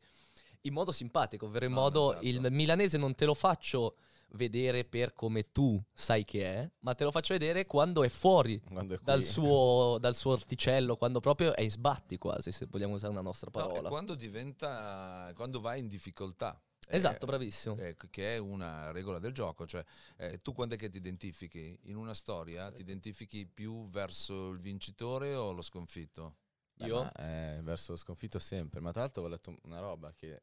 in 0.62 0.74
modo 0.74 0.92
simpatico, 0.92 1.48
ovvero 1.48 1.66
in 1.66 1.72
No, 1.72 1.80
modo 1.82 2.12
esatto. 2.12 2.28
il 2.28 2.48
milanese 2.52 2.98
non 3.00 3.16
te 3.16 3.26
lo 3.26 3.34
faccio 3.34 3.96
vedere 4.32 4.84
per 4.86 5.14
come 5.14 5.52
tu 5.52 5.82
sai 5.94 6.24
che 6.24 6.44
è, 6.46 6.70
ma 6.82 6.94
te 6.94 7.04
lo 7.06 7.10
faccio 7.12 7.34
vedere 7.34 7.66
quando 7.66 8.04
è 8.04 8.10
fuori 8.10 8.62
Quando 8.62 8.94
è 8.96 9.00
dal 9.02 9.24
suo, 9.24 9.98
dal 10.00 10.16
suo 10.16 10.34
orticello, 10.34 10.96
quando 10.96 11.22
proprio 11.22 11.56
è 11.56 11.62
in 11.62 11.72
sbatti 11.72 12.20
quasi, 12.20 12.52
se 12.52 12.68
vogliamo 12.70 12.94
usare 12.94 13.14
una 13.14 13.22
nostra 13.22 13.50
No, 13.52 13.60
parola. 13.68 13.90
quando 13.90 14.14
diventa, 14.14 15.32
quando 15.36 15.60
vai 15.60 15.80
in 15.80 15.88
difficoltà. 15.88 16.62
Esatto, 16.90 17.26
Eh, 17.26 17.28
bravissimo. 17.28 17.76
eh, 17.78 17.96
che 18.10 18.36
è 18.36 18.38
una 18.38 18.92
regola 18.92 19.20
del 19.20 19.34
gioco, 19.34 19.66
cioè 19.66 19.84
eh, 20.18 20.42
tu 20.42 20.54
quando 20.54 20.76
è 20.76 20.78
che 20.78 20.90
ti 20.90 20.98
identifichi? 20.98 21.78
In 21.84 21.96
una 21.98 22.14
storia 22.14 22.72
ti 22.72 22.82
identifichi 22.82 23.46
più 23.46 23.86
verso 23.90 24.50
il 24.50 24.60
vincitore 24.60 25.34
o 25.36 25.52
lo 25.52 25.62
sconfitto? 25.62 26.38
Beh, 26.74 26.86
Io? 26.86 27.02
ma, 27.04 27.12
eh, 27.14 27.60
verso 27.62 27.92
lo 27.92 27.98
sconfitto 27.98 28.40
sempre. 28.40 28.80
Ma 28.80 28.92
tra 28.92 29.02
l'altro 29.02 29.24
ho 29.24 29.28
letto 29.28 29.58
una 29.64 29.80
roba 29.80 30.14
che 30.14 30.42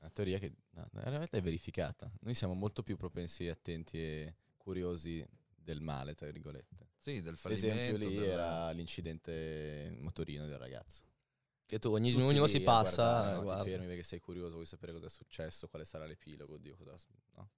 una 0.00 0.10
teoria 0.10 0.38
che 0.38 0.52
no, 0.70 0.88
in 0.94 1.00
realtà 1.02 1.36
è 1.36 1.42
verificata. 1.42 2.10
Noi 2.20 2.34
siamo 2.34 2.54
molto 2.54 2.82
più 2.82 2.96
propensi, 2.96 3.48
attenti 3.48 3.98
e 3.98 4.34
curiosi 4.56 5.24
del 5.54 5.80
male, 5.80 6.14
tra 6.14 6.30
virgolette. 6.30 6.88
Sì, 6.98 7.20
del 7.20 7.36
L'esempio 7.42 7.98
fallimento. 7.98 8.08
lì 8.08 8.14
del- 8.14 8.24
era 8.24 8.70
l'incidente 8.70 9.94
motorino 10.00 10.46
del 10.46 10.58
ragazzo. 10.58 11.02
Che 11.72 11.78
tu 11.78 11.90
ogni, 11.90 12.12
ognuno 12.12 12.46
si 12.46 12.60
passa. 12.60 13.02
guardare, 13.02 13.36
no? 13.36 13.42
guarda. 13.44 13.62
Ti 13.64 13.70
fermi 13.70 13.86
perché 13.86 14.02
sei 14.02 14.20
curioso, 14.20 14.52
vuoi 14.52 14.66
sapere 14.66 14.92
cosa 14.92 15.06
è 15.06 15.08
successo, 15.08 15.68
quale 15.68 15.86
sarà 15.86 16.04
l'epilogo, 16.04 16.52
oddio, 16.56 16.76
cosa... 16.76 16.94
no? 17.36 17.48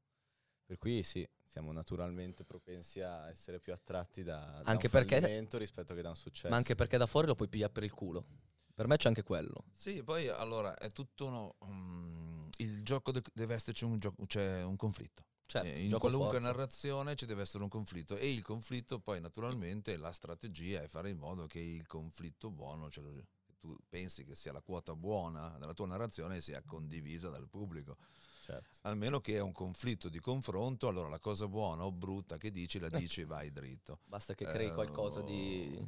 Per 0.65 0.79
cui 0.79 1.03
sì, 1.03 1.29
siamo 1.51 1.73
naturalmente 1.73 2.45
propensi 2.45 3.01
a 3.01 3.29
essere 3.29 3.59
più 3.59 3.73
attratti 3.73 4.23
da, 4.23 4.61
da 4.63 4.71
Anche 4.71 4.87
un 4.87 4.93
perché- 4.93 5.21
fallimento 5.21 5.59
rispetto 5.59 5.95
che 5.95 6.03
da 6.03 6.11
un 6.11 6.15
successo. 6.15 6.49
Ma 6.49 6.55
anche 6.55 6.77
perché 6.77 6.97
da 6.97 7.07
fuori 7.07 7.27
lo 7.27 7.35
puoi 7.35 7.49
pigliare 7.49 7.73
per 7.73 7.83
il 7.83 7.93
culo. 7.93 8.25
Per 8.73 8.87
me 8.87 8.97
c'è 8.99 9.09
anche 9.09 9.25
quello. 9.25 9.65
Sì, 9.75 10.05
poi 10.05 10.29
allora 10.29 10.77
è 10.79 10.91
tutto 10.93 11.27
uno, 11.27 11.57
mm, 11.65 12.49
il 12.59 12.85
gioco 12.85 13.11
de- 13.11 13.21
deve 13.33 13.55
esserci 13.55 13.83
un, 13.83 13.99
gioco, 13.99 14.27
c'è 14.27 14.63
un 14.63 14.77
conflitto. 14.77 15.25
Certo, 15.45 15.67
Eh, 15.67 15.87
in 15.87 15.99
qualunque 15.99 16.35
forza. 16.39 16.47
narrazione 16.53 17.17
ci 17.17 17.27
deve 17.27 17.43
essere 17.43 17.65
un 17.65 17.69
conflitto 17.69 18.17
e 18.17 18.33
il 18.33 18.43
conflitto 18.43 19.01
poi 19.01 19.21
naturalmente 19.21 19.97
la 19.97 20.13
strategia 20.13 20.83
è 20.83 20.87
fare 20.87 21.11
in 21.11 21.19
modo 21.19 21.49
che 21.49 21.59
il 21.59 21.85
conflitto 21.89 22.53
buono, 22.53 22.89
cioè 22.93 23.03
lo- 23.03 23.27
tu 23.65 23.75
pensi 23.89 24.25
che 24.25 24.35
sia 24.35 24.53
la 24.53 24.61
quota 24.61 24.95
buona 24.95 25.57
della 25.59 25.73
tua 25.73 25.87
narrazione 25.87 26.43
sia 26.43 26.63
condivisa 26.67 27.31
dal 27.31 27.49
pubblico. 27.49 27.97
Certo. 28.43 28.79
Almeno 28.83 29.21
che 29.23 29.37
è 29.37 29.41
un 29.41 29.53
conflitto 29.53 30.11
di 30.11 30.21
confronto, 30.21 30.87
allora 30.87 31.09
la 31.09 31.19
cosa 31.19 31.49
buona 31.49 31.87
o 31.87 31.93
brutta 31.93 32.37
che 32.37 32.51
dici 32.51 32.79
la 32.79 32.89
Eh. 32.89 32.99
dici 33.01 33.23
e 33.23 33.25
vai 33.25 33.51
dritto. 33.51 34.01
Basta 34.05 34.35
che 34.35 34.45
crei 34.45 34.69
Eh, 34.69 34.73
qualcosa 34.75 35.23
di, 35.23 35.71
di- 35.71 35.87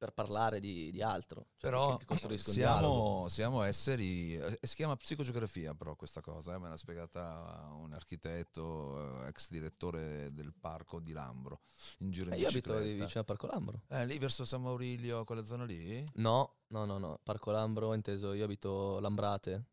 per 0.00 0.12
parlare 0.12 0.60
di, 0.60 0.90
di 0.90 1.02
altro. 1.02 1.48
Cioè 1.58 1.70
Però 1.70 1.98
siamo, 2.38 3.28
siamo 3.28 3.62
esseri, 3.62 4.34
eh, 4.34 4.58
si 4.62 4.74
chiama 4.76 4.96
psicogeografia 4.96 5.74
però 5.74 5.94
questa 5.94 6.22
cosa, 6.22 6.54
eh, 6.54 6.58
me 6.58 6.70
l'ha 6.70 6.78
spiegata 6.78 7.68
un 7.74 7.92
architetto, 7.92 9.24
eh, 9.24 9.28
ex 9.28 9.50
direttore 9.50 10.32
del 10.32 10.54
parco 10.58 11.00
di 11.00 11.12
Lambro, 11.12 11.60
in 11.98 12.10
giro 12.10 12.30
in 12.30 12.32
Eh, 12.32 12.38
io 12.38 12.48
abito 12.48 12.78
vicino 12.78 13.20
a 13.20 13.24
Parco 13.24 13.46
Lambro. 13.46 13.82
Eh, 13.88 14.06
lì 14.06 14.16
verso 14.16 14.46
San 14.46 14.62
Maurilio, 14.62 15.24
quella 15.24 15.44
zona 15.44 15.64
lì? 15.64 16.02
No, 16.14 16.60
no, 16.68 16.86
no, 16.86 16.96
no. 16.96 17.20
Parco 17.22 17.50
Lambro, 17.50 17.92
inteso, 17.92 18.32
io 18.32 18.44
abito 18.44 18.98
Lambrate. 19.00 19.64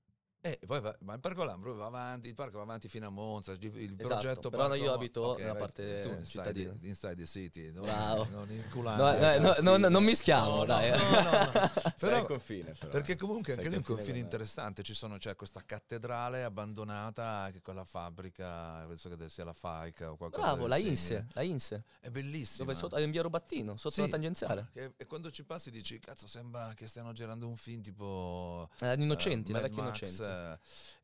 Eh, 0.41 0.60
poi 0.65 0.80
va, 0.80 0.95
ma 1.02 1.13
il 1.15 1.19
parco 1.19 1.43
Lambro 1.43 1.73
va 1.76 1.88
avanti, 1.88 2.28
il 2.30 2.34
parco 2.36 2.58
va 2.58 2.63
avanti 2.63 2.88
fino 2.88 3.08
a 3.08 3.10
Monza, 3.10 3.52
il 3.54 3.60
Esatto, 3.65 4.06
progetto 4.08 4.50
però 4.50 4.67
parco- 4.69 4.84
io 4.84 4.93
abito 4.93 5.21
Ok, 5.21 5.39
nella 5.39 5.56
parte 5.56 6.02
tu 6.02 6.08
inside, 6.10 6.26
cittadina. 6.26 6.73
the- 6.80 6.88
inside 6.88 7.15
the 7.15 7.26
city, 7.26 7.71
non, 7.73 7.84
Bravo. 7.84 8.28
non 8.30 8.45
No, 8.47 8.54
inculante. 8.54 9.34
eh, 9.36 9.39
no, 9.39 9.56
no, 9.60 9.78
no, 9.78 9.89
non 9.89 10.04
mischiamo, 10.04 10.58
No, 10.58 10.65
dai. 10.65 10.91
no, 10.91 10.97
no, 10.97 11.21
no. 11.21 11.52
Sei 11.97 12.10
Però- 12.10 12.26
confine 12.26 12.73
però. 12.80 12.91
Perché 12.91 13.15
comunque 13.17 13.56
Sei 13.56 13.63
anche 13.63 13.69
lì 13.69 13.76
è 13.76 13.78
un 13.89 13.95
confine 13.95 14.19
interessante, 14.19 14.84
ci 14.84 14.93
sono, 14.93 15.17
c'è 15.17 15.36
questa 15.36 15.62
cattedrale 15.65 16.43
abbandonata 16.43 17.50
che 17.52 17.62
quella 17.62 17.84
fabbrica, 17.84 18.86
penso 18.88 19.10
che 19.10 19.30
sia 19.30 19.43
la 19.43 19.54
Faica 19.54 20.12
o 20.12 20.15
qualcosa 20.17 20.43
Bravo, 20.43 20.67
la. 20.67 20.78
Inse, 20.78 21.28
la 21.34 21.41
Inse. 21.41 21.84
È 22.00 22.10
bellissima. 22.10 22.63
Dove 22.65 22.78
sotto, 22.78 22.95
è 22.95 23.02
in 23.02 23.12
via 23.12 23.21
Rubattino, 23.23 23.76
sotto 23.76 23.95
Sì, 23.95 24.02
la 24.02 24.08
tangenziale. 24.08 24.69
che- 24.71 24.93
e 24.95 25.06
quando 25.08 25.30
ci 25.32 25.43
passi 25.43 25.71
dici, 25.71 26.00
cazzo, 26.00 26.28
sembra 26.28 26.71
che 26.76 26.88
stiano 26.88 27.12
girando 27.12 27.47
un 27.47 27.58
film 27.58 27.82
tipo... 27.82 28.69
Eh, 28.80 28.93
innocenti, 28.93 29.52
eh, 29.52 29.56
la 29.56 29.62
vecchia 29.62 29.84
Max, 29.84 30.02
innocenti. 30.02 30.26
Eh. 30.27 30.59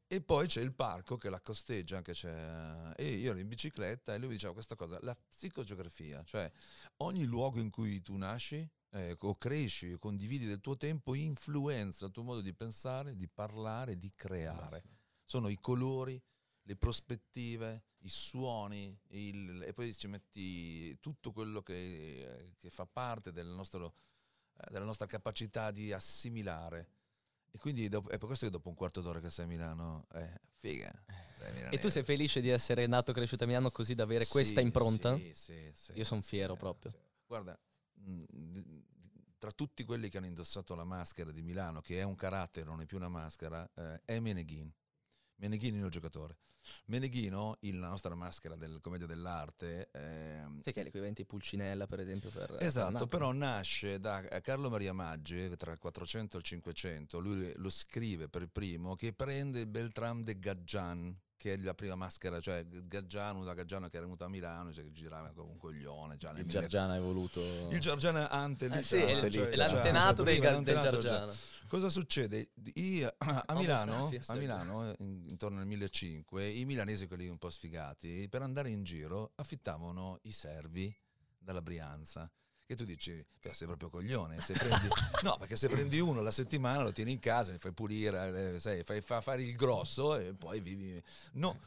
E 0.07 0.21
poi 0.21 0.45
c'è 0.45 0.61
il 0.61 0.73
parco 0.73 1.17
che 1.17 1.29
la 1.29 1.41
costeggia, 1.41 2.03
che 2.03 2.13
c'è... 2.13 2.93
E 2.95 3.07
io 3.15 3.31
ero 3.31 3.39
in 3.39 3.47
bicicletta 3.47 4.13
e 4.13 4.19
lui 4.19 4.29
diceva 4.29 4.53
questa 4.53 4.75
cosa, 4.75 4.99
la 5.01 5.15
psicogeografia, 5.15 6.23
cioè 6.23 6.51
ogni 6.97 7.25
luogo 7.25 7.59
in 7.59 7.71
cui 7.71 7.99
tu 8.03 8.15
nasci 8.15 8.69
eh, 8.91 9.17
o 9.19 9.37
cresci 9.37 9.93
o 9.93 9.97
condividi 9.97 10.45
del 10.45 10.61
tuo 10.61 10.77
tempo 10.77 11.15
influenza 11.15 12.05
il 12.05 12.11
tuo 12.11 12.21
modo 12.21 12.41
di 12.41 12.53
pensare, 12.53 13.15
di 13.15 13.27
parlare, 13.27 13.97
di 13.97 14.11
creare. 14.11 14.83
Sono 15.25 15.47
i 15.47 15.59
colori, 15.59 16.21
le 16.61 16.75
prospettive, 16.75 17.85
i 17.99 18.09
suoni, 18.09 18.95
il- 19.07 19.63
e 19.63 19.73
poi 19.73 19.95
ci 19.95 20.07
metti 20.07 20.95
tutto 20.99 21.31
quello 21.31 21.63
che, 21.63 22.53
che 22.59 22.69
fa 22.69 22.85
parte 22.85 23.31
del 23.31 23.47
nostro, 23.47 23.95
eh, 24.57 24.69
della 24.69 24.85
nostra 24.85 25.07
capacità 25.07 25.71
di 25.71 25.91
assimilare. 25.91 26.87
E 27.55 27.59
quindi 27.59 27.87
dopo- 27.87 28.09
è 28.09 28.17
per 28.17 28.25
questo 28.25 28.45
che 28.45 28.51
dopo 28.51 28.69
un 28.69 28.75
quarto 28.75 28.99
d'ora 29.01 29.19
che 29.19 29.29
sei 29.29 29.45
a 29.45 29.47
Milano, 29.47 30.07
eh, 30.13 30.39
figa. 30.55 30.91
E 31.69 31.77
tu 31.77 31.87
sei 31.89 32.01
felice 32.03 32.41
di 32.41 32.49
essere 32.49 32.87
nato 32.87 33.11
e 33.11 33.13
cresciuto 33.13 33.43
a 33.43 33.47
Milano 33.47 33.69
così 33.69 33.93
da 33.93 34.03
avere 34.03 34.23
Sì, 34.25 34.31
questa 34.31 34.59
impronta? 34.61 35.15
sì, 35.15 35.31
sì, 35.35 35.71
sì, 35.73 35.91
Io 35.93 36.03
son 36.03 36.21
sì, 36.23 36.29
fiero 36.29 36.55
proprio. 36.55 36.89
sì. 36.91 36.97
Guarda, 37.27 37.59
d- 37.91 38.81
tra 39.37 39.51
tutti 39.51 39.83
quelli 39.83 40.09
che 40.09 40.17
hanno 40.17 40.25
indossato 40.25 40.73
la 40.73 40.83
maschera 40.85 41.31
di 41.31 41.43
Milano, 41.43 41.81
che 41.81 41.99
è 41.99 42.03
un 42.03 42.15
carattere, 42.15 42.65
non 42.65 42.81
è 42.81 42.85
più 42.85 42.97
una 42.97 43.09
maschera, 43.09 43.69
eh, 43.75 44.01
è 44.03 44.19
Meneghin. 44.19 44.71
Meneghino 45.37 45.81
è 45.81 45.85
il 45.85 45.91
giocatore. 45.91 46.37
Meneghino, 46.85 47.57
il- 47.61 47.77
la 47.79 47.89
nostra 47.89 48.15
maschera 48.15 48.55
del 48.55 48.79
commedia 48.79 49.05
dell'arte, 49.05 49.89
ehm, 49.91 50.61
Sai 50.61 50.71
che 50.71 50.79
è 50.79 50.83
l'equivalente 50.83 51.21
di 51.23 51.27
Pulcinella, 51.27 51.87
per 51.87 51.99
esempio, 51.99 52.29
per 52.29 52.47
per 52.51 52.63
Esatto, 52.63 52.91
Napoli. 52.91 53.09
però 53.09 53.31
nasce 53.33 53.99
da 53.99 54.21
eh, 54.27 54.39
Carlo 54.41 54.69
Maria 54.69 54.93
Maggi 54.93 55.53
tra 55.57 55.73
il 55.73 55.77
400 55.79 56.37
e 56.37 56.39
il 56.39 56.45
500, 56.45 57.19
lui 57.19 57.51
lo 57.57 57.69
scrive 57.69 58.29
per 58.29 58.47
primo, 58.47 58.95
che 58.95 59.11
prende 59.11 59.67
Beltram 59.67 60.23
de 60.23 60.39
Gadjan, 60.39 61.19
che 61.37 61.53
è 61.53 61.57
la 61.57 61.73
prima 61.73 61.95
maschera, 61.95 62.39
cioè 62.39 62.65
Gaggiano, 62.65 63.43
da 63.43 63.53
Gaggiano 63.53 63.89
che 63.89 63.97
era 63.97 64.05
venuto 64.05 64.23
a 64.23 64.29
Milano, 64.29 64.71
cioè, 64.71 64.83
che 64.83 64.91
girava 64.93 65.31
come 65.33 65.51
un 65.51 65.57
coglione. 65.57 66.15
Già 66.17 66.31
nel 66.31 66.43
Il 66.43 66.49
Giargiana 66.49 66.93
ha 66.93 66.95
evoluto... 66.95 67.41
Il 67.69 67.79
Giorgiana 67.79 68.29
ante 68.29 68.67
Eh 68.67 68.81
sì, 68.83 68.97
lì, 68.97 69.03
è, 69.03 69.19
cioè, 69.19 69.27
l- 69.27 69.31
cioè, 69.31 69.49
è 69.49 69.55
l'antenato 69.55 70.23
del, 70.23 70.39
del 70.39 70.51
l'antenato 70.51 70.89
Giorgiano. 70.91 71.33
Cosa 71.67 71.89
succede? 71.89 72.51
I- 72.75 73.03
a 73.17 73.53
Milano, 73.55 74.11
a 74.27 74.33
Milano 74.35 74.93
in- 74.99 75.25
intorno 75.29 75.59
al 75.59 75.67
1500, 75.67 76.39
i 76.39 76.65
milanesi, 76.65 77.07
quelli 77.07 77.27
un 77.27 77.37
po' 77.37 77.49
sfigati, 77.49 78.27
per 78.29 78.41
andare 78.41 78.69
in 78.69 78.83
giro 78.83 79.31
affittavano 79.35 80.19
i 80.23 80.31
servi 80.31 80.95
dalla 81.37 81.61
Brianza. 81.61 82.31
Che 82.73 82.79
tu 82.79 82.85
dici, 82.85 83.23
"Beh, 83.39 83.53
sei 83.53 83.67
proprio 83.67 83.89
coglione. 83.89 84.41
Se 84.41 84.53
prendi, 84.53 84.87
no, 85.21 85.37
perché 85.37 85.55
se 85.55 85.69
prendi 85.69 85.99
uno 85.99 86.21
alla 86.21 86.31
settimana 86.31 86.81
lo 86.81 86.91
tieni 86.91 87.11
in 87.11 87.19
casa, 87.19 87.51
li 87.51 87.59
fai 87.59 87.71
pulire, 87.71 88.55
eh, 88.55 88.59
sai, 88.59 88.83
fai 88.83 88.99
fa 89.01 89.21
fare 89.21 89.43
il 89.43 89.55
grosso 89.55 90.15
e 90.15 90.33
poi 90.33 90.59
vivi. 90.59 91.01
No, 91.33 91.59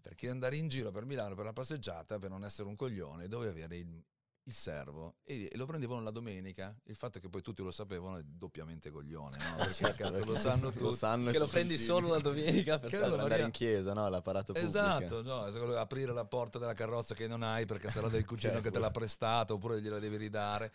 perché 0.00 0.30
andare 0.30 0.56
in 0.56 0.68
giro 0.68 0.90
per 0.92 1.04
Milano 1.04 1.34
per 1.34 1.44
la 1.44 1.52
passeggiata, 1.52 2.18
per 2.18 2.30
non 2.30 2.42
essere 2.42 2.68
un 2.68 2.76
coglione, 2.76 3.28
dovevi 3.28 3.60
avere 3.60 3.76
il, 3.80 4.02
il 4.46 4.54
servo 4.54 5.16
e, 5.24 5.50
lo 5.54 5.66
prendevano 5.66 6.02
la 6.02 6.10
domenica. 6.10 6.74
Il 6.84 6.94
fatto 6.94 7.18
che 7.18 7.28
poi 7.28 7.42
tutti 7.42 7.62
lo 7.62 7.70
sapevano 7.70 8.18
è 8.18 8.22
doppiamente 8.22 8.90
coglione, 8.90 9.36
no? 9.38 9.56
Perché 9.58 9.72
Certo, 9.74 10.02
cazzo, 10.04 10.24
lo 10.24 10.36
sanno 10.36 10.70
tutti. 10.70 10.82
Lo 10.82 10.92
sanno 10.92 11.30
Che 11.30 11.38
lo 11.38 11.48
prendi 11.48 11.76
solo 11.76 12.08
la 12.08 12.18
domenica 12.18 12.78
per 12.78 12.94
andare 12.94 13.22
Maria- 13.22 13.44
in 13.44 13.50
chiesa, 13.50 13.92
no? 13.92 14.08
L'apparato 14.08 14.52
pubblico. 14.52 14.68
Esatto, 14.68 15.22
no, 15.22 15.50
se 15.50 15.58
vuoi 15.58 15.76
aprire 15.76 16.12
la 16.12 16.24
porta 16.24 16.58
della 16.58 16.74
carrozza 16.74 17.14
che 17.14 17.26
non 17.26 17.42
hai 17.42 17.66
perché 17.66 17.88
sarà 17.88 18.08
del 18.08 18.24
cugino 18.24 18.60
che 18.60 18.70
te 18.70 18.78
l'ha 18.78 18.90
prestata 18.90 19.52
oppure 19.52 19.80
gliela 19.80 19.98
devi 19.98 20.16
ridare. 20.16 20.72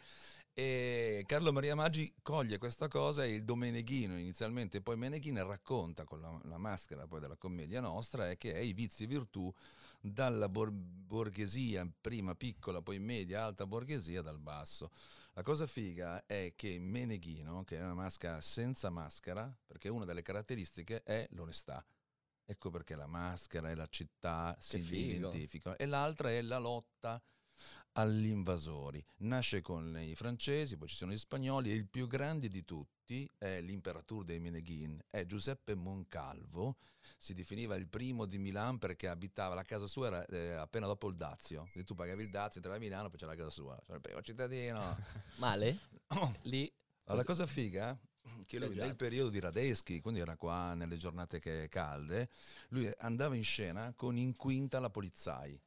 E 0.53 1.23
Carlo 1.27 1.53
Maria 1.53 1.75
Maggi 1.75 2.13
coglie 2.21 2.57
questa 2.57 2.89
cosa 2.89 3.23
e 3.23 3.31
il 3.31 3.45
Domeneghino 3.45 4.17
inizialmente, 4.17 4.81
poi 4.81 4.97
Meneghin 4.97 5.41
racconta 5.47 6.03
con 6.03 6.19
la, 6.19 6.37
la 6.43 6.57
maschera 6.57 7.07
poi 7.07 7.21
della 7.21 7.37
commedia 7.37 7.79
nostra 7.79 8.29
è 8.29 8.37
che 8.37 8.53
è 8.53 8.59
i 8.59 8.73
vizi 8.73 9.03
e 9.03 9.07
virtù 9.07 9.51
dalla 10.01 10.49
bor- 10.49 10.71
borghesia, 10.71 11.87
prima 12.01 12.35
piccola, 12.35 12.81
poi 12.81 12.99
media, 12.99 13.45
alta 13.45 13.67
borghesia, 13.67 14.21
dal 14.21 14.39
basso. 14.39 14.89
La 15.33 15.43
cosa 15.43 15.67
figa 15.67 16.25
è 16.25 16.53
che 16.55 16.79
Meneghino, 16.79 17.63
che 17.63 17.77
è 17.77 17.83
una 17.83 17.93
maschera 17.93 18.41
senza 18.41 18.89
maschera, 18.89 19.53
perché 19.65 19.87
una 19.87 20.05
delle 20.05 20.23
caratteristiche 20.23 21.03
è 21.03 21.27
l'onestà. 21.31 21.85
Ecco 22.43 22.69
perché 22.69 22.95
la 22.95 23.07
maschera 23.07 23.69
e 23.69 23.75
la 23.75 23.87
città 23.87 24.57
si 24.59 24.81
figo. 24.81 25.27
identificano. 25.27 25.77
E 25.77 25.85
l'altra 25.85 26.31
è 26.31 26.41
la 26.41 26.57
lotta 26.57 27.21
agli 27.93 28.27
invasori. 28.27 29.03
Nasce 29.19 29.61
con 29.61 29.97
i 29.97 30.15
francesi, 30.15 30.77
poi 30.77 30.87
ci 30.87 30.95
sono 30.95 31.11
gli 31.11 31.17
spagnoli 31.17 31.71
e 31.71 31.75
il 31.75 31.87
più 31.87 32.07
grande 32.07 32.47
di 32.47 32.65
tutti 32.65 33.29
è 33.37 33.61
l'imperatore 33.61 34.25
dei 34.25 34.39
Meneghin, 34.39 34.99
è 35.09 35.25
Giuseppe 35.25 35.75
Moncalvo, 35.75 36.77
si 37.21 37.35
definiva 37.35 37.75
il 37.75 37.87
primo 37.87 38.25
di 38.25 38.39
Milano 38.39 38.79
perché 38.79 39.07
abitava, 39.07 39.53
la 39.53 39.63
casa 39.63 39.85
sua 39.85 40.07
era 40.07 40.25
eh, 40.25 40.53
appena 40.53 40.87
dopo 40.87 41.07
il 41.07 41.15
Dazio, 41.15 41.67
quindi 41.71 41.85
tu 41.85 41.93
pagavi 41.93 42.23
il 42.23 42.31
Dazio, 42.31 42.55
entravi 42.55 42.77
a 42.77 42.79
Milano, 42.79 43.09
poi 43.09 43.19
c'era 43.19 43.33
la 43.33 43.37
casa 43.37 43.51
sua, 43.51 43.79
cioè 43.85 43.97
il 43.97 44.01
primo 44.01 44.23
cittadino. 44.23 44.97
Male? 45.37 45.77
Lì 46.43 46.73
Allora, 47.03 47.21
la 47.21 47.23
cosa 47.23 47.45
figa 47.45 47.95
che 48.47 48.57
lui 48.57 48.73
nel 48.73 48.95
periodo 48.95 49.29
di 49.29 49.39
Radeschi, 49.39 50.01
quindi 50.01 50.19
era 50.19 50.35
qua 50.35 50.73
nelle 50.73 50.97
giornate 50.97 51.37
che 51.37 51.67
calde, 51.69 52.29
lui 52.69 52.91
andava 52.97 53.35
in 53.35 53.43
scena 53.43 53.93
con 53.95 54.17
in 54.17 54.35
quinta 54.35 54.79
la 54.79 54.89
polizai. 54.89 55.61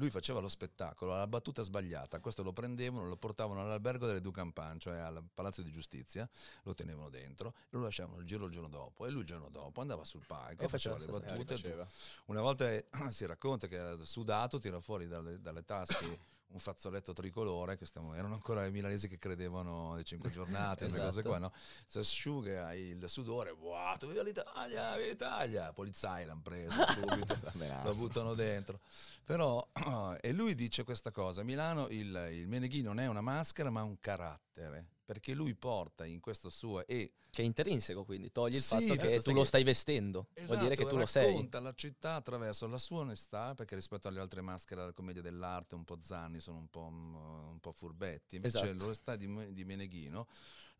Lui 0.00 0.10
faceva 0.10 0.38
lo 0.38 0.48
spettacolo, 0.48 1.14
alla 1.14 1.26
battuta 1.26 1.62
sbagliata, 1.62 2.20
questo 2.20 2.44
lo 2.44 2.52
prendevano, 2.52 3.08
lo 3.08 3.16
portavano 3.16 3.62
all'albergo 3.62 4.06
delle 4.06 4.20
Due 4.20 4.30
Campagne, 4.30 4.78
cioè 4.78 4.98
al 4.98 5.24
Palazzo 5.34 5.60
di 5.62 5.72
Giustizia, 5.72 6.28
lo 6.62 6.74
tenevano 6.74 7.10
dentro 7.10 7.54
e 7.64 7.70
lo 7.70 7.82
lasciavano 7.82 8.20
il 8.20 8.26
giro 8.26 8.46
il 8.46 8.52
giorno 8.52 8.68
dopo 8.68 9.06
e 9.06 9.10
lui 9.10 9.22
il 9.22 9.26
giorno 9.26 9.48
dopo 9.48 9.80
andava 9.80 10.04
sul 10.04 10.24
palco, 10.24 10.62
E 10.62 10.68
faceva, 10.68 10.96
le 10.98 11.06
battute. 11.06 11.56
Faceva. 11.56 11.88
Una 12.26 12.40
volta 12.40 12.70
eh, 12.70 12.86
si 13.10 13.26
racconta 13.26 13.66
che 13.66 13.74
era 13.74 14.04
sudato, 14.04 14.58
tira 14.58 14.80
fuori 14.80 15.08
dalle, 15.08 15.40
dalle 15.40 15.64
tasche 15.64 16.20
un 16.50 16.58
fazzoletto 16.58 17.12
tricolore, 17.12 17.76
che 17.76 17.84
stiamo- 17.84 18.14
erano 18.14 18.34
ancora 18.34 18.64
i 18.64 18.70
milanesi 18.70 19.08
che 19.08 19.18
credevano 19.18 19.92
alle 19.92 20.04
cinque 20.04 20.30
giornate, 20.30 20.84
queste 20.88 20.98
cose 20.98 21.20
Esatto. 21.20 21.28
qua, 21.28 21.38
no? 21.38 21.52
Si 21.86 21.98
asciuga 21.98 22.72
il 22.74 23.04
sudore, 23.08 23.50
wow, 23.50 23.96
viva 24.06 24.22
l'Italia, 24.22 24.96
viva 24.96 25.06
l'Italia! 25.08 25.72
Polizai 25.72 26.24
l'hanno 26.24 26.42
preso 26.42 26.70
subito, 26.92 27.38
lo 27.84 27.94
buttano 27.94 28.34
dentro. 28.34 28.80
Però, 29.24 29.66
e 30.20 30.32
lui 30.32 30.54
dice 30.54 30.84
questa 30.84 31.10
cosa, 31.10 31.42
a 31.42 31.44
Milano 31.44 31.88
il, 31.88 32.28
il 32.32 32.46
Meneghi 32.48 32.82
non 32.82 32.98
è 32.98 33.06
una 33.06 33.20
maschera 33.20 33.70
ma 33.70 33.82
un 33.82 34.00
carattere, 34.00 34.86
perché 35.08 35.32
lui 35.32 35.54
porta 35.54 36.04
in 36.04 36.20
questo 36.20 36.50
suo... 36.50 36.86
E 36.86 37.12
che 37.30 37.40
è 37.40 37.44
intrinseco, 37.46 38.04
quindi 38.04 38.30
togli 38.30 38.56
il 38.56 38.60
Sì, 38.60 38.68
fatto 38.74 38.92
che 38.92 38.98
questo 38.98 39.22
tu 39.22 39.32
lo 39.32 39.42
stai 39.42 39.62
vestendo. 39.64 40.26
Vuol 40.44 40.58
dire 40.58 40.74
che 40.74 40.82
Esatto, 40.82 40.88
tu 40.88 40.96
lo 41.00 41.06
sei. 41.06 41.26
racconta 41.28 41.60
la 41.60 41.72
città 41.74 42.16
attraverso 42.16 42.66
la 42.66 42.76
sua 42.76 42.98
onestà, 43.00 43.54
perché 43.54 43.74
rispetto 43.74 44.06
alle 44.06 44.20
altre 44.20 44.42
maschere 44.42 44.82
della 44.82 44.92
commedia 44.92 45.22
dell'arte, 45.22 45.76
un 45.76 45.84
po' 45.84 45.98
zanni, 46.02 46.40
sono 46.40 46.58
un 46.58 46.68
po', 46.68 46.90
mm, 46.90 47.14
un 47.52 47.58
po' 47.58 47.72
furbetti. 47.72 48.36
Invece 48.36 48.58
Esatto. 48.58 48.74
l'onestà 48.82 49.16
di, 49.16 49.54
di 49.54 49.64
Meneghino 49.64 50.26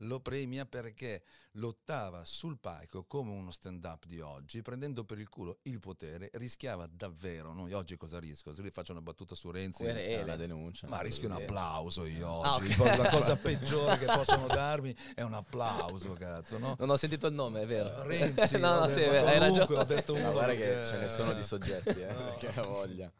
lo 0.02 0.20
premia 0.20 0.64
perché 0.64 1.22
lottava 1.52 2.24
sul 2.24 2.58
palco 2.58 3.04
come 3.04 3.32
uno 3.32 3.50
stand-up 3.50 4.04
di 4.06 4.20
oggi, 4.20 4.62
prendendo 4.62 5.04
per 5.04 5.18
il 5.18 5.28
culo 5.28 5.58
il 5.62 5.80
potere, 5.80 6.30
rischiava 6.34 6.86
davvero. 6.86 7.52
Noi 7.52 7.72
oggi 7.72 7.96
cosa 7.96 8.18
rischio? 8.20 8.54
Se 8.54 8.60
lui 8.62 8.70
faccia 8.70 8.92
una 8.92 9.00
battuta 9.00 9.34
su 9.34 9.50
Renzi, 9.50 9.82
Querela. 9.82 10.22
Eh, 10.22 10.24
la 10.24 10.36
denuncia. 10.36 10.86
ma 10.86 11.00
rischio 11.00 11.28
un 11.28 11.34
applauso 11.34 12.04
io 12.06 12.28
oggi. 12.30 12.48
Ah, 12.48 12.54
ok. 12.54 12.74
Proprio 12.76 13.02
La 13.02 13.10
cosa 13.10 13.36
peggiore 13.38 13.98
che 13.98 14.06
possono 14.06 14.46
darmi 14.46 14.94
è 15.14 15.22
un 15.22 15.34
applauso, 15.34 16.12
cazzo, 16.14 16.58
no? 16.58 16.76
Non 16.78 16.90
ho 16.90 16.96
sentito 16.96 17.26
il 17.26 17.34
nome, 17.34 17.62
è 17.62 17.66
vero. 17.66 18.02
Renzi, 18.04 18.58
no, 18.60 18.80
no, 18.80 18.88
sì, 18.88 19.00
detto, 19.00 19.26
hai 19.26 19.38
ragione. 19.38 19.74
ho 19.76 19.84
detto 19.84 20.14
uno 20.14 20.30
guarda 20.32 20.54
che 20.54 20.84
ce 20.84 20.96
ne 20.98 21.08
sono 21.08 21.32
di 21.32 21.42
soggetti, 21.42 22.00
eh, 22.00 22.12
No. 22.14 22.36
che 22.38 22.50
voglia. 22.62 23.12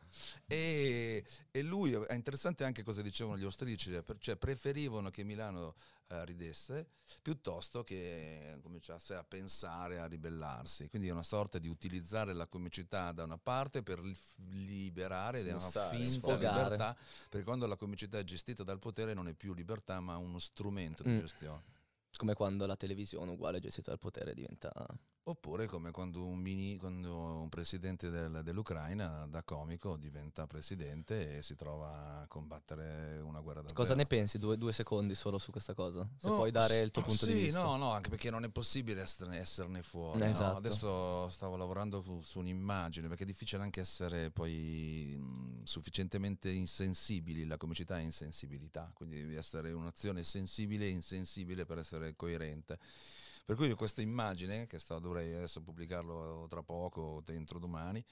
E, 0.47 1.25
e 1.51 1.63
lui 1.63 1.93
è 1.93 2.15
interessante 2.15 2.65
anche 2.65 2.83
cosa 2.83 3.03
dicevano 3.03 3.37
gli 3.37 3.45
austriaci, 3.45 3.91
cioè, 3.93 4.05
cioè 4.19 4.37
preferivano 4.37 5.11
che 5.11 5.23
Milano 5.25 5.75
eh, 6.11 6.25
ridesse 6.25 6.89
piuttosto 7.23 7.85
che 7.85 8.59
cominciasse 8.63 9.15
a 9.15 9.25
pensare 9.25 9.99
a 9.99 10.07
ribellarsi. 10.07 10.89
Quindi 10.89 11.09
è 11.09 11.13
una 11.13 11.23
sorta 11.23 11.59
di 11.59 11.69
utilizzare 11.69 12.33
la 12.33 12.47
comicità 12.47 13.13
da 13.13 13.25
una 13.25 13.39
parte 13.39 13.83
per 13.83 14.01
li- 14.01 14.17
liberare 14.67 15.41
ed 15.41 15.49
è 15.49 15.53
una 15.53 15.61
finta 15.61 16.03
sfogare. 16.03 16.63
libertà, 16.63 16.97
perché 17.29 17.45
quando 17.45 17.67
la 17.67 17.77
comicità 17.77 18.19
è 18.19 18.25
gestita 18.25 18.63
dal 18.65 18.79
potere 18.79 19.15
non 19.15 19.29
è 19.29 19.35
più 19.35 19.53
libertà 19.55 20.01
ma 20.01 20.17
uno 20.17 20.39
strumento 20.39 21.03
di 21.03 21.11
Mm. 21.11 21.19
gestione. 21.21 21.63
Come 22.17 22.35
quando 22.35 22.67
la 22.67 22.77
televisione 22.77 23.31
uguale 23.31 23.61
gestita 23.61 23.91
dal 23.91 23.99
potere 23.99 24.35
diventa... 24.35 24.73
Oppure 25.25 25.67
come 25.67 25.91
quando 25.91 26.25
un, 26.25 26.39
mini, 26.39 26.79
quando 26.79 27.15
un 27.15 27.51
presidente 27.51 28.09
del- 28.09 28.41
dell'Ucraina 28.43 29.27
da 29.29 29.43
comico 29.43 29.99
diventa 29.99 30.47
presidente 30.47 31.37
e 31.37 31.43
si 31.43 31.55
trova 31.55 32.21
a 32.23 32.27
combattere 32.27 33.19
una 33.21 33.41
guerra 33.41 33.61
davvero. 33.61 33.75
Cosa 33.75 33.95
ne 33.95 34.07
pensi? 34.07 34.39
Due, 34.39 34.57
due 34.57 34.73
secondi 34.73 35.15
solo 35.15 35.37
su 35.37 35.51
questa 35.51 35.75
cosa? 35.75 36.09
Se 36.17 36.29
No, 36.29 36.37
puoi 36.37 36.51
dare 36.51 36.79
il 36.79 36.91
tuo 36.91 37.03
punto 37.03 37.27
sì, 37.27 37.33
di 37.35 37.43
vista. 37.43 37.61
no, 37.63 37.77
no, 37.77 37.93
anche 37.93 38.09
perché 38.09 38.31
non 38.31 38.45
è 38.45 38.49
possibile 38.49 39.03
esserne, 39.03 39.39
esserne 39.39 39.83
fuori. 39.83 40.21
Eh, 40.21 40.25
no? 40.25 40.31
esatto. 40.31 40.57
Adesso 40.57 41.29
stavo 41.29 41.57
lavorando 41.59 42.01
su, 42.01 42.23
su 42.23 42.39
un'immagine, 42.39 43.07
perché 43.09 43.25
è 43.25 43.27
difficile 43.27 43.63
anche 43.63 43.81
essere 43.81 44.31
poi 44.31 45.15
mh, 45.19 45.65
sufficientemente 45.65 46.51
insensibili, 46.51 47.45
la 47.45 47.59
comicità 47.59 47.99
è 47.99 48.01
insensibilità, 48.03 48.91
quindi 48.95 49.17
devi 49.17 49.35
essere 49.35 49.73
un'azione 49.73 50.23
sensibile 50.23 50.87
e 50.87 50.89
insensibile 50.89 51.67
per 51.67 51.77
essere 51.77 52.17
coerente. 52.17 52.79
Per 53.49 53.57
cui 53.57 53.69
io 53.69 53.77
questa 53.77 54.03
immagine, 54.03 54.67
che 54.67 54.79
sto, 54.79 54.99
dovrei 54.99 55.33
adesso 55.33 55.63
pubblicarlo 55.63 56.45
tra 56.51 56.63
poco, 56.63 57.01
o 57.01 57.21
dentro 57.23 57.59
domani, 57.59 58.05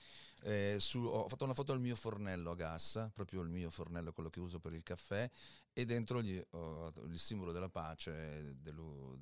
eh, 0.44 0.76
su- 0.80 1.00
ho 1.04 1.28
fatto 1.28 1.44
una 1.44 1.52
foto 1.52 1.72
del 1.72 1.80
mio 1.82 1.94
fornello 1.94 2.52
a 2.52 2.54
gas, 2.54 3.10
proprio 3.12 3.42
il 3.42 3.50
mio 3.50 3.68
fornello, 3.68 4.14
quello 4.14 4.30
che 4.30 4.40
uso 4.40 4.60
per 4.60 4.72
il 4.72 4.82
caffè, 4.82 5.30
e 5.74 5.84
dentro 5.84 6.22
gli, 6.22 6.42
ho 6.52 6.90
il 7.10 7.18
simbolo 7.18 7.52
della 7.52 7.68
pace 7.68 8.54
dell'U- 8.62 9.18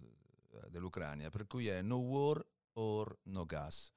dell'Ucraina, 0.69 1.31
per 1.31 1.49
cui 1.49 1.67
è 1.67 1.83
no 1.83 1.97
war 1.97 2.47
or 2.75 3.19
no 3.25 3.45
gas. 3.45 3.91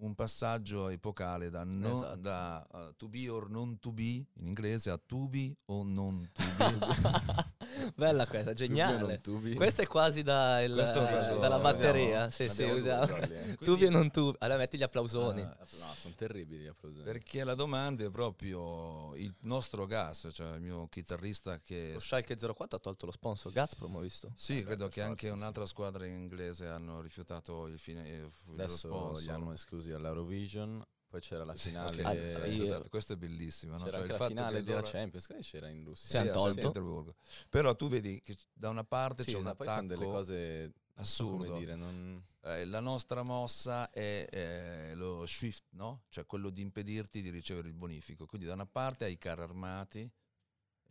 Un 0.00 0.16
passaggio 0.16 0.88
epocale 0.88 1.48
da, 1.48 1.62
no- 1.62 1.92
Esatto. 1.94 2.16
da 2.16 2.66
uh, 2.72 2.96
to 2.96 3.08
be 3.08 3.28
or 3.28 3.48
non 3.48 3.78
to 3.78 3.92
be 3.92 4.26
in 4.32 4.48
inglese 4.48 4.90
a 4.90 4.98
to 4.98 5.28
be 5.28 5.54
o 5.66 5.84
non 5.84 6.28
to 6.32 6.42
be. 6.56 7.50
Bella 7.96 8.26
questa, 8.26 8.52
geniale. 8.52 9.20
Tubi. 9.20 9.54
Questa 9.54 9.82
è 9.82 9.86
quasi 9.86 10.22
da 10.22 10.62
il- 10.62 10.72
Questo 10.74 11.00
è 11.00 11.04
eh, 11.04 11.10
quasi- 11.10 11.38
dalla 11.38 11.58
batteria. 11.58 12.30
Sì, 12.30 12.48
sì, 12.48 12.62
usiamo. 12.64 13.16
eh. 13.16 13.56
Tubi 13.62 13.84
e 13.84 13.88
non 13.90 14.10
tubi. 14.10 14.36
Allora 14.40 14.58
metti 14.58 14.76
gli 14.78 14.82
applausoni. 14.82 15.42
Ah, 15.42 15.56
No, 15.78 15.94
sono 15.98 16.14
terribili 16.16 16.64
gli 16.64 16.66
applausi. 16.66 17.00
perché 17.00 17.44
la 17.44 17.54
domanda 17.54 18.04
è 18.04 18.10
proprio 18.10 19.14
il 19.16 19.32
nostro 19.42 19.86
gas, 19.86 20.28
cioè 20.32 20.54
il 20.56 20.60
mio 20.60 20.86
chitarrista 20.88 21.58
che 21.58 21.92
Lo 21.94 22.00
Schalke 22.00 22.36
04 22.36 22.76
ha 22.76 22.80
tolto 22.80 23.06
lo 23.06 23.12
sponsor 23.12 23.52
Gazprom, 23.52 23.96
ho 23.96 24.00
visto. 24.00 24.32
Sì, 24.36 24.54
Vabbè, 24.54 24.64
credo 24.66 24.88
che 24.88 25.00
anche 25.02 25.26
forza, 25.26 25.34
sì. 25.34 25.40
un'altra 25.40 25.66
squadra 25.66 26.06
inglese 26.06 26.66
hanno 26.66 27.00
rifiutato 27.00 27.66
il 27.66 27.78
fine 27.78 28.06
eh, 28.06 28.26
f- 28.28 28.46
lo 28.48 28.54
Adesso 28.54 28.76
sponsor. 28.88 29.22
li 29.24 29.30
hanno 29.30 29.52
esclusi 29.52 29.92
all'Eurovision, 29.92 30.82
poi 31.12 31.20
c'era 31.20 31.44
la 31.44 31.54
Sì, 31.54 31.68
finale. 31.68 32.00
ok, 32.02 32.06
Ah, 32.06 32.14
esatto, 32.14 32.44
io- 32.46 32.64
esatto, 32.64 32.88
questo 32.88 33.12
è 33.12 33.16
bellissimo. 33.16 33.72
No? 33.76 33.84
C'era 33.84 33.90
Cioè, 33.98 34.00
anche 34.00 34.12
la 34.18 34.26
finale 34.26 34.62
della 34.62 34.80
loro- 34.80 34.90
Champions, 34.90 35.26
che 35.26 35.38
c'era 35.40 35.68
in 35.68 35.80
Sì, 35.80 35.84
Russia. 35.84 36.20
hanno 36.20 36.30
a 36.30 36.34
tolto. 36.34 36.60
Pietroburgo. 36.60 37.14
Però 37.50 37.76
tu 37.76 37.88
vedi 37.90 38.22
che 38.22 38.34
da 38.50 38.70
una 38.70 38.82
parte 38.84 39.22
Sì, 39.22 39.32
c'è 39.32 39.36
un 39.36 39.42
esatto, 39.46 39.62
attacco 39.64 39.86
delle 39.86 40.04
cose 40.06 40.72
assurdo. 40.94 41.44
Come 41.44 41.58
dire, 41.58 41.74
non... 41.74 42.24
Eh, 42.44 42.64
la 42.64 42.80
nostra 42.80 43.22
mossa 43.22 43.90
è 43.90 44.26
eh, 44.30 44.94
lo 44.94 45.26
shift, 45.26 45.64
no? 45.72 46.04
Cioè 46.08 46.24
quello 46.24 46.48
di 46.48 46.62
impedirti 46.62 47.20
di 47.20 47.28
ricevere 47.28 47.68
il 47.68 47.74
bonifico. 47.74 48.24
Quindi 48.24 48.46
da 48.46 48.54
una 48.54 48.66
parte 48.66 49.04
hai 49.04 49.12
i 49.12 49.18
carri 49.18 49.42
armati, 49.42 50.10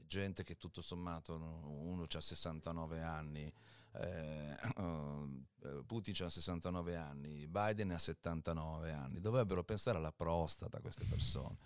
gente 0.05 0.43
che 0.43 0.55
tutto 0.57 0.81
sommato, 0.81 1.37
no, 1.37 1.67
uno 1.67 2.03
ha 2.07 2.21
69 2.21 3.01
anni, 3.01 3.51
eh, 3.93 4.57
eh, 5.63 5.83
Putin 5.85 6.25
ha 6.25 6.29
69 6.29 6.95
anni, 6.95 7.47
Biden 7.47 7.91
ha 7.91 7.97
79 7.97 8.91
anni. 8.91 9.19
Dovrebbero 9.19 9.63
pensare 9.63 9.97
alla 9.97 10.11
prostata 10.11 10.79
queste 10.79 11.05
persone. 11.09 11.57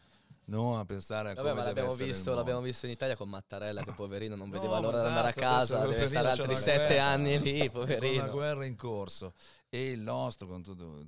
Non 0.47 0.77
a 0.77 0.85
pensare 0.85 1.31
a 1.31 1.33
Vabbè, 1.33 1.49
come 1.49 1.59
ma 1.59 1.65
l'abbiamo 1.65 1.95
visto, 1.95 2.35
l'abbiamo 2.35 2.61
visto 2.61 2.85
in 2.85 2.91
Italia 2.91 3.15
con 3.15 3.27
Mattarella 3.29 3.83
che 3.83 3.93
poverino 3.93 4.35
non 4.35 4.49
No, 4.49 4.53
vedeva 4.53 4.79
l'ora 4.79 5.01
di 5.01 5.07
esatto, 5.07 5.07
andare 5.07 5.29
a 5.29 5.33
casa, 5.33 5.77
adesso 5.77 5.91
deve 5.91 5.99
per 6.01 6.07
stare 6.07 6.27
altri 6.27 6.55
sette 6.55 6.85
guerra. 6.85 7.05
anni 7.05 7.39
lì, 7.39 7.69
poverino. 7.71 8.23
una 8.23 8.31
guerra 8.31 8.65
in 8.65 8.75
corso 8.75 9.33
e 9.69 9.89
il 9.89 10.01
nostro 10.01 10.45
con 10.45 10.61
tutto, 10.61 11.01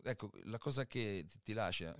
ecco 0.00 0.30
la 0.44 0.58
cosa 0.58 0.86
che 0.86 1.24
ti, 1.28 1.40
ti 1.42 1.52
lascia 1.54 1.92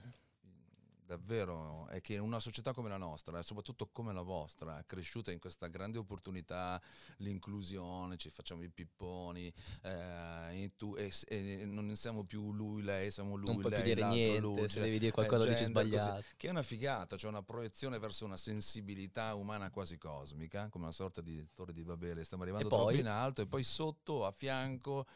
davvero 1.07 1.87
è 1.89 2.01
che 2.01 2.19
una 2.19 2.41
società 2.41 2.73
come 2.73 2.89
la 2.89 2.97
nostra, 2.97 3.39
e 3.39 3.43
soprattutto 3.43 3.89
come 3.93 4.13
la 4.13 4.23
vostra, 4.23 4.83
cresciuta 4.87 5.31
in 5.31 5.39
questa 5.39 5.69
grande 5.69 5.99
opportunità, 5.99 6.81
l'inclusione, 7.19 8.17
ci 8.17 8.31
facciamo 8.31 8.63
i 8.63 8.69
pipponi, 8.71 9.53
eh, 9.83 10.63
e 10.63 10.73
tu- 10.77 10.97
e, 10.97 11.13
e 11.29 11.65
non 11.65 11.95
siamo 11.97 12.25
più 12.25 12.53
lui, 12.53 12.83
lei, 12.83 13.11
siamo 13.11 13.37
lui, 13.37 13.47
non 13.47 13.61
puoi 13.61 13.71
lei, 13.71 13.83
più 13.83 13.95
dire 13.95 14.07
niente, 14.07 14.41
lui, 14.41 14.61
se 14.63 14.69
cioè, 14.69 14.83
devi 14.83 14.99
dire 14.99 15.11
eh, 15.11 15.15
qualcosa 15.15 15.49
dici 15.49 15.65
gender, 15.65 15.83
così 15.83 15.97
sbagliato. 15.97 16.25
che 16.37 16.49
è 16.49 16.51
una 16.51 16.63
figata, 16.63 17.17
cioè 17.17 17.31
una 17.31 17.43
proiezione 17.43 17.99
verso 17.99 18.25
una 18.25 18.37
sensibilità 18.37 19.35
umana 19.35 19.71
quasi 19.71 19.99
cosmica, 19.99 20.69
come 20.69 20.85
una 20.85 20.93
sorta 20.93 21.21
di 21.21 21.47
torre 21.55 21.73
di 21.73 21.85
Babele, 21.85 22.25
stiamo 22.25 22.43
arrivando 22.43 22.67
E 22.67 22.71
poi? 22.71 22.95
troppo 22.95 22.99
in 23.01 23.09
alto 23.09 23.43
e 23.43 23.47
poi 23.47 23.63
sotto, 23.65 24.25
a 24.27 24.33
fianco, 24.33 25.07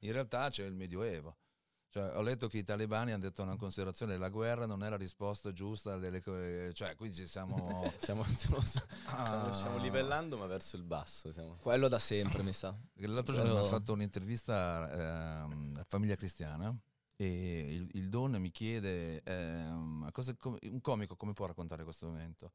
in 0.00 0.12
realtà 0.12 0.48
c'è 0.50 0.64
il 0.64 0.74
Medioevo. 0.74 1.36
Cioè, 1.90 2.16
ho 2.16 2.20
letto 2.20 2.48
che 2.48 2.58
i 2.58 2.64
talebani 2.64 3.12
hanno 3.12 3.22
detto 3.22 3.42
una 3.42 3.56
considerazione 3.56 4.18
la 4.18 4.28
guerra 4.28 4.66
non 4.66 4.82
è 4.84 4.90
la 4.90 4.96
risposta 4.98 5.52
giusta 5.54 5.96
delle 5.96 6.20
co- 6.20 6.70
cioè 6.74 6.94
quindi 6.96 7.16
ci 7.16 7.26
siamo 7.26 7.82
Stiamo, 7.98 8.24
stiamo- 8.24 8.60
stiamo- 8.60 8.86
Ah. 9.06 9.52
stiamo 9.54 9.78
livellando 9.78 10.36
ma 10.36 10.44
verso 10.46 10.76
il 10.76 10.82
basso. 10.82 11.32
siamo- 11.32 11.56
Quello 11.62 11.88
da 11.88 11.98
sempre, 11.98 12.42
mi 12.42 12.52
sa. 12.52 12.76
L'altro 12.96 13.32
giorno 13.34 13.50
Però- 13.52 13.60
mi 13.62 13.66
ha 13.66 13.70
fatto 13.70 13.92
un'intervista 13.94 15.42
ehm, 15.44 15.72
a 15.78 15.84
Famiglia 15.88 16.14
Cristiana 16.14 16.76
e 17.16 17.74
il, 17.74 17.88
il 17.94 18.08
Don 18.10 18.32
mi 18.32 18.50
chiede 18.50 19.22
ehm, 19.24 20.10
cosa- 20.12 20.34
come- 20.38 20.58
un 20.64 20.80
comico 20.82 21.16
come 21.16 21.32
può 21.32 21.46
raccontare 21.46 21.84
questo 21.84 22.06
momento 22.06 22.52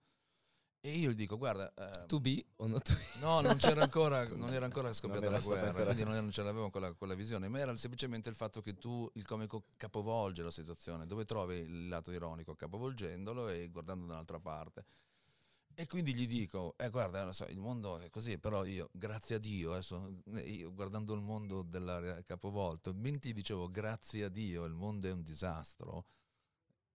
e 0.86 0.97
io 0.97 1.11
gli 1.11 1.15
dico 1.15 1.38
guarda 1.38 1.73
ehm, 1.73 2.07
To 2.07 2.19
be 2.19 2.45
o 2.57 2.67
not 2.67 2.84
to 2.84 2.93
be? 2.93 3.19
No, 3.21 3.39
non 3.39 3.55
c'era 3.55 3.84
ancora, 3.84 4.27
non 4.27 4.51
era 4.53 4.65
ancora 4.65 4.91
scoppiata 4.91 5.25
era 5.25 5.38
la 5.38 5.41
guerra, 5.41 5.67
ancora- 5.67 5.86
quindi 5.86 6.03
non, 6.03 6.13
non 6.15 6.31
ce 6.31 6.43
l'avevo 6.43 6.69
quella, 6.69 6.91
quella 6.91 7.13
visione, 7.13 7.47
ma 7.47 7.59
era 7.59 7.73
semplicemente 7.77 8.27
il 8.27 8.36
fatto 8.36 8.61
che 8.61 8.73
tu, 8.73 9.09
il 9.13 9.25
comico, 9.25 9.63
capovolge 9.77 10.43
la 10.43 10.51
situazione, 10.51 11.07
dove 11.07 11.23
trovi 11.23 11.55
il 11.55 11.88
lato 11.88 12.11
ironico 12.11 12.53
capovolgendolo 12.53 13.47
e 13.47 13.69
guardando 13.69 14.07
da 14.07 14.13
un'altra 14.13 14.41
parte. 14.41 14.84
E 15.73 15.88
quindi 15.88 16.13
gli 16.13 16.27
dico, 16.27 16.75
eh 16.77 16.89
guarda, 16.89 17.31
so, 17.31 17.45
il 17.45 17.59
mondo 17.59 17.97
è 17.99 18.09
così, 18.09 18.38
però 18.38 18.65
io, 18.65 18.89
grazie 18.91 19.36
a 19.36 19.39
Dio, 19.39 19.71
adesso, 19.71 20.17
eh, 20.34 20.41
io 20.41 20.73
guardando 20.73 21.13
il 21.13 21.21
mondo 21.21 21.63
della 21.63 22.21
capovolto, 22.25 22.93
mentre 22.93 23.31
dicevo 23.31 23.71
grazie 23.71 24.25
a 24.25 24.29
Dio, 24.29 24.65
il 24.65 24.73
mondo 24.73 25.07
è 25.07 25.11
un 25.11 25.23
disastro, 25.23 26.05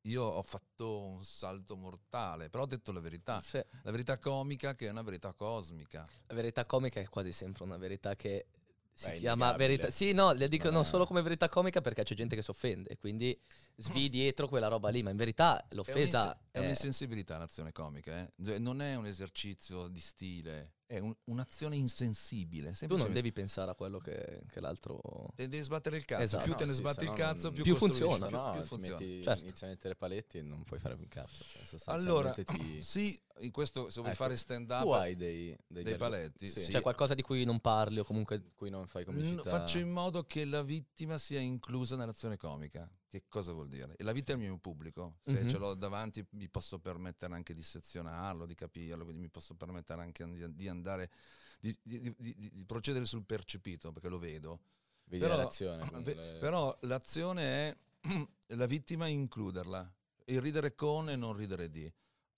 io 0.02 0.22
ho 0.22 0.42
fatto 0.42 1.00
un 1.04 1.24
salto 1.24 1.76
mortale, 1.76 2.48
però 2.50 2.62
ho 2.64 2.66
detto 2.66 2.92
la 2.92 3.00
verità, 3.00 3.40
Sì. 3.42 3.62
la 3.82 3.90
verità 3.90 4.18
comica 4.18 4.74
che 4.74 4.86
è 4.86 4.90
una 4.90 5.02
verità 5.02 5.32
cosmica. 5.32 6.06
La 6.26 6.34
verità 6.34 6.64
comica 6.64 7.00
è 7.00 7.08
quasi 7.08 7.32
sempre 7.32 7.64
una 7.64 7.76
verità 7.76 8.14
che 8.16 8.46
si 8.94 9.10
Beh, 9.10 9.16
chiama 9.18 9.52
verità. 9.52 9.90
Sì, 9.90 10.12
no, 10.12 10.32
le 10.32 10.48
dico 10.48 10.64
Non 10.64 10.74
non 10.74 10.82
è- 10.82 10.86
solo 10.86 11.06
come 11.06 11.22
verità 11.22 11.48
comica 11.48 11.80
perché 11.80 12.02
c'è 12.02 12.14
gente 12.14 12.34
che 12.34 12.42
si 12.42 12.50
offende, 12.50 12.96
quindi 12.96 13.38
svi 13.76 14.08
dietro 14.10 14.48
quella 14.48 14.68
roba 14.68 14.88
lì, 14.88 15.02
ma 15.02 15.10
in 15.10 15.16
verità 15.16 15.64
l'offesa 15.70 16.22
è, 16.22 16.24
un'ins- 16.24 16.38
è 16.50 16.58
è, 16.58 16.60
un'insensibilità 16.62 17.38
l'azione 17.38 17.70
comica, 17.70 18.18
eh? 18.18 18.32
Cioè, 18.44 18.58
non 18.58 18.80
è 18.82 18.96
un 18.96 19.06
esercizio 19.06 19.86
di 19.88 20.00
stile, 20.00 20.72
è 20.88 20.98
un- 20.98 21.14
un'azione 21.24 21.76
insensibile. 21.76 22.72
tu 22.72 22.96
non 22.96 23.12
devi 23.12 23.30
pensare 23.30 23.70
a 23.70 23.74
quello 23.74 23.98
che, 23.98 24.42
che 24.50 24.58
l'altro 24.60 24.98
Te 25.36 25.46
devi 25.46 25.62
sbattere 25.62 25.98
il 25.98 26.06
cazzo, 26.06 26.22
Esatto. 26.22 26.42
più 26.44 26.52
No, 26.52 26.58
te 26.58 26.64
ne 26.64 26.72
sì, 26.72 26.78
sbatti 26.78 27.04
il 27.04 27.12
cazzo, 27.12 27.50
più, 27.50 27.62
Più 27.62 27.76
funziona. 27.76 28.26
più- 28.26 28.36
no, 28.36 28.52
più 28.52 28.62
funziona. 28.62 28.98
metti, 28.98 29.22
Certo. 29.22 29.44
inizi 29.44 29.64
a 29.64 29.66
mettere 29.68 29.96
paletti 29.96 30.38
e 30.38 30.42
non 30.42 30.64
puoi 30.64 30.80
fare 30.80 30.94
un 30.94 31.06
cazzo. 31.06 31.44
Cioè, 31.68 31.78
Allora, 31.84 32.32
ti- 32.32 32.44
sì, 32.80 33.20
in 33.40 33.50
questo, 33.50 33.90
se 33.90 34.00
vuoi 34.00 34.12
Ecco, 34.12 34.22
fare 34.22 34.36
stand 34.38 34.70
up, 34.70 34.82
tu 34.82 34.90
hai 34.92 35.14
dei, 35.14 35.54
dei 35.66 35.84
arg- 35.84 35.96
paletti, 35.98 36.48
sì, 36.48 36.62
sì. 36.62 36.70
C'è 36.70 36.80
qualcosa 36.80 37.14
di 37.14 37.20
cui 37.22 37.44
non 37.44 37.60
parli 37.60 37.98
o 37.98 38.04
comunque 38.04 38.52
cui 38.56 38.70
non 38.70 38.86
fai 38.86 39.02
n- 39.02 39.06
comicità. 39.06 39.42
faccio 39.44 39.76
in 39.78 39.90
modo 39.90 40.24
che 40.24 40.46
la 40.46 40.62
vittima 40.62 41.18
sia 41.18 41.38
inclusa 41.40 41.96
nell'azione 41.96 42.38
comica. 42.38 42.90
Che 43.08 43.24
cosa 43.26 43.52
vuol 43.52 43.68
dire? 43.68 43.94
E 43.96 44.04
la 44.04 44.12
vita 44.12 44.32
è 44.32 44.34
il 44.34 44.42
mio 44.42 44.58
pubblico, 44.58 45.16
se 45.24 45.40
Mhm. 45.42 45.48
ce 45.48 45.56
l'ho 45.56 45.74
davanti 45.74 46.22
mi 46.32 46.48
posso 46.50 46.78
permettere 46.78 47.34
anche 47.34 47.54
di 47.54 47.62
sezionarlo, 47.62 48.44
di 48.44 48.54
capirlo, 48.54 49.04
quindi 49.04 49.22
mi 49.22 49.30
posso 49.30 49.54
permettere 49.54 50.02
anche 50.02 50.26
di, 50.30 50.54
di 50.54 50.68
andare, 50.68 51.10
di, 51.58 51.74
di- 51.82 52.14
di- 52.18 52.64
procedere 52.66 53.06
sul 53.06 53.24
percepito, 53.24 53.92
perché 53.92 54.10
lo 54.10 54.18
vedo. 54.18 54.60
Vedi 55.04 55.22
Però- 55.22 55.36
la 55.36 55.42
reazione. 55.42 55.88
con 55.90 56.02
Ve- 56.04 56.14
le- 56.14 56.38
Però 56.38 56.76
l'azione 56.82 57.42
è 57.70 57.78
la 58.56 58.66
vittima 58.66 59.06
includerla, 59.06 59.90
il 60.26 60.40
ridere 60.42 60.74
con 60.74 61.08
e 61.08 61.16
non 61.16 61.32
ridere 61.34 61.70
di. 61.70 61.90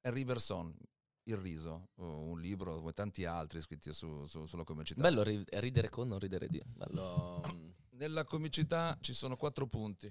Harry 0.02 0.24
Berson, 0.24 0.72
Il 1.24 1.36
riso, 1.36 1.88
un 1.96 2.40
libro 2.40 2.78
come 2.78 2.92
tanti 2.92 3.24
altri 3.24 3.60
scritti 3.60 3.92
su- 3.92 4.26
su- 4.26 4.46
sulla 4.46 4.64
comicità. 4.64 5.02
bello 5.02 5.22
ri- 5.22 5.44
ridere 5.48 5.88
con 5.88 6.06
non 6.08 6.18
ridere 6.20 6.48
di. 6.48 6.62
Bello. 6.64 6.92
Lo- 6.94 7.42
Nella 8.00 8.24
comicità 8.24 8.96
ci 9.00 9.12
sono 9.12 9.36
quattro 9.36 9.66
punti. 9.66 10.10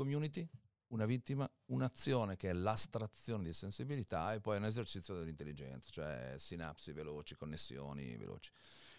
Community, 0.00 0.48
una 0.92 1.04
vittima, 1.04 1.46
un'azione 1.66 2.34
che 2.34 2.48
è 2.48 2.52
l'astrazione 2.54 3.44
di 3.44 3.52
sensibilità 3.52 4.32
e 4.32 4.40
poi 4.40 4.56
un 4.56 4.64
esercizio 4.64 5.14
dell'intelligenza, 5.14 5.90
cioè 5.90 6.36
sinapsi 6.38 6.92
veloci, 6.92 7.36
connessioni 7.36 8.16
veloci. 8.16 8.50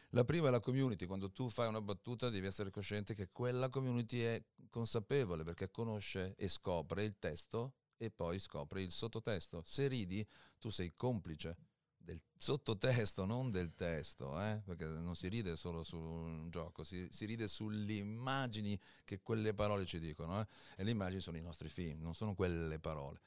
La 0.10 0.24
prima 0.24 0.50
è 0.50 0.52
la 0.52 0.60
community, 0.60 1.08
quando 1.08 1.32
tu 1.32 1.50
fai 1.50 1.68
una 1.68 1.82
battuta 1.82 2.30
devi 2.30 2.46
essere 2.46 2.70
cosciente 2.70 3.16
che 3.16 3.30
quella 3.32 3.70
community 3.70 4.20
è 4.20 4.44
consapevole 4.70 5.44
perché 5.44 5.72
conosce 5.72 6.36
e 6.36 6.48
scopre 6.48 7.04
il 7.04 7.18
testo 7.18 7.78
e 7.98 8.12
poi 8.12 8.38
scopre 8.38 8.84
il 8.84 8.92
sottotesto. 8.92 9.64
Se 9.66 9.88
ridi 9.88 10.24
tu 10.60 10.70
sei 10.70 10.94
complice 10.96 11.58
del 12.04 12.20
sottotesto, 12.36 13.26
non 13.26 13.52
del 13.52 13.76
testo, 13.76 14.40
eh? 14.42 14.62
perché 14.66 14.86
non 14.86 15.16
si 15.16 15.28
ride 15.28 15.56
solo 15.56 15.84
su 15.84 15.98
un 15.98 16.50
gioco, 16.50 16.84
si, 16.84 17.08
si 17.12 17.26
ride 17.26 17.48
sulle 17.48 17.94
immagini 17.94 18.80
che 19.04 19.22
quelle 19.22 19.54
parole 19.54 19.86
ci 19.86 20.00
dicono, 20.00 20.42
eh? 20.42 20.48
e 20.76 20.84
le 20.84 20.92
immagini 20.92 21.22
sono 21.22 21.38
i 21.38 21.42
nostri 21.42 21.70
film, 21.70 22.02
non 22.02 22.14
sono 22.14 22.34
quelle 22.34 22.80
parole. 22.80 23.22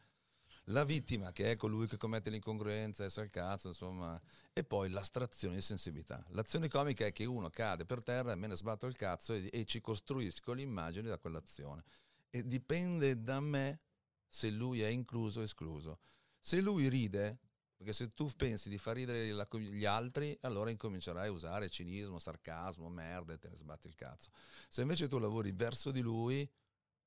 La 0.68 0.84
vittima, 0.84 1.30
che 1.32 1.50
è 1.50 1.56
colui 1.56 1.86
che 1.86 1.98
commette 1.98 2.30
l'incongruenza, 2.30 3.04
è 3.04 3.20
il 3.20 3.30
cazzo, 3.30 3.68
insomma, 3.68 4.18
e 4.52 4.64
poi 4.64 4.88
l'astrazione 4.88 5.56
di 5.56 5.60
sensibilità. 5.60 6.24
L'azione 6.30 6.68
comica 6.68 7.04
è 7.04 7.12
che 7.12 7.26
uno 7.26 7.50
cade 7.50 7.84
per 7.84 8.02
terra 8.02 8.32
e 8.32 8.36
me 8.36 8.46
ne 8.46 8.56
sbatto 8.56 8.86
il 8.86 8.96
cazzo 8.96 9.34
e, 9.34 9.50
e 9.52 9.66
ci 9.66 9.82
costruisco 9.82 10.52
l'immagine 10.52 11.08
da 11.08 11.18
quell'azione. 11.18 11.84
E 12.30 12.46
dipende 12.46 13.22
da 13.22 13.40
me 13.40 13.80
se 14.26 14.48
lui 14.48 14.80
è 14.80 14.88
incluso 14.88 15.40
o 15.40 15.42
escluso. 15.42 15.98
Se 16.40 16.60
lui 16.62 16.88
ride, 16.88 17.40
perché 17.76 17.92
se 17.92 18.14
tu 18.14 18.28
pensi 18.36 18.68
di 18.68 18.78
far 18.78 18.94
ridere 18.96 19.30
la- 19.32 19.48
gli 19.52 19.84
altri, 19.84 20.36
allora 20.42 20.70
incomincerai 20.70 21.28
a 21.28 21.32
usare 21.32 21.68
cinismo, 21.68 22.18
sarcasmo, 22.18 22.88
merda 22.88 23.32
e 23.34 23.38
te 23.38 23.48
ne 23.48 23.56
sbatti 23.56 23.88
il 23.88 23.94
cazzo. 23.94 24.30
Se 24.68 24.82
invece 24.82 25.08
tu 25.08 25.18
lavori 25.18 25.52
verso 25.52 25.90
di 25.90 26.00
lui 26.00 26.48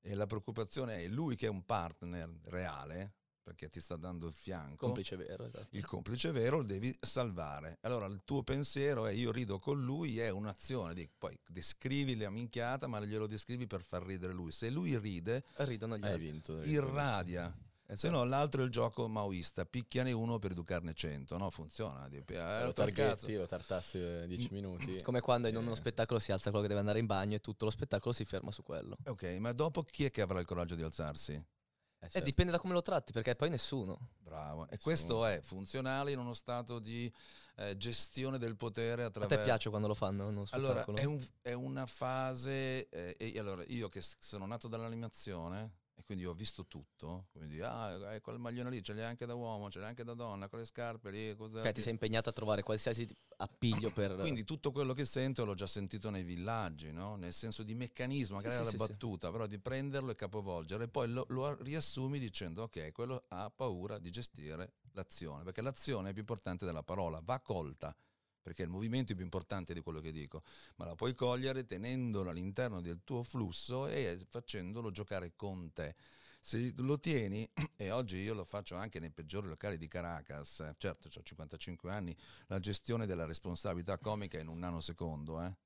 e 0.00 0.14
la 0.14 0.26
preoccupazione 0.26 0.98
è 1.02 1.08
lui 1.08 1.36
che 1.36 1.46
è 1.46 1.50
un 1.50 1.64
partner 1.64 2.28
reale, 2.44 3.14
perché 3.48 3.70
ti 3.70 3.80
sta 3.80 3.96
dando 3.96 4.26
il 4.26 4.34
fianco, 4.34 4.84
Complice 4.84 5.16
vero, 5.16 5.46
esatto. 5.46 5.68
il 5.70 5.86
complice 5.86 6.30
vero 6.32 6.58
lo 6.58 6.64
devi 6.64 6.94
salvare. 7.00 7.78
Allora 7.80 8.04
il 8.04 8.22
tuo 8.24 8.42
pensiero 8.42 9.06
è 9.06 9.12
io 9.12 9.32
rido 9.32 9.58
con 9.58 9.82
lui, 9.82 10.18
è 10.20 10.28
un'azione, 10.28 10.92
di, 10.92 11.08
poi 11.16 11.36
descrivi 11.46 12.14
la 12.14 12.28
minchiata, 12.28 12.86
ma 12.88 13.00
glielo 13.00 13.26
descrivi 13.26 13.66
per 13.66 13.82
far 13.82 14.04
ridere 14.04 14.34
lui. 14.34 14.52
Se 14.52 14.68
lui 14.68 14.98
ride, 14.98 15.44
Ridono 15.56 15.96
gli 15.96 16.04
Hai 16.04 16.12
altri. 16.12 16.30
vinto. 16.30 16.62
irradia. 16.62 17.52
Se 17.88 17.94
Esatto. 18.06 18.12
no, 18.18 18.24
l'altro 18.24 18.60
è 18.60 18.64
il 18.66 18.70
gioco 18.70 19.08
maoista, 19.08 19.64
picchiane 19.64 20.12
uno 20.12 20.38
per 20.38 20.50
educarne 20.50 20.92
cento, 20.92 21.38
no? 21.38 21.48
Funziona. 21.48 22.06
Dici, 22.08 22.34
eh, 22.34 22.64
lo 22.64 22.72
targetti, 22.74 23.34
lo 23.34 23.46
tartassi 23.46 23.98
eh, 23.98 24.26
10 24.26 24.48
minuti. 24.52 25.00
Come 25.02 25.20
quando 25.22 25.48
in 25.48 25.54
Eh. 25.54 25.58
uno 25.58 25.74
spettacolo 25.74 26.18
si 26.18 26.30
alza 26.30 26.50
quello 26.50 26.60
che 26.62 26.68
deve 26.68 26.80
andare 26.80 26.98
in 26.98 27.06
bagno 27.06 27.36
e 27.36 27.40
tutto 27.40 27.64
lo 27.64 27.70
spettacolo 27.70 28.12
si 28.12 28.26
ferma 28.26 28.52
su 28.52 28.62
quello. 28.62 28.96
Ok, 29.06 29.22
ma 29.40 29.52
dopo 29.52 29.82
chi 29.84 30.04
è 30.04 30.10
che 30.10 30.20
avrà 30.20 30.38
il 30.38 30.44
coraggio 30.44 30.74
di 30.74 30.82
alzarsi? 30.82 31.32
Eh, 31.32 32.06
Eh, 32.06 32.10
certo. 32.10 32.26
dipende 32.28 32.52
da 32.52 32.58
come 32.58 32.74
lo 32.74 32.82
tratti, 32.82 33.12
perché 33.12 33.34
poi 33.34 33.48
nessuno. 33.48 34.10
Bravo. 34.18 34.64
E 34.64 34.72
Nessuno. 34.72 34.78
questo 34.82 35.24
è 35.24 35.40
funzionale 35.42 36.12
in 36.12 36.18
uno 36.18 36.34
stato 36.34 36.78
di 36.80 37.10
eh, 37.56 37.74
gestione 37.78 38.36
del 38.38 38.54
potere 38.54 39.02
A 39.02 39.06
attraverso... 39.06 39.34
te 39.36 39.42
piace 39.42 39.68
quando 39.70 39.88
lo 39.88 39.94
fanno 39.94 40.28
uno 40.28 40.44
Allora, 40.50 40.84
è, 40.84 41.04
un- 41.04 41.24
è 41.40 41.54
una 41.54 41.86
fase... 41.86 42.88
eh, 42.90 43.16
e 43.18 43.38
allora, 43.38 43.64
io 43.68 43.88
che 43.88 44.00
sono 44.02 44.44
nato 44.46 44.68
dall'animazione, 44.68 45.62
e 45.64 45.70
quindi 46.08 46.24
ho 46.24 46.32
visto 46.32 46.64
tutto. 46.66 47.26
Quindi, 47.32 47.60
ah, 47.60 48.14
eh, 48.14 48.20
quel 48.22 48.38
maglione 48.38 48.70
lì 48.70 48.82
ce 48.82 48.94
l'hai 48.94 49.04
anche 49.04 49.26
da 49.26 49.34
uomo, 49.34 49.70
ce 49.70 49.78
l'hai 49.78 49.90
anche 49.90 50.04
da 50.04 50.14
donna, 50.14 50.48
con 50.48 50.58
le 50.58 50.64
scarpe 50.64 51.10
lì, 51.10 51.36
cos'è? 51.36 51.60
Ok, 51.60 51.72
ti 51.72 51.82
sei 51.82 51.92
impegnato 51.92 52.30
a 52.30 52.32
trovare 52.32 52.62
qualsiasi 52.62 53.06
appiglio 53.36 53.90
per... 53.90 54.14
Quindi 54.14 54.44
tutto 54.44 54.72
quello 54.72 54.94
che 54.94 55.04
sento 55.04 55.44
l'ho 55.44 55.52
già 55.52 55.66
sentito 55.66 56.08
nei 56.08 56.22
villaggi, 56.22 56.92
no? 56.92 57.16
nel 57.16 57.34
senso 57.34 57.62
di 57.62 57.74
meccanismo, 57.74 58.36
magari 58.36 58.54
sì, 58.54 58.64
la 58.64 58.70
sì, 58.70 58.76
battuta, 58.78 59.30
però 59.30 59.46
di 59.46 59.58
prenderlo 59.58 60.10
e 60.10 60.14
capovolgere 60.14 60.84
e 60.84 60.88
poi 60.88 61.10
lo, 61.10 61.26
lo 61.28 61.54
riassumi 61.62 62.18
dicendo 62.18 62.62
ok, 62.62 62.90
quello 62.92 63.24
ha 63.28 63.50
paura 63.54 63.98
di 63.98 64.10
gestire 64.10 64.76
l'azione, 64.92 65.44
perché 65.44 65.60
l'azione 65.60 66.08
è 66.08 66.12
più 66.12 66.22
importante 66.22 66.64
della 66.64 66.82
parola, 66.82 67.20
va 67.22 67.38
colta, 67.40 67.94
perché 68.40 68.62
il 68.62 68.68
movimento 68.68 69.12
è 69.12 69.14
più 69.14 69.24
importante 69.24 69.74
di 69.74 69.80
quello 69.80 70.00
che 70.00 70.12
dico, 70.12 70.42
ma 70.76 70.84
la 70.84 70.94
puoi 70.94 71.14
cogliere 71.14 71.66
tenendolo 71.66 72.30
all'interno 72.30 72.80
del 72.80 73.00
tuo 73.04 73.22
flusso 73.22 73.86
e 73.86 74.24
facendolo 74.28 74.90
giocare 74.90 75.32
con 75.36 75.72
te. 75.72 75.94
Se 76.40 76.72
lo 76.78 76.98
tieni, 77.00 77.48
e 77.76 77.90
oggi 77.90 78.16
io 78.16 78.32
lo 78.34 78.44
faccio 78.44 78.76
anche 78.76 79.00
nei 79.00 79.10
peggiori 79.10 79.48
locali 79.48 79.76
di 79.76 79.88
Caracas, 79.88 80.72
certo 80.78 81.08
ho 81.14 81.22
55 81.22 81.90
anni, 81.90 82.16
la 82.46 82.58
gestione 82.60 83.06
della 83.06 83.24
responsabilità 83.26 83.98
comica 83.98 84.38
in 84.38 84.46
un 84.46 84.58
nanosecondo, 84.58 85.42
eh? 85.42 85.56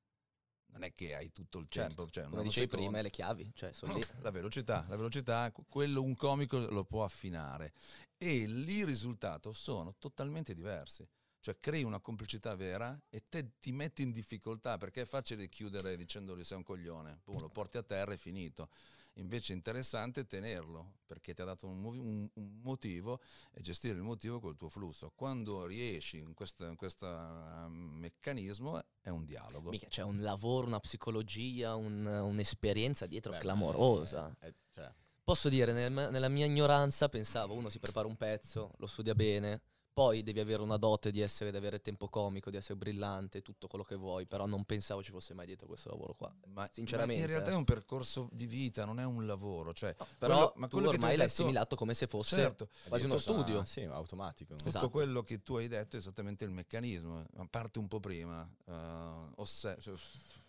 non 0.72 0.84
è 0.84 0.94
che 0.94 1.14
hai 1.14 1.30
tutto 1.32 1.58
il 1.58 1.66
Certo, 1.68 1.94
tempo. 1.96 2.10
Cioè, 2.10 2.24
un 2.24 2.30
Come 2.30 2.42
dicevi 2.44 2.66
nanosecondo- 2.66 2.90
prima, 2.90 3.02
le 3.02 3.10
chiavi, 3.10 3.52
cioè 3.54 3.72
sono 3.74 3.94
lì. 3.94 4.00
la 4.22 4.30
velocità, 4.30 4.86
la 4.88 4.96
velocità, 4.96 5.52
quello 5.68 6.02
un 6.02 6.16
comico 6.16 6.58
lo 6.58 6.84
può 6.84 7.04
affinare 7.04 7.74
e 8.16 8.46
lì 8.46 8.78
il 8.78 8.86
risultato 8.86 9.52
sono 9.52 9.94
totalmente 9.98 10.54
diversi. 10.54 11.06
Cioè 11.42 11.58
crei 11.58 11.82
una 11.82 11.98
complicità 11.98 12.54
vera 12.54 12.96
e 13.10 13.24
te 13.28 13.58
ti 13.58 13.72
metti 13.72 14.02
in 14.02 14.12
difficoltà 14.12 14.78
perché 14.78 15.00
è 15.00 15.04
facile 15.04 15.48
chiudere 15.48 15.96
dicendogli 15.96 16.44
sei 16.44 16.58
un 16.58 16.62
coglione, 16.62 17.18
Pum, 17.24 17.40
lo 17.40 17.48
porti 17.48 17.78
a 17.78 17.82
terra 17.82 18.12
e 18.12 18.16
finito. 18.16 18.68
Invece 19.16 19.52
è 19.52 19.56
interessante 19.56 20.24
tenerlo 20.24 20.98
perché 21.04 21.34
ti 21.34 21.42
ha 21.42 21.44
dato 21.44 21.66
un, 21.66 21.80
movi- 21.80 21.98
un- 21.98 22.28
un 22.32 22.60
motivo 22.62 23.20
e 23.50 23.60
gestire 23.60 23.96
il 23.96 24.02
motivo 24.04 24.38
col 24.38 24.56
tuo 24.56 24.68
flusso. 24.68 25.10
Quando 25.16 25.66
riesci 25.66 26.18
in 26.18 26.32
questo 26.32 26.64
in 26.64 26.76
questo, 26.76 27.06
eh, 27.06 27.66
meccanismo 27.68 28.80
è 29.00 29.08
un 29.10 29.24
dialogo. 29.24 29.70
Mica 29.70 29.88
c'è 29.88 30.02
un 30.04 30.20
lavoro, 30.20 30.68
una 30.68 30.78
psicologia, 30.80 31.74
un- 31.74 32.06
un'esperienza 32.06 33.06
dietro 33.06 33.32
Beh, 33.32 33.38
clamorosa. 33.40 34.32
è- 34.38 34.46
è- 34.46 34.54
cioè, 34.72 34.94
Posso 35.24 35.48
dire, 35.48 35.72
nel- 35.72 35.92
nella 35.92 36.28
mia 36.28 36.46
ignoranza 36.46 37.08
pensavo, 37.08 37.54
uno 37.54 37.68
si 37.68 37.78
prepara 37.78 38.06
un 38.08 38.16
pezzo, 38.16 38.72
lo 38.78 38.86
studia 38.86 39.14
bene, 39.14 39.60
poi 39.92 40.22
devi 40.22 40.40
avere 40.40 40.62
una 40.62 40.76
dote 40.78 41.10
di 41.10 41.20
essere, 41.20 41.50
di 41.50 41.56
avere 41.56 41.80
tempo 41.80 42.08
comico, 42.08 42.50
di 42.50 42.56
essere 42.56 42.76
brillante, 42.76 43.42
tutto 43.42 43.68
quello 43.68 43.84
che 43.84 43.94
vuoi, 43.96 44.26
però 44.26 44.46
non 44.46 44.64
pensavo 44.64 45.02
ci 45.02 45.10
fosse 45.10 45.34
mai 45.34 45.46
dietro 45.46 45.66
questo 45.66 45.90
lavoro 45.90 46.14
qua. 46.14 46.34
Ma, 46.46 46.68
Sinceramente, 46.72 47.20
ma 47.20 47.26
in 47.26 47.30
realtà 47.32 47.50
eh. 47.50 47.54
è 47.54 47.56
un 47.56 47.64
percorso 47.64 48.28
di 48.32 48.46
vita, 48.46 48.84
non 48.84 48.98
è 49.00 49.04
un 49.04 49.26
lavoro. 49.26 49.72
Cioè, 49.74 49.94
Però 50.18 50.34
quello- 50.34 50.52
ma 50.56 50.66
tu 50.66 50.76
quello 50.76 50.90
che 50.90 50.96
tu 50.96 51.00
ormai 51.02 51.10
hai 51.12 51.16
l'hai 51.18 51.26
detto- 51.26 51.40
assimilato 51.42 51.76
come 51.76 51.94
se 51.94 52.06
fosse 52.06 52.36
Certo, 52.36 52.68
quasi 52.88 53.04
uno 53.04 53.18
studio. 53.18 53.58
ah, 53.60 53.64
sì, 53.64 53.82
automatico. 53.82 54.54
tutto 54.56 54.68
Esatto. 54.68 54.88
quello 54.90 55.22
che 55.22 55.42
tu 55.42 55.56
hai 55.56 55.68
detto 55.68 55.96
è 55.96 55.98
esattamente 55.98 56.44
il 56.44 56.50
meccanismo. 56.50 57.24
Ma 57.34 57.46
Parte 57.50 57.78
un 57.78 57.88
po' 57.88 58.00
prima, 58.00 58.48
eh, 58.66 59.30
osse- 59.36 59.76
cioè, 59.80 59.94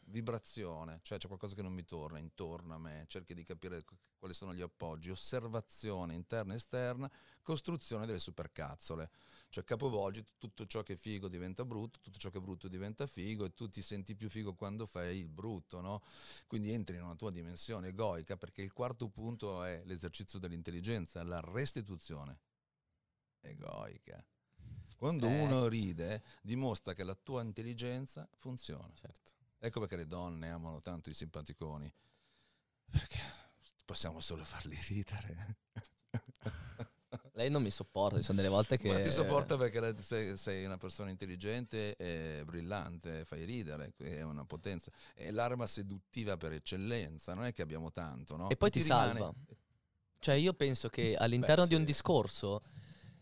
vibrazione, 0.05 0.99
cioè 1.03 1.17
c'è 1.17 1.27
qualcosa 1.27 1.55
che 1.55 1.61
non 1.61 1.73
mi 1.73 1.85
torna 1.85 2.19
intorno 2.19 2.73
a 2.75 2.77
me, 2.77 3.05
cerchi 3.07 3.33
di 3.33 3.43
capire 3.43 3.83
qu- 3.83 3.97
quali 4.17 4.33
sono 4.33 4.53
gli 4.53 4.61
appoggi, 4.61 5.09
osservazione 5.09 6.13
interna 6.13 6.53
e 6.53 6.57
esterna, 6.57 7.11
costruzione 7.41 8.05
delle 8.05 8.19
supercazzole. 8.19 9.09
Cioè 9.49 9.63
capovolgi 9.63 10.23
tutto 10.37 10.65
ciò 10.65 10.81
che 10.81 10.93
è 10.93 10.95
figo 10.95 11.27
diventa 11.27 11.65
brutto, 11.65 11.99
tutto 12.01 12.17
ciò 12.17 12.29
che 12.29 12.37
è 12.39 12.41
brutto 12.41 12.67
diventa 12.67 13.05
figo 13.05 13.45
e 13.45 13.53
tu 13.53 13.67
ti 13.69 13.81
senti 13.81 14.15
più 14.15 14.29
figo 14.29 14.55
quando 14.55 14.85
fai 14.85 15.19
il 15.19 15.29
brutto, 15.29 15.81
no? 15.81 16.01
Quindi 16.47 16.71
entri 16.71 16.95
in 16.95 17.03
una 17.03 17.15
tua 17.15 17.31
dimensione 17.31 17.89
egoica 17.89 18.37
perché 18.37 18.61
il 18.61 18.73
quarto 18.73 19.09
punto 19.09 19.63
è 19.63 19.83
l'esercizio 19.85 20.39
dell'intelligenza, 20.39 21.23
la 21.23 21.39
restituzione 21.41 22.39
egoica. 23.41 24.25
Quando 24.97 25.27
Eh. 25.27 25.41
uno 25.41 25.67
ride 25.67 26.23
dimostra 26.41 26.93
che 26.93 27.03
la 27.03 27.15
tua 27.15 27.43
intelligenza 27.43 28.27
funziona. 28.37 28.89
Certo. 28.95 29.33
Ecco 29.65 29.79
perché 29.79 29.95
le 29.95 30.07
donne 30.07 30.49
amano 30.49 30.81
tanto 30.81 31.09
i 31.09 31.13
simpaticoni, 31.13 31.89
perché 32.91 33.17
possiamo 33.85 34.19
solo 34.19 34.43
farli 34.43 34.77
ridere. 34.89 35.55
Lei 37.31 37.49
non 37.49 37.63
mi 37.63 37.71
sopporta, 37.71 38.17
ci 38.17 38.23
sono 38.23 38.39
delle 38.39 38.49
volte 38.49 38.77
che... 38.77 38.89
Ma 38.89 38.99
ti 38.99 39.09
sopporta 39.09 39.55
perché 39.55 39.95
sei, 40.01 40.35
sei 40.35 40.65
una 40.65 40.77
persona 40.77 41.11
intelligente 41.11 41.95
e 41.95 42.43
brillante, 42.43 43.23
fai 43.23 43.45
ridere, 43.45 43.93
è 43.99 44.21
una 44.21 44.43
potenza. 44.43 44.91
È 45.13 45.31
l'arma 45.31 45.65
seduttiva 45.65 46.35
per 46.35 46.51
eccellenza, 46.51 47.33
non 47.33 47.45
è 47.45 47.53
che 47.53 47.61
abbiamo 47.61 47.89
tanto, 47.93 48.35
no? 48.35 48.49
E 48.49 48.57
poi 48.57 48.69
ti, 48.69 48.81
rimane- 48.81 49.17
salva. 49.17 49.33
Cioè 50.19 50.35
io 50.35 50.53
penso 50.53 50.89
che 50.89 51.15
all'interno 51.15 51.65
di 51.65 51.75
un 51.75 51.81
sì. 51.81 51.85
discorso, 51.85 52.63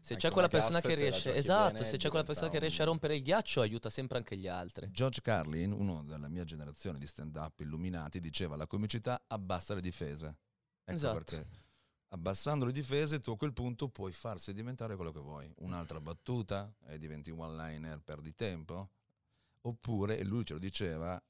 se 0.02 0.14
Anche 0.14 0.28
c'è 0.28 0.34
quella 0.34 0.47
persona 0.47 0.82
che 0.82 0.95
se 0.95 0.95
riesce... 0.95 1.36
Esatto, 1.36 1.84
se 1.84 1.97
c'è 1.97 2.10
quella 2.10 2.26
persona 2.26 2.49
che 2.49 2.60
riesce 2.60 2.82
a 2.82 2.86
rompere 2.86 3.16
il 3.16 3.22
ghiaccio 3.24 3.62
aiuta 3.62 3.89
sempre 3.89 4.18
anche 4.18 4.36
gli 4.36 4.47
altri. 4.47 4.89
George 4.91 5.22
Carlin, 5.22 5.72
uno 5.72 6.04
della 6.04 6.28
mia 6.28 6.43
generazione 6.43 6.97
di 6.99 7.06
stand-up 7.06 7.60
illuminati, 7.60 8.20
diceva 8.20 8.56
la 8.56 8.68
comicità 8.68 9.24
abbassa 9.28 9.74
le 9.76 9.82
difese. 9.82 10.36
Ecco 10.84 10.95
Esatto. 10.97 11.14
perché 11.24 11.47
abbassando 12.10 12.66
le 12.66 12.72
difese 12.72 13.20
tu 13.20 13.32
a 13.32 13.38
quel 13.38 13.54
punto 13.54 13.88
puoi 13.89 14.12
far 14.12 14.39
sedimentare 14.39 14.95
quello 14.95 15.12
che 15.12 15.20
vuoi. 15.20 15.49
Un'altra 15.58 16.02
battuta 16.02 16.74
e 16.88 16.97
diventi 16.97 17.30
un 17.30 17.39
one-liner, 17.39 18.02
perdi 18.02 18.34
tempo. 18.34 18.89
Oppure, 19.62 20.18
e 20.18 20.24
lui 20.24 20.43
ce 20.43 20.54
lo 20.54 20.60
diceva, 20.60 21.22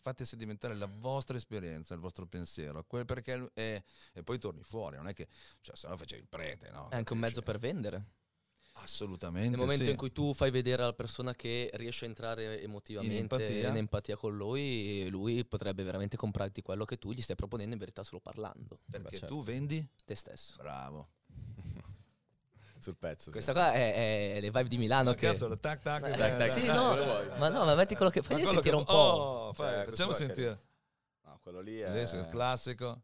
fate 0.00 0.24
sedimentare 0.24 0.74
la 0.74 0.86
vostra 0.86 1.36
esperienza, 1.36 1.94
il 1.94 2.00
vostro 2.00 2.26
pensiero, 2.26 2.84
quel 2.84 3.04
perché 3.04 3.50
è- 3.52 3.82
e 4.12 4.22
poi 4.22 4.38
torni 4.38 4.62
fuori, 4.62 4.96
non 4.96 5.08
è 5.08 5.12
che, 5.12 5.26
cioè, 5.60 5.74
se 5.74 5.88
no 5.88 5.96
facevi 5.96 6.22
il 6.22 6.28
prete, 6.28 6.70
no? 6.70 6.88
È 6.88 6.94
anche 6.96 7.12
un 7.12 7.18
mezzo 7.18 7.42
per 7.42 7.58
vendere. 7.58 8.04
Assolutamente 8.72 9.50
Nel 9.50 9.58
momento 9.58 9.84
sì. 9.84 9.90
in 9.90 9.96
cui 9.96 10.12
tu 10.12 10.32
fai 10.32 10.50
vedere 10.50 10.82
alla 10.82 10.92
persona 10.94 11.34
che 11.34 11.70
riesce 11.74 12.04
a 12.04 12.08
entrare 12.08 12.62
emotivamente 12.62 13.14
in 13.16 13.20
empatia. 13.22 13.74
empatia, 13.76 14.16
con 14.16 14.36
lui, 14.36 15.08
lui 15.10 15.44
potrebbe 15.44 15.82
veramente 15.82 16.16
comprarti 16.16 16.62
quello 16.62 16.84
che 16.84 16.96
tu 16.96 17.12
gli 17.12 17.20
stai 17.20 17.36
proponendo 17.36 17.72
in 17.74 17.78
verità 17.78 18.02
solo 18.02 18.20
parlando. 18.20 18.78
Perché 18.90 19.08
Beh, 19.10 19.18
certo. 19.18 19.34
tu 19.34 19.42
vendi? 19.42 19.86
Te 20.04 20.14
stesso. 20.14 20.54
Bravo. 20.56 21.08
Sul 22.78 22.96
pezzo. 22.96 23.24
sì. 23.24 23.30
Questa 23.32 23.52
qua 23.52 23.72
è, 23.72 24.36
è 24.36 24.40
le 24.40 24.50
vibe 24.50 24.68
di 24.68 24.78
Milano 24.78 25.10
Ma 25.10 25.14
che... 25.16 25.26
cazzo, 25.26 25.58
tac 25.58 25.82
tac, 25.82 26.04
Eh, 26.06 26.10
tac, 26.12 26.36
tac, 26.38 26.50
sì, 26.50 26.64
tac, 26.64 26.74
no, 26.74 27.36
ma 27.38 27.48
no, 27.48 27.64
ma 27.66 27.74
metti 27.74 27.94
quello 27.94 28.10
che 28.10 28.20
Ma 28.20 28.26
fai 28.26 28.36
quello 28.36 28.52
sentire 28.62 28.70
che- 28.74 28.80
un 28.80 28.84
po'. 28.86 28.92
Oh, 28.92 29.52
fai, 29.52 29.74
Cioè, 29.74 29.90
facciamo 29.90 30.12
sentire. 30.14 30.60
No, 31.24 31.38
quello 31.42 31.60
lì 31.60 31.78
è... 31.80 31.84
Adesso 31.90 32.16
il 32.16 32.28
classico. 32.30 33.02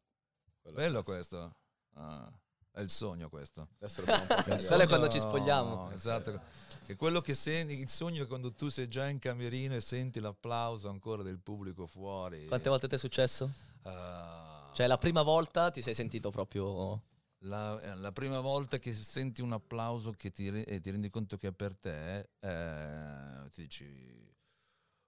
quello 0.63 0.77
Bello 0.79 1.03
classico. 1.03 1.13
questo. 1.13 1.57
Ah, 2.01 2.33
è 2.77 2.81
il 2.83 2.91
sogno 2.91 3.31
questo. 3.31 3.69
Quello 3.79 4.83
è 4.83 4.87
quando 4.87 5.09
ci 5.09 5.19
spogliamo. 5.19 5.91
Esatto. 5.93 6.39
È 6.85 6.95
quello 6.95 7.23
che 7.23 7.35
senti, 7.35 7.79
il 7.81 7.89
sogno 7.89 8.25
è 8.25 8.27
quando 8.27 8.53
tu 8.53 8.69
sei 8.69 8.87
già 8.87 9.09
in 9.09 9.19
camerino 9.19 9.75
e 9.75 9.81
senti 9.81 10.21
l'applauso 10.21 10.89
ancora 10.91 11.23
del 11.23 11.39
pubblico 11.41 11.87
fuori. 11.87 12.47
Quante 12.47 12.69
volte 12.69 12.87
ti 12.87 12.95
è 12.95 12.99
successo? 12.99 13.51
Ah, 13.83 14.71
Cioè 14.75 14.87
la 14.87 14.99
prima 14.99 15.23
volta 15.23 15.71
ti 15.71 15.81
sei 15.81 15.95
sentito 15.95 16.31
proprio... 16.31 17.03
la, 17.41 17.81
eh, 17.81 17.95
la 17.97 18.13
prima 18.13 18.41
volta 18.41 18.79
che 18.79 18.93
senti 18.93 19.41
un 19.41 19.53
applauso 19.53 20.13
che 20.13 20.31
ti, 20.31 20.47
e 20.47 20.81
ti 20.81 20.91
rendi 20.91 21.09
conto 21.09 21.39
che 21.39 21.49
è 21.49 21.53
per 21.53 21.77
te, 21.77 22.29
eh, 22.41 23.49
ti 23.51 23.63
dici, 23.63 24.35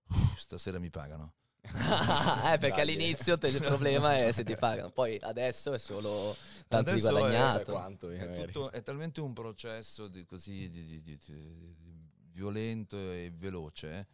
"Uff, 0.09 0.39
stasera 0.39 0.79
mi 0.79 0.91
pagano. 0.91 1.35
Eh, 1.75 2.59
perché 2.59 2.69
Dai, 2.69 2.81
all'inizio 2.81 3.37
te- 3.39 3.49
il 3.49 3.61
problema 3.61 4.17
è 4.17 4.33
se 4.33 4.45
ti 4.45 4.57
pagano, 4.57 4.91
poi 4.91 5.19
adesso 5.23 5.73
è 5.73 5.79
solo 5.79 6.37
tanto 6.67 6.93
di 6.93 6.99
Adesso 7.01 7.09
è- 7.09 7.21
guadagnato. 7.21 7.57
Sai 7.57 7.65
quanto 7.65 8.11
È, 8.11 8.45
tutto- 8.47 8.71
è 8.73 8.83
talmente 8.83 9.21
un 9.21 9.33
processo 9.33 10.09
di 10.09 10.25
così 10.25 10.69
di- 10.71 10.85
di- 10.85 11.03
di- 11.03 11.19
di- 11.19 11.75
di- 11.77 12.07
violento 12.33 12.97
e 12.97 13.33
veloce. 13.35 14.09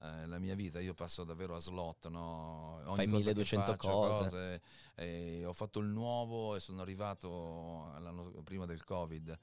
eh, 0.00 0.26
la 0.26 0.38
mia 0.38 0.54
vita, 0.54 0.80
io 0.80 0.92
passo 0.92 1.24
davvero 1.24 1.56
a 1.56 1.60
slot, 1.60 2.08
no? 2.08 2.74
Ogni 2.84 2.94
Fai 2.96 3.06
cosa 3.06 3.06
che 3.06 3.06
1200 3.16 3.72
faccio, 3.72 3.88
cose. 3.88 4.60
e 4.96 5.44
ho 5.46 5.52
fatto 5.54 5.78
il 5.80 5.86
nuovo 5.86 6.54
e 6.56 6.60
sono 6.60 6.82
arrivato 6.82 7.90
prima 8.44 8.66
del 8.66 8.84
Covid. 8.84 9.34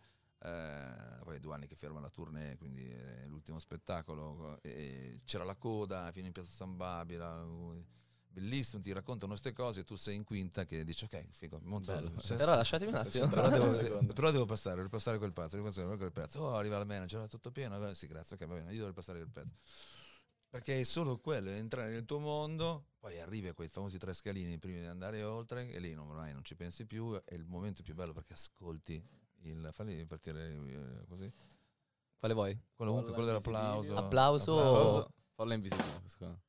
Eh, 0.43 1.19
poi 1.23 1.39
due 1.39 1.53
anni 1.53 1.67
che 1.67 1.75
ferma 1.75 1.99
la 1.99 2.09
tournée, 2.09 2.57
quindi 2.57 2.87
è 2.89 3.25
l'ultimo 3.27 3.59
spettacolo. 3.59 4.59
e 4.61 5.21
c'era 5.25 5.43
la 5.43 5.55
coda 5.55 6.11
fino 6.11 6.27
in 6.27 6.33
piazza 6.33 6.51
San 6.51 6.75
Babila. 6.77 7.45
Bellissimo, 8.33 8.81
ti 8.81 8.93
raccontano 8.93 9.31
queste 9.31 9.51
cose 9.51 9.81
e 9.81 9.83
tu 9.83 9.95
sei 9.97 10.15
in 10.15 10.23
quinta 10.23 10.63
che 10.63 10.85
dici 10.85 11.03
ok, 11.03 11.27
figo, 11.31 11.59
monta 11.63 11.97
Bello. 11.97 12.17
se- 12.21 12.35
Però 12.35 12.55
lasciatemi 12.55 12.91
un 12.91 12.97
attimo. 12.97 13.27
però 13.27 13.49
devo, 13.49 13.67
però 14.13 14.31
devo 14.31 14.45
passare, 14.45 14.77
devo 14.77 14.87
passare 14.87 15.17
quel 15.17 15.33
pezzo, 15.33 15.57
devo 15.57 15.67
passare 15.67 15.97
quel 15.97 16.11
pezzo. 16.13 16.39
Oh, 16.39 16.55
arriva 16.55 16.77
la 16.77 16.85
manager, 16.85 17.19
era 17.19 17.27
tutto 17.27 17.51
pieno. 17.51 17.85
Eh, 17.89 17.93
Sì, 17.93 18.07
grazie, 18.07 18.37
ok, 18.37 18.45
va 18.45 18.53
bene, 18.55 18.71
io 18.71 18.79
devo 18.79 18.93
passare 18.93 19.19
quel 19.19 19.31
pezzo. 19.31 19.55
Perché 20.49 20.79
è 20.81 20.83
solo 20.83 21.17
quello, 21.19 21.49
entrare 21.49 21.91
nel 21.91 22.05
tuo 22.05 22.19
mondo, 22.19 22.87
poi 22.99 23.19
arrivi 23.19 23.47
a 23.47 23.53
quei 23.53 23.69
famosi 23.69 23.97
tre 23.97 24.13
scalini 24.13 24.59
prima 24.59 24.79
di 24.79 24.85
andare 24.85 25.23
oltre 25.23 25.69
e 25.69 25.79
lì 25.79 25.93
non, 25.93 26.09
ormai 26.09 26.33
non 26.33 26.43
ci 26.43 26.55
pensi 26.55 26.85
più, 26.85 27.13
è 27.23 27.33
il 27.33 27.45
momento 27.45 27.83
più 27.83 27.93
bello 27.95 28.11
perché 28.11 28.33
ascolti 28.33 29.01
il 29.43 29.69
falli 29.71 30.05
partire 30.05 30.49
eh, 30.51 31.05
così. 31.07 31.31
Quale 32.19 32.33
vuoi? 32.33 32.57
Quello, 32.75 32.91
comunque, 32.91 33.13
quello 33.13 33.27
dell'applauso. 33.29 33.95
Applauso. 33.95 34.57
Applauso. 34.59 35.11
Fallo 35.33 35.53
invisibile. 35.53 35.99
questo 35.99 36.17
qua. 36.17 36.39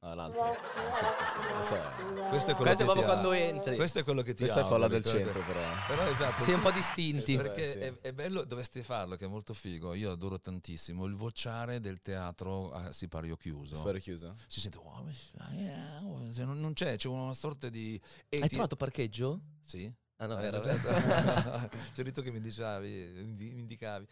Ah, 0.00 0.12
l'altro. 0.14 0.42
Questo, 0.44 1.06
questo, 1.16 1.54
questo 1.54 1.74
è, 1.76 2.28
Questo 2.28 2.50
è 2.50 2.54
quello 2.54 2.54
Questo 2.54 2.54
è 2.54 2.76
che 2.76 2.84
proprio 2.84 2.94
ti 2.94 3.02
quando 3.04 3.30
ha- 3.30 3.36
entri. 3.38 3.76
Questo 3.76 3.98
è 4.00 4.04
quello 4.04 4.20
che 4.22 4.34
ti 4.34 4.42
questa 4.42 4.60
è 4.60 4.64
quella 4.64 4.86
del 4.88 5.00
perché- 5.02 5.18
centro, 5.18 5.42
però. 5.44 5.60
Però 5.88 6.02
esatto. 6.06 6.42
Si 6.42 6.50
è 6.50 6.54
un 6.54 6.60
po' 6.60 6.70
distinti. 6.72 7.36
Perché 7.36 7.62
Beh, 7.62 7.70
sì. 7.72 7.78
è, 7.78 7.98
è 8.00 8.12
bello, 8.12 8.44
dovresti 8.44 8.82
farlo, 8.82 9.16
che 9.16 9.24
è 9.24 9.28
molto 9.28 9.54
figo. 9.54 9.94
Io 9.94 10.10
adoro 10.10 10.38
tantissimo 10.38 11.06
il 11.06 11.14
vociare 11.14 11.80
del 11.80 12.00
teatro 12.00 12.70
a 12.70 12.92
sipario 12.92 13.36
chiuso. 13.36 13.76
Spero 13.76 13.96
chiuso. 13.98 14.34
Si 14.46 14.60
sente, 14.60 14.76
"Oh, 14.76 15.06
eh, 15.08 16.32
se 16.32 16.44
non, 16.44 16.60
non 16.60 16.74
c'è, 16.74 16.96
c'è 16.96 17.08
una 17.08 17.32
sorta 17.32 17.70
di. 17.70 17.98
Hai 18.28 18.40
ti- 18.40 18.48
trovato 18.48 18.76
parcheggio? 18.76 19.40
Sì. 19.64 19.90
Ah 20.18 20.26
no, 20.26 20.38
Eh, 20.38 20.44
era 20.46 20.58
esatto. 20.58 21.68
C'è 21.94 22.02
rito 22.02 22.22
che 22.22 22.30
mi 22.30 22.40
dicevi, 22.40 23.24
mi 23.36 23.58
indicavi. 23.58 24.06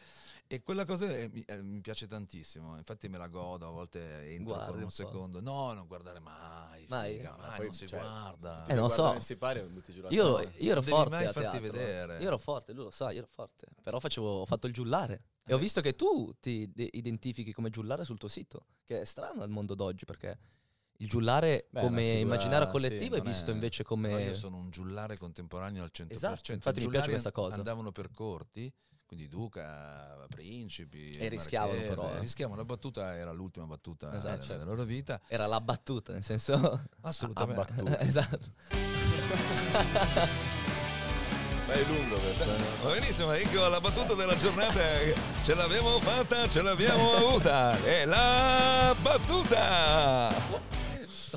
E 0.48 0.61
quella 0.62 0.84
cosa 0.84 1.07
eh, 1.07 1.30
mi, 1.32 1.42
eh, 1.46 1.62
mi 1.62 1.80
piace 1.80 2.07
tantissimo. 2.07 2.76
Infatti 2.76 3.09
me 3.09 3.16
la 3.18 3.28
godo, 3.28 3.68
a 3.68 3.70
volte 3.70 4.28
entro 4.30 4.55
Guardi 4.55 4.66
per 4.70 4.76
un 4.78 4.82
un 4.84 4.90
secondo. 4.90 5.40
No, 5.40 5.72
non 5.72 5.86
guardare 5.86 6.18
mai. 6.18 6.84
Mai? 6.88 7.16
figa, 7.16 7.36
mai, 7.38 7.57
Poi, 7.57 7.64
non 7.66 7.74
si 7.74 7.86
cioè, 7.86 8.00
guarda. 8.00 8.66
Eh, 8.66 8.74
non 8.74 8.90
so. 8.90 9.18
sipario, 9.20 9.70
Io, 10.09 10.40
io 10.40 10.70
ero 10.72 10.80
Non 10.80 10.82
forte 10.82 11.14
mai 11.14 11.24
a 11.26 11.32
farti 11.32 11.59
teatro. 11.59 11.61
vedere. 11.72 12.18
Io 12.20 12.26
ero 12.26 12.38
forte, 12.38 12.72
lui 12.72 12.84
lo 12.84 12.90
sa, 12.90 13.11
io 13.12 13.18
ero 13.18 13.28
forte. 13.30 13.68
Però 13.82 13.98
facevo, 14.00 14.40
ho 14.40 14.44
fatto 14.46 14.66
il 14.66 14.72
giullare. 14.72 15.22
E 15.44 15.55
ho 15.55 15.57
Eh. 15.57 15.61
visto 15.61 15.80
che 15.80 15.94
tu 15.94 16.32
ti 16.40 16.70
de- 16.74 16.90
identifichi 16.92 17.53
come 17.53 17.70
giullare 17.70 18.05
sul 18.05 18.18
tuo 18.18 18.28
sito. 18.28 18.66
Che 18.84 19.00
è 19.00 19.05
strano 19.05 19.42
al 19.42 19.50
mondo 19.50 19.74
d'oggi 19.74 20.05
perché 20.05 20.38
il 21.03 21.09
giullare 21.09 21.66
Beh, 21.70 21.80
come 21.80 22.00
figura- 22.03 22.18
immaginario 22.20 22.66
sì, 22.66 22.72
collettivo 22.72 23.14
è 23.16 23.18
non 23.18 23.26
è- 23.26 23.30
visto 23.30 23.50
invece 23.50 23.82
Però 23.82 23.94
come... 23.94 24.22
io 24.22 24.34
sono 24.34 24.57
un 24.59 24.70
giullare 24.70 25.16
contemporaneo 25.16 25.82
al 25.82 25.90
100%. 25.92 26.07
Esatto, 26.12 26.53
infatti 26.53 26.80
mi 26.80 26.88
piace 26.88 27.11
questa 27.11 27.32
cosa. 27.32 27.57
Andavano 27.57 27.90
per 27.90 28.11
corti, 28.12 28.72
quindi 29.05 29.26
Duca, 29.28 30.24
Principi. 30.28 31.16
E 31.16 31.28
rischiavano 31.28 31.72
Marchese, 31.72 31.94
però, 31.94 32.14
eh. 32.14 32.20
Rischiavano, 32.20 32.57
la 32.59 32.64
battuta 32.64 33.16
era 33.16 33.32
l'ultima 33.32 33.66
battuta 33.66 34.14
Esatto, 34.14 34.30
della 34.36 34.44
certo. 34.46 34.64
loro 34.64 34.84
vita. 34.84 35.20
Era 35.26 35.46
la 35.46 35.61
battuta, 35.61 36.12
nel 36.12 36.22
senso... 36.22 36.55
Assolutamente. 37.03 37.61
Abbattuti. 37.61 37.96
esatto. 38.07 38.38
Ma 41.66 41.72
è 41.74 41.84
lungo 41.84 42.16
questo. 42.16 42.44
eh. 42.44 42.59
Va 42.82 42.90
Benissimo, 42.92 43.32
ecco 43.32 43.66
la 43.68 43.80
battuta 43.80 44.14
della 44.14 44.36
giornata. 44.36 44.80
Ce 45.42 45.55
l'abbiamo 45.55 45.98
fatta, 46.00 46.48
ce 46.48 46.62
l'abbiamo 46.62 47.12
avuta. 47.12 47.80
È 47.82 48.05
la 48.05 48.94
battuta. 49.00 50.82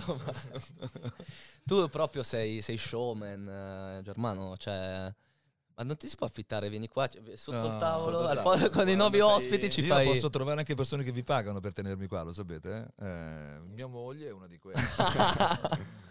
Sto 0.02 0.20
male. 0.26 1.14
tu 1.64 1.88
proprio 1.90 2.24
sei, 2.24 2.62
sei 2.62 2.78
showman, 2.78 3.48
eh, 3.48 4.02
Germano, 4.04 4.58
cioè... 4.58 5.14
Ma 5.78 5.84
non 5.84 5.98
ti 5.98 6.08
si 6.08 6.16
può 6.16 6.26
affittare, 6.26 6.70
vieni 6.70 6.88
qua, 6.88 7.06
cioè, 7.08 7.22
sotto 7.36 7.58
No, 7.58 7.74
il 7.74 7.78
tavolo, 7.80 8.18
sotto 8.20 8.32
il 8.32 8.38
al 8.38 8.44
tavolo. 8.44 8.70
po- 8.70 8.70
con 8.78 8.88
i 8.88 8.96
nuovi 8.96 9.18
sei- 9.20 9.28
ospiti 9.28 9.70
ci 9.70 9.82
Io 9.82 9.88
fai... 9.88 10.06
posso 10.08 10.30
trovare 10.30 10.60
anche 10.60 10.74
persone 10.74 11.04
che 11.04 11.12
vi 11.12 11.22
pagano 11.22 11.60
per 11.60 11.74
tenermi 11.74 12.08
qua, 12.08 12.22
lo 12.24 12.32
sapete? 12.32 12.94
eh? 12.98 13.06
Eh, 13.06 13.60
mia 13.74 13.88
moglie 13.88 14.28
è 14.28 14.32
una 14.32 14.48
di 14.48 14.58
quelle. 14.58 14.80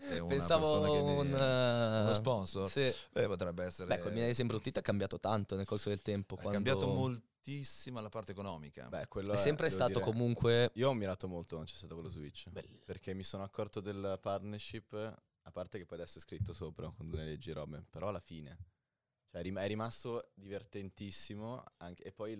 È 0.00 0.24
Pensavo 0.24 0.80
che 0.90 1.02
mi- 1.02 1.18
un... 1.18 1.34
eh, 1.34 2.00
uno 2.04 2.14
sponsor. 2.14 2.70
Sì. 2.70 2.90
Beh, 3.12 3.26
potrebbe 3.26 3.64
essere. 3.66 3.86
Beh, 3.86 4.00
col 4.00 4.12
Milanese 4.14 4.40
imbruttito 4.40 4.78
è 4.78 4.82
cambiato 4.82 5.20
tanto 5.20 5.54
nel 5.56 5.66
corso 5.66 5.90
del 5.90 6.00
tempo. 6.00 6.36
è 6.36 6.40
quando- 6.40 6.52
cambiato 6.54 6.90
moltissimo 7.40 8.00
la 8.00 8.08
parte 8.08 8.32
economica. 8.32 8.88
Beh, 8.88 9.08
quello 9.08 9.32
È 9.32 9.36
sempre 9.36 9.68
devo 9.68 9.78
stato 9.78 9.98
dire- 9.98 10.04
comunque... 10.04 10.70
Io 10.74 10.88
ho 10.88 10.94
mirato 10.94 11.26
molto 11.26 11.56
quando 11.56 11.70
c'è 11.70 11.76
stato 11.76 11.94
quello 11.94 12.10
switch. 12.10 12.50
Bello. 12.50 12.80
Perché 12.84 13.14
mi 13.14 13.22
sono 13.22 13.42
accorto 13.42 13.80
del 13.80 14.18
partnership, 14.20 14.92
a 14.94 15.50
parte 15.50 15.78
che 15.78 15.86
poi 15.86 15.98
adesso 15.98 16.18
è 16.18 16.20
scritto 16.20 16.52
sopra 16.52 16.90
quando 16.90 17.16
ne 17.16 17.24
leggi 17.24 17.52
robe, 17.52 17.84
però 17.88 18.08
alla 18.08 18.20
fine. 18.20 18.56
Cioè 19.30 19.40
è 19.40 19.42
rim- 19.42 19.58
è 19.58 19.66
rimasto 19.66 20.30
divertentissimo 20.34 21.64
anche, 21.78 22.02
e 22.02 22.12
poi 22.12 22.32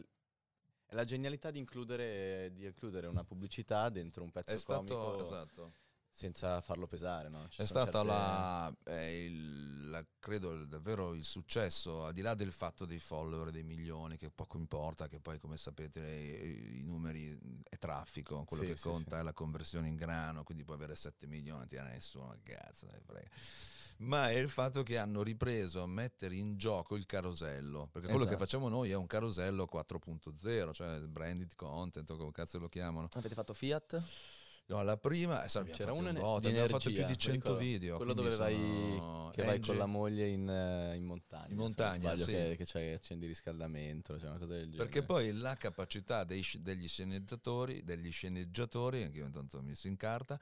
è 0.87 0.95
la 0.95 1.05
genialità 1.05 1.51
di 1.51 1.59
includere, 1.59 2.51
di 2.53 2.65
includere 2.65 3.07
una 3.07 3.25
pubblicità 3.25 3.89
dentro 3.89 4.23
un 4.25 4.31
pezzo 4.31 4.55
è 4.55 4.59
stato 4.59 4.97
comico 4.99 5.21
esatto. 5.23 5.73
Senza 6.21 6.61
farlo 6.61 6.87
pesare, 6.87 7.31
no? 7.31 7.49
Ci 7.49 7.63
È 7.63 7.65
stata 7.65 7.91
certe- 7.93 8.07
la, 8.07 8.75
eh, 8.85 9.25
il- 9.25 9.89
la- 9.89 10.05
credo 10.19 10.67
davvero 10.67 11.15
il 11.15 11.25
successo, 11.25 12.05
al 12.05 12.13
di 12.13 12.21
là 12.21 12.35
del 12.35 12.53
fatto 12.53 12.85
dei 12.85 12.99
follower, 12.99 13.51
dei 13.51 13.63
milioni, 13.63 14.19
che 14.19 14.29
poco 14.31 14.59
importa, 14.59 15.09
che 15.09 15.19
poi 15.19 15.39
come 15.39 15.57
sapete 15.57 16.01
i, 16.07 16.81
i 16.81 16.83
numeri 16.83 17.39
è 17.67 17.79
traffico, 17.79 18.45
quello 18.45 18.65
Sì, 18.65 18.69
che 18.71 18.77
sì, 18.77 18.83
conta 18.83 19.15
sì. 19.17 19.21
è 19.21 19.23
la 19.25 19.33
conversione 19.33 19.89
in 19.89 19.97
grano, 19.97 20.45
quindi 20.45 20.63
puoi 20.63 20.77
avere 20.77 20.95
7 20.95 21.27
milioni, 21.27 21.67
ti 21.67 21.77
dà 21.77 21.85
nessuno, 21.85 22.37
cazzo, 22.43 22.87
ne 22.91 23.01
frega. 23.03 23.29
Ma 24.01 24.29
è 24.31 24.35
il 24.37 24.51
fatto 24.51 24.83
che 24.83 24.99
hanno 24.99 25.23
ripreso 25.23 25.83
a 25.83 25.87
mettere 25.87 26.35
in 26.35 26.57
gioco 26.59 26.97
il 26.97 27.07
carosello, 27.07 27.89
perché 27.91 28.09
quello 28.09 28.25
che 28.27 28.35
Esatto. 28.35 28.45
facciamo 28.45 28.69
noi 28.69 28.91
è 28.91 28.95
un 28.95 29.07
carosello 29.07 29.67
4.0, 29.67 30.73
cioè 30.75 31.01
branded 31.01 31.55
content, 31.55 32.09
o 32.11 32.17
come 32.17 32.31
cazzo 32.31 32.59
lo 32.59 32.69
chiamano. 32.69 33.09
Avete 33.15 33.35
fatto 33.35 33.55
Fiat? 33.55 34.03
No, 34.71 34.83
la 34.85 34.97
prima, 34.97 35.43
eh, 35.43 35.49
C'era 35.49 35.65
fatto 35.67 35.95
uno 35.95 36.09
un 36.09 36.15
ne- 36.15 36.21
botto, 36.21 36.41
di 36.41 36.47
abbiamo 36.49 36.69
fatto 36.69 36.91
più 36.93 37.05
di 37.05 37.19
100 37.19 37.29
mi 37.29 37.33
ricordo. 37.35 37.57
video. 37.59 37.97
Quello 37.97 38.13
dove 38.13 38.37
vai, 38.37 38.55
sono 38.55 39.31
che 39.35 39.43
vai 39.43 39.55
Angie- 39.57 39.67
con 39.67 39.77
la 39.79 39.87
moglie 39.87 40.27
in, 40.29 40.49
eh, 40.49 40.95
in 40.97 41.05
montagna. 41.05 41.49
non 41.49 41.57
montagna, 41.57 42.15
sbaglio, 42.15 42.25
sì. 42.25 42.31
che, 42.33 42.55
che 42.57 42.65
c'è, 42.65 42.93
accendi 42.93 43.27
riscaldamento, 43.27 44.15
c'è 44.17 44.29
una 44.29 44.39
cosa 44.39 44.53
del 44.55 44.71
genere. 44.71 44.85
Perché 44.89 45.03
poi 45.03 45.33
la 45.33 45.57
capacità 45.57 46.23
dei 46.23 46.47
degli 46.61 46.87
sceneggiatori, 46.87 47.83
degli 47.83 48.13
sceneggiatori, 48.13 49.03
anche 49.03 49.19
io 49.19 49.27
intanto 49.27 49.59
ho 49.59 49.63
messo 49.63 49.89
in 49.89 49.97
carta, 49.97 50.39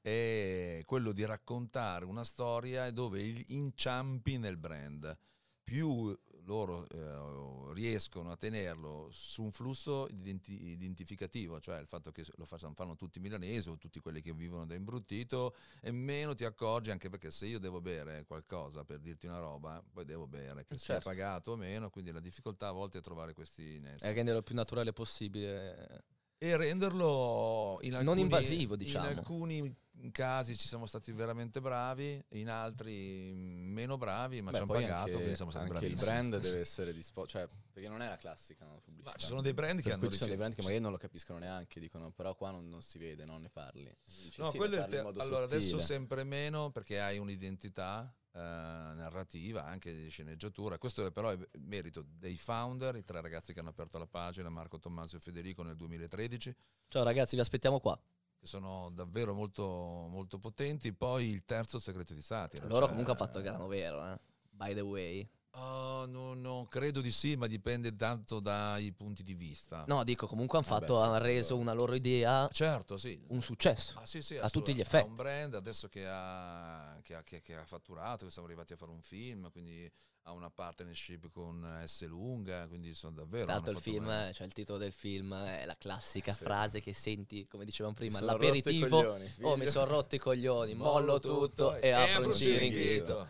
è 0.00 0.82
quello 0.84 1.12
di 1.12 1.24
raccontare 1.24 2.04
una 2.04 2.24
storia 2.24 2.90
dove 2.90 3.20
inciampi 3.48 4.38
nel 4.38 4.56
brand. 4.56 5.16
Più 5.62 6.18
loro 6.48 6.88
eh, 6.88 7.74
riescono 7.74 8.30
a 8.30 8.36
tenerlo 8.36 9.08
su 9.10 9.42
un 9.42 9.52
flusso 9.52 10.08
identi- 10.08 10.68
identificativo, 10.70 11.60
cioè 11.60 11.78
il 11.78 11.86
fatto 11.86 12.10
che 12.10 12.24
lo 12.36 12.46
facciano, 12.46 12.72
fanno 12.72 12.96
tutti 12.96 13.18
i 13.18 13.20
milanesi 13.20 13.68
o 13.68 13.76
tutti 13.76 14.00
quelli 14.00 14.22
che 14.22 14.32
vivono 14.32 14.64
da 14.64 14.74
imbruttito, 14.74 15.54
e 15.82 15.92
meno 15.92 16.34
ti 16.34 16.44
accorgi, 16.44 16.90
anche 16.90 17.10
perché 17.10 17.30
se 17.30 17.46
io 17.46 17.58
devo 17.58 17.80
bere 17.80 18.24
qualcosa 18.24 18.84
per 18.84 18.98
dirti 19.00 19.26
una 19.26 19.38
roba, 19.38 19.84
poi 19.92 20.04
devo 20.04 20.26
bere, 20.26 20.64
che 20.64 20.74
Eh, 20.74 20.78
sia 20.78 20.94
certo. 20.94 21.10
pagato 21.10 21.52
o 21.52 21.56
meno, 21.56 21.90
quindi 21.90 22.10
la 22.10 22.20
difficoltà 22.20 22.68
a 22.68 22.72
volte 22.72 22.98
è 22.98 23.02
trovare 23.02 23.34
questi 23.34 23.78
nessi. 23.78 24.04
È 24.04 24.12
renderlo 24.12 24.42
più 24.42 24.54
naturale 24.54 24.92
possibile. 24.92 26.04
E 26.38 26.56
renderlo 26.56 27.78
in 27.82 27.90
Non 27.90 28.00
alcuni, 28.00 28.20
invasivo, 28.20 28.76
diciamo. 28.76 29.10
In 29.10 29.16
alcuni 29.18 29.76
casi 30.12 30.56
ci 30.56 30.68
siamo 30.68 30.86
stati 30.86 31.10
veramente 31.10 31.60
bravi, 31.60 32.22
in 32.30 32.48
altri 32.48 33.32
meno 33.34 33.98
bravi, 33.98 34.40
ma 34.40 34.50
Beh, 34.52 34.56
ci 34.56 34.62
hanno 34.62 34.72
pagato, 34.72 35.00
anche, 35.00 35.12
quindi 35.14 35.34
siamo 35.34 35.50
stati 35.50 35.70
anche 35.70 35.86
il 35.86 35.96
brand 35.96 36.38
deve 36.38 36.60
essere 36.60 36.92
disposto, 36.92 37.38
cioè, 37.38 37.48
perché 37.72 37.88
non 37.88 38.00
è 38.02 38.08
la 38.08 38.16
classica 38.16 38.64
no, 38.64 38.80
pubblicità. 38.80 39.10
Ma 39.10 39.16
ci 39.16 39.26
sono 39.26 39.42
dei 39.42 39.52
brand 39.52 39.80
che 39.82 39.92
hanno 39.92 40.08
ci 40.08 40.16
sono 40.16 40.28
dei 40.28 40.38
brand 40.38 40.54
che 40.54 40.62
magari 40.62 40.80
non 40.80 40.92
lo 40.92 40.98
capiscono 40.98 41.40
neanche, 41.40 41.80
dicono 41.80 42.12
però 42.12 42.36
qua 42.36 42.52
non, 42.52 42.68
non 42.68 42.82
si 42.82 42.98
vede, 42.98 43.24
non 43.24 43.42
ne 43.42 43.48
parli. 43.48 43.92
Dici, 44.04 44.40
No, 44.40 44.50
sì, 44.50 44.56
quello 44.56 44.76
è 44.76 44.86
te- 44.88 44.98
allora 44.98 45.44
adesso 45.44 45.78
sottile. 45.78 45.82
sempre 45.82 46.22
meno 46.22 46.70
perché 46.70 47.00
hai 47.00 47.18
un'identità 47.18 48.12
eh, 48.32 48.38
narrativa 48.40 49.64
anche 49.64 49.94
di 49.94 50.08
sceneggiatura. 50.08 50.78
Questo 50.78 51.06
è 51.06 51.10
però 51.10 51.30
è 51.30 51.38
merito 51.58 52.04
dei 52.06 52.36
founder, 52.36 52.96
i 52.96 53.04
tre 53.04 53.20
ragazzi 53.20 53.52
che 53.52 53.60
hanno 53.60 53.70
aperto 53.70 53.98
la 53.98 54.06
pagina, 54.06 54.48
Marco 54.48 54.78
Tommaso 54.78 55.16
e 55.16 55.20
Federico 55.20 55.62
nel 55.62 55.76
2013. 55.76 56.54
Ciao 56.88 57.02
ragazzi, 57.02 57.34
vi 57.34 57.40
aspettiamo 57.40 57.80
qua. 57.80 57.98
che 58.40 58.46
sono 58.46 58.90
davvero 58.92 59.34
molto, 59.34 59.64
molto 60.08 60.38
potenti. 60.38 60.92
Poi 60.92 61.28
il 61.30 61.44
terzo 61.44 61.78
segreto 61.78 62.14
di 62.14 62.22
Satira. 62.22 62.66
Loro 62.66 62.80
cioè- 62.80 62.88
comunque 62.90 63.12
hanno 63.14 63.24
fatto 63.24 63.38
il 63.38 63.44
grano 63.44 63.66
vero, 63.66 64.06
eh. 64.06 64.20
By 64.50 64.74
the 64.74 64.80
way. 64.80 65.28
Oh, 65.60 66.06
no, 66.06 66.34
no, 66.34 66.66
credo 66.70 67.00
di 67.00 67.10
sì, 67.10 67.34
ma 67.36 67.48
dipende 67.48 67.94
tanto 67.96 68.38
dai 68.38 68.92
punti 68.92 69.22
di 69.24 69.34
vista. 69.34 69.84
No, 69.88 70.04
dico, 70.04 70.26
comunque 70.28 70.58
hanno 70.58 70.66
Vabbè, 70.68 70.80
fatto, 70.86 70.96
sì, 71.00 71.06
hanno 71.06 71.18
reso 71.18 71.56
una 71.56 71.72
loro 71.72 71.94
idea 71.94 72.48
Certo, 72.52 72.96
sì. 72.96 73.20
un 73.28 73.42
successo. 73.42 73.98
Ah, 73.98 74.06
sì, 74.06 74.22
sì, 74.22 74.36
a 74.36 74.48
tutti 74.48 74.72
gli 74.72 74.78
Ha 74.78 74.82
effetti. 74.82 75.08
un 75.08 75.14
brand 75.16 75.54
adesso 75.54 75.88
che 75.88 76.04
ha, 76.06 76.96
che, 77.02 77.14
ha, 77.16 77.22
che- 77.24 77.42
che 77.42 77.56
ha 77.56 77.64
fatturato, 77.64 78.24
che 78.26 78.30
siamo 78.30 78.46
arrivati 78.46 78.72
a 78.72 78.76
fare 78.76 78.92
un 78.92 79.02
film, 79.02 79.50
quindi 79.50 79.90
ha 80.24 80.32
una 80.32 80.50
partnership 80.50 81.28
con 81.30 81.82
S 81.86 82.06
Lunga, 82.06 82.68
quindi 82.68 82.94
sono 82.94 83.14
davvero... 83.14 83.46
Tanto 83.46 83.70
il 83.70 83.78
film, 83.78 84.06
bene. 84.06 84.32
cioè 84.32 84.46
il 84.46 84.52
titolo 84.52 84.78
del 84.78 84.92
film 84.92 85.34
è 85.34 85.64
la 85.64 85.76
classica 85.76 86.32
Sì. 86.32 86.44
frase 86.44 86.80
che 86.80 86.92
senti, 86.92 87.46
come 87.48 87.64
dicevamo 87.64 87.94
prima, 87.94 88.20
l'aperitivo. 88.20 88.88
coglioni, 88.88 89.32
Oh, 89.40 89.56
mi 89.56 89.66
sono 89.66 89.86
rotto 89.86 90.14
i 90.14 90.18
coglioni, 90.18 90.74
mollo 90.76 91.18
tutto 91.18 91.74
e 91.76 91.90
apro 91.90 92.26
un 92.28 92.34
ciringhito. 92.34 93.26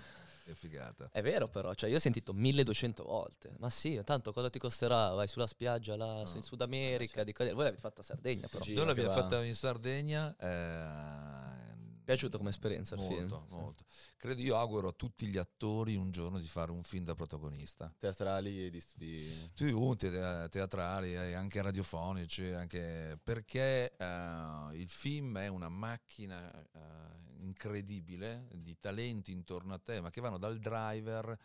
Che 0.48 0.54
figata. 0.54 1.10
È 1.12 1.20
vero 1.20 1.46
però, 1.48 1.74
cioè 1.74 1.90
io 1.90 1.96
ho 1.96 2.00
sentito 2.00 2.32
1200 2.32 3.04
volte. 3.04 3.54
Ma 3.58 3.68
sì, 3.68 4.00
tanto 4.02 4.32
cosa 4.32 4.48
ti 4.48 4.58
costerà? 4.58 5.10
Vai 5.10 5.28
sulla 5.28 5.46
spiaggia 5.46 5.94
là 5.94 6.22
in 6.34 6.42
Sud 6.42 6.62
America, 6.62 7.22
di 7.22 7.34
Voi 7.36 7.52
l'avete 7.54 7.76
fatta 7.76 8.00
a 8.00 8.04
Sardegna 8.04 8.48
però. 8.48 8.64
Noi 8.66 8.86
l'abbiamo 8.86 9.12
fatta 9.12 9.44
in 9.44 9.54
Sardegna. 9.54 10.34
Eh, 10.38 11.76
piaciuto 12.02 12.38
come 12.38 12.48
esperienza 12.48 12.94
il 12.94 13.02
molto, 13.02 13.44
film. 13.46 13.60
molto. 13.60 13.84
Credo 14.16 14.40
io 14.40 14.56
auguro 14.56 14.88
a 14.88 14.92
tutti 14.92 15.26
gli 15.26 15.36
attori 15.36 15.96
un 15.96 16.10
giorno 16.10 16.38
di 16.38 16.46
fare 16.46 16.70
un 16.70 16.82
film 16.82 17.04
da 17.04 17.14
protagonista. 17.14 17.92
teatrali 17.98 18.64
e 18.64 18.70
di 18.70 18.80
studi. 18.80 19.52
Tutti 19.54 20.08
te- 20.08 20.48
teatrali, 20.48 21.12
eh, 21.12 21.34
anche 21.34 21.60
radiofonici, 21.60 22.46
anche 22.46 23.20
perché 23.22 23.94
eh, 23.94 24.68
il 24.72 24.88
film 24.88 25.36
è 25.36 25.48
una 25.48 25.68
macchina 25.68 26.50
eh, 26.50 27.27
incredibile 27.40 28.48
di 28.52 28.76
talenti 28.78 29.32
intorno 29.32 29.74
a 29.74 29.78
te, 29.78 30.00
ma 30.00 30.10
che 30.10 30.20
vanno 30.20 30.38
dal 30.38 30.58
driver 30.58 31.38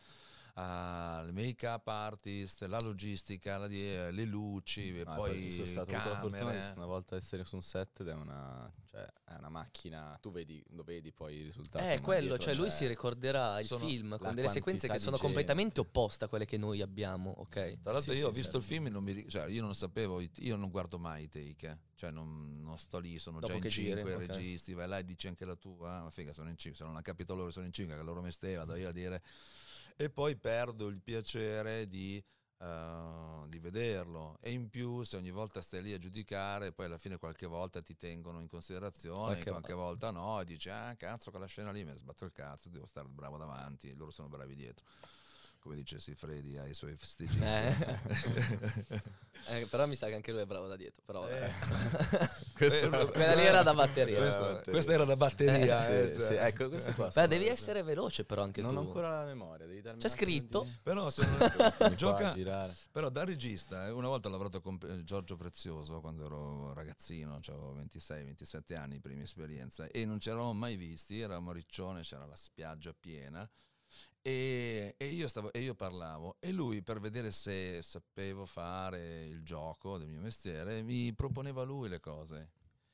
al 0.55 1.33
make-up 1.33 1.87
artist, 1.87 2.63
la 2.65 2.79
logistica, 2.79 3.57
la 3.57 3.67
di- 3.67 3.81
le 4.11 4.25
luci, 4.25 4.99
e 4.99 5.03
No, 5.03 5.15
poi 5.15 5.49
sono 5.51 5.65
stato 5.65 5.91
avuto 5.91 6.09
la 6.09 6.15
fortuna 6.19 6.37
camere. 6.51 6.73
una 6.75 6.85
volta 6.85 7.15
essere 7.15 7.43
su 7.43 7.55
un 7.55 7.63
set 7.63 8.01
ed 8.01 8.09
è 8.09 8.13
una, 8.13 8.71
cioè, 8.91 9.03
è 9.25 9.35
una 9.39 9.49
macchina, 9.49 10.15
tu 10.21 10.31
vedi, 10.31 10.63
lo 10.69 10.83
vedi 10.83 11.11
poi 11.11 11.37
i 11.37 11.41
risultati. 11.41 11.85
Eh, 11.85 11.95
ma 11.95 12.01
quello, 12.01 12.27
dietro 12.27 12.43
cioè 12.43 12.53
lui 12.53 12.67
c'è- 12.69 12.75
si 12.75 12.87
ricorderà 12.87 13.59
il 13.59 13.65
film 13.67 14.17
con 14.19 14.35
delle 14.35 14.47
sequenze 14.49 14.87
che 14.87 14.99
sono 14.99 15.11
gente. 15.17 15.25
completamente 15.25 15.79
opposte 15.79 16.25
a 16.25 16.27
quelle 16.27 16.45
che 16.45 16.57
noi 16.57 16.81
abbiamo, 16.81 17.31
ok? 17.37 17.81
Tra 17.81 17.91
l'altro 17.93 18.13
Sì, 18.13 18.19
io 18.19 18.27
ho 18.27 18.31
sì, 18.31 18.35
visto 18.37 18.57
il 18.57 18.63
certo. 18.63 18.75
film 18.75 18.85
e 18.87 18.89
non 18.91 19.03
mi 19.03 19.27
cioè 19.27 19.47
io 19.47 19.61
non 19.63 19.73
sapevo, 19.73 20.21
io 20.21 20.55
non 20.55 20.69
guardo 20.69 20.99
mai 20.99 21.23
i 21.23 21.29
take, 21.29 21.67
eh. 21.67 21.77
cioè 21.95 22.11
non, 22.11 22.59
non 22.61 22.77
sto 22.77 22.99
lì, 22.99 23.17
sono 23.17 23.39
Dopo 23.39 23.53
già 23.53 23.57
in 23.57 23.69
cinque 23.71 24.13
ok. 24.13 24.19
registi, 24.19 24.73
vai 24.75 24.87
là 24.87 24.99
e 24.99 25.03
dici 25.03 25.27
anche 25.27 25.45
la 25.45 25.55
tua, 25.55 25.95
ah, 25.97 26.01
ma 26.03 26.09
figa 26.11 26.31
sono 26.31 26.49
in 26.49 26.57
cinque, 26.57 26.77
se 26.77 26.85
non 26.85 26.95
ha 26.95 27.01
capito 27.01 27.33
loro 27.33 27.49
sono 27.49 27.65
in 27.65 27.73
cinque, 27.73 27.95
che 27.97 28.03
loro 28.03 28.21
mestiere 28.21 28.57
vado 28.57 28.75
io 28.75 28.89
a 28.89 28.91
dire, 28.91 29.23
e 29.95 30.09
poi 30.09 30.35
perdo 30.35 30.87
il 30.87 30.99
piacere 31.01 31.87
di, 31.87 32.23
eh, 32.59 33.43
di 33.47 33.59
vederlo. 33.59 34.37
E 34.41 34.51
in 34.51 34.69
più 34.69 35.03
se 35.03 35.17
ogni 35.17 35.31
volta 35.31 35.61
stai 35.61 35.81
lì 35.81 35.93
a 35.93 35.97
giudicare, 35.97 36.71
poi 36.71 36.85
alla 36.85 36.97
fine 36.97 37.17
qualche 37.17 37.45
volta 37.45 37.81
ti 37.81 37.95
tengono 37.97 38.41
in 38.41 38.47
considerazione, 38.47 39.25
Qualche 39.33 39.49
qualche, 39.49 39.73
volta. 39.73 40.11
no, 40.11 40.39
e 40.41 40.45
dici 40.45 40.69
ah 40.69 40.95
cazzo 40.95 41.29
quella 41.31 41.45
scena 41.45 41.71
lì 41.71 41.83
mi 41.83 41.95
sbatto 41.95 42.25
il 42.25 42.31
cazzo, 42.31 42.69
devo 42.69 42.85
stare 42.85 43.07
bravo 43.07 43.37
davanti, 43.37 43.93
loro 43.95 44.11
sono 44.11 44.29
bravi 44.29 44.55
dietro. 44.55 44.85
Come 45.63 45.75
dice 45.77 45.97
Sifredi 46.01 46.57
ai 46.57 46.73
suoi 46.73 46.93
festigisti. 46.95 47.41
Eh, 49.47 49.65
però 49.65 49.85
mi 49.87 49.97
sa 49.97 50.07
che 50.07 50.13
anche 50.13 50.31
lui 50.31 50.39
è 50.41 50.45
bravo 50.45 50.67
da 50.67 50.77
dietro. 50.77 51.01
Però, 51.05 51.27
Eh. 51.27 51.45
Eh, 52.59 52.89
Quella 52.89 53.33
lì 53.33 53.43
era 53.45 53.61
da 53.61 53.73
batteria. 53.73 54.15
Questa, 54.17 54.61
Eh, 54.61 54.71
questa 54.71 54.93
era 54.93 55.03
da 55.03 55.17
batteria. 55.17 55.81
Sì, 55.85 55.91
eh, 55.91 56.11
sì, 56.13 56.19
cioè. 56.19 56.45
ecco, 56.45 56.69
questo 56.69 56.91
qua. 56.93 57.09
Beh, 57.13 57.27
devi 57.27 57.47
essere 57.47 57.83
veloce 57.83 58.23
però 58.23 58.43
anche 58.43 58.61
Non 58.61 58.71
tu. 58.71 58.77
ho 58.77 58.81
ancora 58.81 59.09
la 59.09 59.25
memoria, 59.25 59.65
devi 59.65 59.81
darmi 59.81 59.99
C'è 59.99 60.07
scritto? 60.07 60.63
di- 60.63 60.77
Però 60.83 61.09
se 61.09 61.25
non- 61.79 61.95
gioca, 61.95 62.33
però 62.91 63.09
da 63.09 63.25
regista, 63.25 63.87
eh, 63.87 63.89
una 63.91 64.07
volta 64.07 64.29
ho 64.29 64.31
lavorato 64.31 64.61
con 64.61 64.77
eh, 64.87 65.03
Giorgio 65.03 65.35
Prezioso 65.35 65.99
quando 65.99 66.25
ero 66.25 66.71
ragazzino, 66.73 67.35
avevo 67.45 67.75
26-27 67.75 68.75
anni, 68.77 68.99
prima 69.01 69.23
esperienza, 69.23 69.87
e 69.87 70.05
non 70.05 70.21
ci 70.21 70.29
eravamo 70.29 70.53
mai 70.53 70.77
visti, 70.77 71.19
eravamo 71.19 71.49
a 71.49 71.53
Riccione, 71.53 72.01
c'era 72.01 72.25
la 72.25 72.35
spiaggia 72.37 72.93
piena, 72.97 73.49
e, 74.23 74.95
e 74.97 75.05
io 75.07 75.27
stavo, 75.27 75.51
e 75.51 75.59
io 75.59 75.75
parlavo, 75.75 76.37
e 76.39 76.53
lui 76.53 76.81
per 76.81 77.01
vedere 77.01 77.29
se 77.29 77.81
sapevo 77.83 78.45
fare 78.45 79.25
il 79.25 79.43
gioco 79.43 79.97
del 79.97 80.07
mio 80.07 80.21
mestiere, 80.21 80.81
mi 80.81 81.13
proponeva 81.13 81.63
lui 81.63 81.89
le 81.89 81.99
cose. 81.99 82.51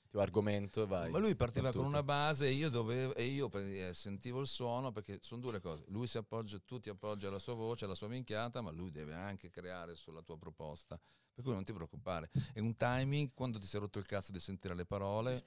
Ti 0.09 0.17
argomento 0.17 0.81
e 0.81 0.87
vai. 0.87 1.11
Ma 1.11 1.19
lui 1.19 1.35
partiva 1.35 1.71
con 1.71 1.85
una 1.85 2.01
base 2.01 2.47
e 2.47 2.51
io, 2.51 2.71
dovevo, 2.71 3.13
e 3.13 3.25
io 3.25 3.51
eh, 3.53 3.93
sentivo 3.93 4.41
il 4.41 4.47
suono 4.47 4.91
perché 4.91 5.19
sono 5.21 5.39
due 5.39 5.51
le 5.51 5.59
cose. 5.59 5.83
Lui 5.89 6.07
si 6.07 6.17
appoggia, 6.17 6.59
tu 6.65 6.79
ti 6.79 6.89
appoggi 6.89 7.27
alla 7.27 7.37
sua 7.37 7.53
voce, 7.53 7.85
alla 7.85 7.93
sua 7.93 8.07
minchiata, 8.07 8.61
ma 8.61 8.71
lui 8.71 8.89
deve 8.89 9.13
anche 9.13 9.51
creare 9.51 9.93
sulla 9.93 10.23
tua 10.23 10.35
proposta. 10.35 10.99
Per 11.31 11.43
cui 11.43 11.53
non 11.53 11.63
ti 11.63 11.73
preoccupare. 11.73 12.31
È 12.51 12.59
un 12.59 12.75
timing, 12.75 13.33
quando 13.35 13.59
ti 13.59 13.67
sei 13.67 13.81
rotto 13.81 13.99
il 13.99 14.07
cazzo 14.07 14.31
di 14.31 14.39
sentire 14.39 14.73
le 14.73 14.85
parole, 14.85 15.37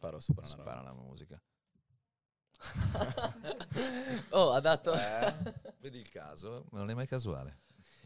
spara 0.45 0.80
la 0.80 0.95
musica. 0.95 1.43
oh, 4.30 4.52
ha 4.52 4.60
dato. 4.60 4.92
Eh? 4.94 5.34
Vedi 5.78 5.98
il 5.98 6.08
caso? 6.08 6.66
Ma 6.70 6.78
non 6.78 6.90
è 6.90 6.94
mai 6.94 7.06
casuale. 7.06 7.58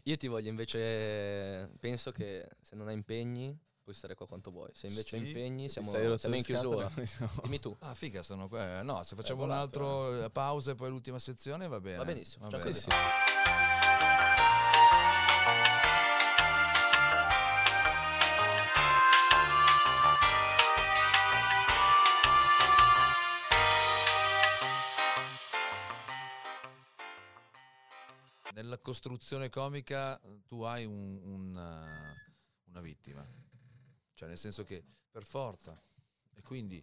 Io 0.03 0.17
ti 0.17 0.27
voglio 0.27 0.49
invece. 0.49 1.69
Penso 1.79 2.11
che 2.11 2.47
se 2.61 2.75
non 2.75 2.87
hai 2.87 2.93
impegni, 2.93 3.57
puoi 3.83 3.93
stare 3.95 4.15
qua 4.15 4.25
quanto 4.27 4.51
vuoi. 4.51 4.69
Se 4.73 4.87
invece 4.87 5.15
hai 5.17 5.21
Sì. 5.23 5.27
impegni, 5.27 5.69
siamo, 5.69 5.91
siamo 6.17 6.35
in 6.35 6.43
chiusura. 6.43 6.89
siamo- 7.05 7.31
Dimmi 7.43 7.59
tu. 7.59 7.75
Ah, 7.79 7.93
figa, 7.93 8.23
sono 8.23 8.47
qua. 8.47 8.81
No, 8.83 9.03
se 9.03 9.15
facciamo 9.15 9.43
un 9.43 9.47
volato, 9.49 9.63
altro 9.65 10.23
eh, 10.25 10.29
pausa 10.29 10.71
e 10.71 10.75
poi 10.75 10.89
l'ultima 10.89 11.19
sezione 11.19 11.67
va 11.67 11.79
bene. 11.79 11.97
Va 11.97 12.05
benissimo, 12.05 12.47
Va 12.49 12.57
bene. 12.57 12.69
così. 12.71 12.87
Nella 12.87 13.76
costruzione 28.87 29.49
comica 29.49 30.17
tu 30.45 30.61
hai 30.61 30.85
un- 30.85 31.19
un, 31.21 31.57
eh, 31.57 32.69
una 32.69 32.79
vittima, 32.79 33.27
cioè 34.13 34.29
nel 34.29 34.37
senso 34.37 34.63
che 34.63 34.81
per 35.11 35.25
forza, 35.25 35.77
e 36.33 36.41
quindi 36.41 36.81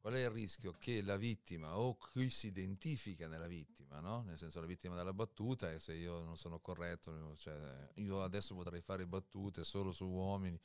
qual 0.00 0.14
è 0.14 0.18
il 0.24 0.30
rischio? 0.30 0.72
Che 0.72 1.00
la 1.00 1.16
vittima 1.16 1.78
o 1.78 1.96
chi 1.96 2.28
si 2.28 2.48
identifica 2.48 3.28
nella 3.28 3.46
vittima, 3.46 4.00
no? 4.00 4.22
nel 4.22 4.36
senso 4.36 4.58
la 4.58 4.66
vittima 4.66 4.96
della 4.96 5.12
battuta 5.12 5.70
e 5.70 5.78
se 5.78 5.94
io 5.94 6.24
non 6.24 6.36
sono 6.36 6.58
corretto, 6.58 7.36
cioè, 7.36 7.88
io 7.94 8.20
adesso 8.24 8.56
potrei 8.56 8.80
fare 8.80 9.06
battute 9.06 9.62
solo 9.62 9.92
su 9.92 10.06
uomini 10.06 10.58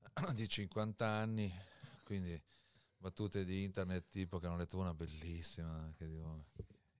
di 0.32 0.48
50 0.48 1.06
anni, 1.06 1.52
quindi 2.04 2.42
battute 2.96 3.44
di 3.44 3.64
internet 3.64 4.08
tipo 4.08 4.38
che 4.38 4.46
hanno 4.46 4.56
letto 4.56 4.78
una 4.78 4.94
bellissima, 4.94 5.92
che 5.98 6.08
dico, 6.08 6.46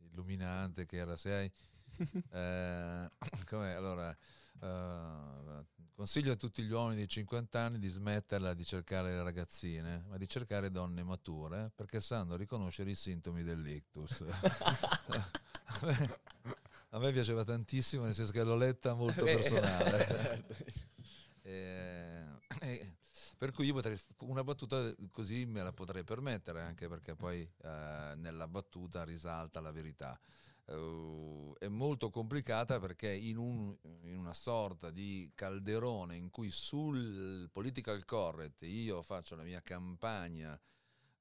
illuminante 0.00 0.84
che 0.84 0.96
era 0.98 1.16
sei. 1.16 1.50
Eh? 2.32 3.74
Allora, 3.74 4.16
eh, 4.60 5.64
consiglio 5.94 6.32
a 6.32 6.36
tutti 6.36 6.62
gli 6.62 6.70
uomini 6.70 7.02
di 7.02 7.08
50 7.08 7.60
anni 7.60 7.78
di 7.78 7.88
smetterla 7.88 8.54
di 8.54 8.64
cercare 8.64 9.12
le 9.12 9.22
ragazzine, 9.22 10.04
ma 10.08 10.16
di 10.16 10.28
cercare 10.28 10.70
donne 10.70 11.02
mature 11.02 11.70
perché 11.74 12.00
sanno 12.00 12.36
riconoscere 12.36 12.90
i 12.90 12.94
sintomi 12.94 13.42
dell'ictus. 13.42 14.22
a, 14.22 15.78
me, 15.86 16.18
a 16.90 16.98
me 16.98 17.12
piaceva 17.12 17.44
tantissimo, 17.44 18.04
nel 18.04 18.14
senso 18.14 18.32
che 18.32 18.42
l'ho 18.42 18.56
letta 18.56 18.94
molto 18.94 19.24
personale. 19.24 20.44
Eh, 21.42 22.24
eh, 22.60 22.94
per 23.36 23.52
cui 23.52 23.66
io 23.66 23.72
potrei, 23.72 23.98
una 24.18 24.44
battuta 24.44 24.94
così 25.10 25.46
me 25.46 25.62
la 25.62 25.72
potrei 25.72 26.04
permettere, 26.04 26.60
anche 26.60 26.88
perché 26.88 27.14
poi 27.14 27.40
eh, 27.40 28.12
nella 28.16 28.46
battuta 28.46 29.02
risalta 29.02 29.60
la 29.60 29.72
verità. 29.72 30.18
Eh, 30.70 31.52
è 31.58 31.68
molto 31.68 32.10
complicata 32.10 32.78
perché 32.78 33.12
in, 33.12 33.36
un- 33.38 33.76
in 34.02 34.16
una 34.16 34.34
sorta 34.34 34.90
di 34.90 35.30
calderone 35.34 36.16
in 36.16 36.30
cui 36.30 36.50
sul 36.50 37.48
political 37.52 38.04
correct 38.04 38.62
io 38.62 39.02
faccio 39.02 39.34
la 39.36 39.42
mia 39.42 39.60
campagna 39.62 40.58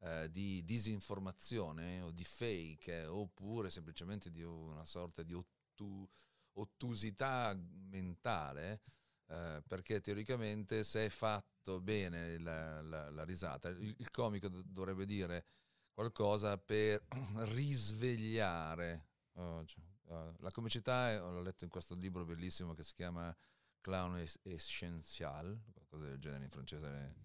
eh, 0.01 0.29
di 0.31 0.63
disinformazione 0.65 2.01
o 2.01 2.11
di 2.11 2.23
fake 2.23 3.01
eh, 3.01 3.05
oppure 3.07 3.69
semplicemente 3.69 4.31
di 4.31 4.43
una 4.43 4.85
sorta 4.85 5.23
di 5.23 5.33
ottu- 5.33 6.07
ottusità 6.53 7.57
mentale 7.89 8.81
eh, 9.27 9.61
perché 9.67 9.99
teoricamente 10.01 10.83
se 10.83 11.05
è 11.05 11.09
fatto 11.09 11.81
bene 11.81 12.37
la, 12.39 12.81
la- 12.81 13.09
la 13.09 13.23
risata 13.23 13.69
il, 13.69 13.95
il 13.97 14.11
comico 14.11 14.47
do- 14.49 14.63
dovrebbe 14.65 15.05
dire 15.05 15.45
qualcosa 15.93 16.57
per 16.57 17.03
risvegliare 17.53 19.07
Eh, 19.41 20.33
la 20.39 20.51
comicità 20.51 21.11
è- 21.11 21.19
l'ho 21.19 21.41
letto 21.41 21.63
in 21.63 21.69
questo 21.69 21.95
libro 21.95 22.25
bellissimo 22.25 22.73
che 22.73 22.83
si 22.83 22.93
chiama 22.93 23.35
Clown 23.81 24.17
es- 24.17 24.39
Essential 24.43 25.57
qualcosa 25.73 26.05
del 26.09 26.19
genere 26.19 26.43
in 26.45 26.49
francese 26.49 27.15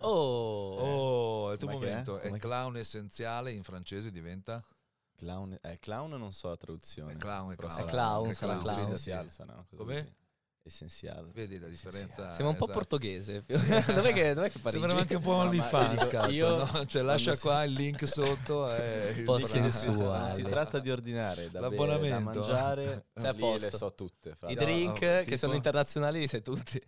Oh, 0.00 0.76
oh 0.76 1.50
è 1.50 1.52
il 1.52 1.58
tuo 1.58 1.68
è? 1.68 1.72
momento 1.72 2.18
è 2.18 2.30
che- 2.30 2.38
clown 2.38 2.76
essenziale 2.76 3.52
in 3.52 3.62
francese 3.62 4.10
diventa 4.10 4.62
Clown, 5.14 5.56
eh, 5.60 5.78
clown 5.78 6.10
non 6.10 6.32
so 6.32 6.48
la 6.48 6.56
traduzione. 6.56 7.12
È 7.12 7.16
clown, 7.16 7.52
è 7.52 7.56
clown. 7.56 7.72
sarà- 7.72 7.88
clown, 7.90 8.30
è 8.30 8.34
sarà 8.34 8.56
clown. 8.58 8.78
Essenziale 8.78 9.28
sarà 9.28 9.52
una 9.52 9.64
cosa 9.68 9.76
Come? 9.82 9.94
così. 10.02 10.14
Essenziale. 10.64 11.28
vedi 11.34 11.58
la 11.58 11.66
differenza 11.66 12.32
Sembra 12.34 12.48
un 12.50 12.56
po' 12.56 12.64
esatto. 12.66 12.72
portoghese. 12.78 13.42
dov'è, 13.46 14.12
che, 14.14 14.32
dov'è 14.32 14.48
che 14.50 14.58
Parigi? 14.60 14.80
Sembra 14.80 14.96
anche 15.00 15.14
un 15.16 15.22
po' 15.22 15.32
No, 15.32 15.38
OnlyFans, 15.38 16.06
cazzo, 16.06 16.30
io- 16.30 16.56
no? 16.56 16.86
Cioè, 16.86 17.02
lascia 17.02 17.36
qua 17.36 17.64
il 17.64 17.72
link 17.72 18.06
sotto 18.06 18.72
e 18.72 19.24
sensuale. 19.72 20.32
Si 20.34 20.42
tratta 20.42 20.78
di 20.78 20.90
ordinare 20.90 21.50
da, 21.50 21.58
bere, 21.58 21.76
da 21.76 21.86
L'abbonamento. 21.86 22.20
mangiare, 22.40 23.06
Sei 23.12 23.26
a 23.28 23.32
lì 23.32 23.38
posto. 23.40 23.70
le 23.70 23.76
so 23.76 23.94
tutte. 23.94 24.36
I 24.46 24.54
drink 24.54 24.86
no, 24.86 24.92
che 24.92 25.22
tipo- 25.24 25.36
sono 25.36 25.54
internazionali 25.54 26.20
li 26.20 26.28
sai 26.28 26.42
tutti. 26.42 26.80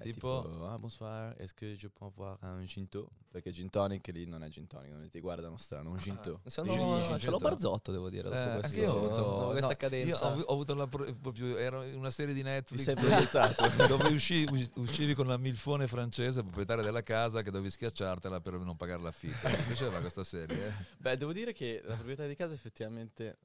È 0.00 0.02
tipo- 0.04 0.48
tipo, 0.50 0.64
ah, 0.66 0.78
bonsoir, 0.78 1.34
est-ce 1.38 1.52
que 1.54 1.74
je 1.76 1.88
peux 1.88 2.06
avoir 2.06 2.38
un 2.40 2.64
ginto? 2.64 3.10
Perché 3.30 3.52
gin 3.52 3.68
tonic 3.68 4.08
lì 4.08 4.24
non 4.26 4.42
è 4.42 4.48
gin 4.48 4.66
tonic, 4.66 4.90
non 4.90 5.06
ti 5.10 5.20
guardano 5.20 5.58
strano, 5.58 5.90
un 5.90 5.98
ginto. 5.98 6.40
Sono, 6.46 6.72
Gin- 6.72 7.18
ce 7.18 7.28
l'ho. 7.30 7.36
Barzotto, 7.38 7.92
devo 7.92 8.08
dire. 8.08 8.22
Dopo 8.30 8.56
Eh, 8.56 8.58
questo, 8.60 8.80
io 8.80 8.92
ho 8.92 8.96
avuto 8.96 9.14
dopo 9.20 9.46
questa 9.50 9.68
no, 9.68 9.76
cadenza. 9.76 10.26
Ho, 10.26 10.40
ho 10.40 10.52
avuto 10.54 10.74
la 10.74 10.86
pro- 10.86 11.12
proprio 11.20 11.56
era 11.58 11.78
una 11.80 12.10
serie 12.10 12.32
di 12.34 12.42
Netflix 12.42 12.92
dove, 12.94 13.28
dove 13.88 14.08
usci- 14.08 14.46
us- 14.50 14.70
uscivi 14.76 15.14
con 15.14 15.26
la 15.26 15.36
milfone 15.36 15.86
francese, 15.86 16.42
proprietaria 16.42 16.82
della 16.82 17.02
casa, 17.02 17.42
che 17.42 17.50
dovevi 17.50 17.70
schiacciartela 17.70 18.40
per 18.40 18.54
non 18.54 18.76
pagare 18.76 19.02
l'affitto. 19.02 19.48
Mi 19.48 19.56
piaceva 19.66 20.00
questa 20.00 20.24
serie. 20.24 20.74
Beh, 20.98 21.16
devo 21.18 21.32
dire 21.34 21.52
che 21.52 21.82
la 21.84 21.94
proprietà 21.94 22.26
di 22.26 22.34
casa 22.34 22.54
effettivamente 22.54 23.36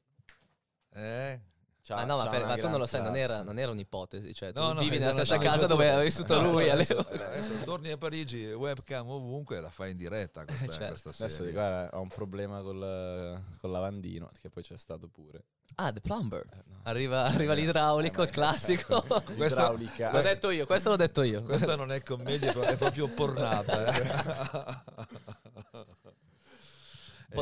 Eh? 0.91 1.39
Eh? 1.85 1.87
C'ha- 1.87 1.95
Ma 1.97 2.03
no, 2.05 2.17
ma, 2.17 2.27
per- 2.29 2.45
ma 2.45 2.57
tu 2.57 2.67
non 2.67 2.79
lo 2.79 2.87
sai, 2.87 3.03
non 3.03 3.15
era, 3.15 3.43
non 3.43 3.59
era 3.59 3.71
un'ipotesi. 3.71 4.33
Cioè, 4.33 4.51
tu 4.51 4.59
No, 4.59 4.73
no, 4.73 4.79
vivi 4.81 4.95
eh, 4.97 4.99
nella 4.99 5.11
stessa 5.13 5.37
casa 5.37 5.67
dove 5.67 5.85
aveva 5.87 6.01
vissuto 6.01 6.41
no, 6.41 6.51
lui. 6.51 6.67
Adesso, 6.69 6.93
all'epoca. 6.93 7.27
adesso 7.27 7.53
torni 7.63 7.91
a 7.91 7.97
Parigi, 7.97 8.45
webcam 8.51 9.07
ovunque, 9.07 9.59
la 9.61 9.69
fai 9.69 9.91
in 9.91 9.97
diretta 9.97 10.43
questa, 10.45 10.71
Certo. 10.71 10.87
questa 11.01 11.09
Adesso 11.23 11.37
serie. 11.37 11.51
guarda, 11.51 11.95
ho 11.97 12.01
un 12.01 12.07
problema 12.07 12.61
col, 12.61 13.39
col 13.59 13.69
lavandino, 13.71 14.31
che 14.41 14.49
poi 14.49 14.63
c'è 14.63 14.77
stato 14.77 15.07
pure. 15.07 15.43
Ah, 15.75 15.91
The 15.91 15.99
Plumber. 16.01 16.43
Eh, 16.51 16.63
no. 16.67 16.79
Arriva, 16.83 17.23
arriva 17.25 17.53
l'idraulico, 17.53 18.23
il 18.23 18.29
classico. 18.31 19.03
Idraulica. 19.37 20.11
l'ho 20.11 20.21
detto 20.21 20.49
io, 20.49 20.65
questo 20.65 20.89
l'ho 20.89 20.95
detto 20.95 21.21
io. 21.21 21.43
Questa 21.43 21.75
non 21.75 21.91
è 21.91 22.01
commedia, 22.01 22.51
è 22.51 22.77
proprio 22.77 23.07
pornata. 23.09 24.83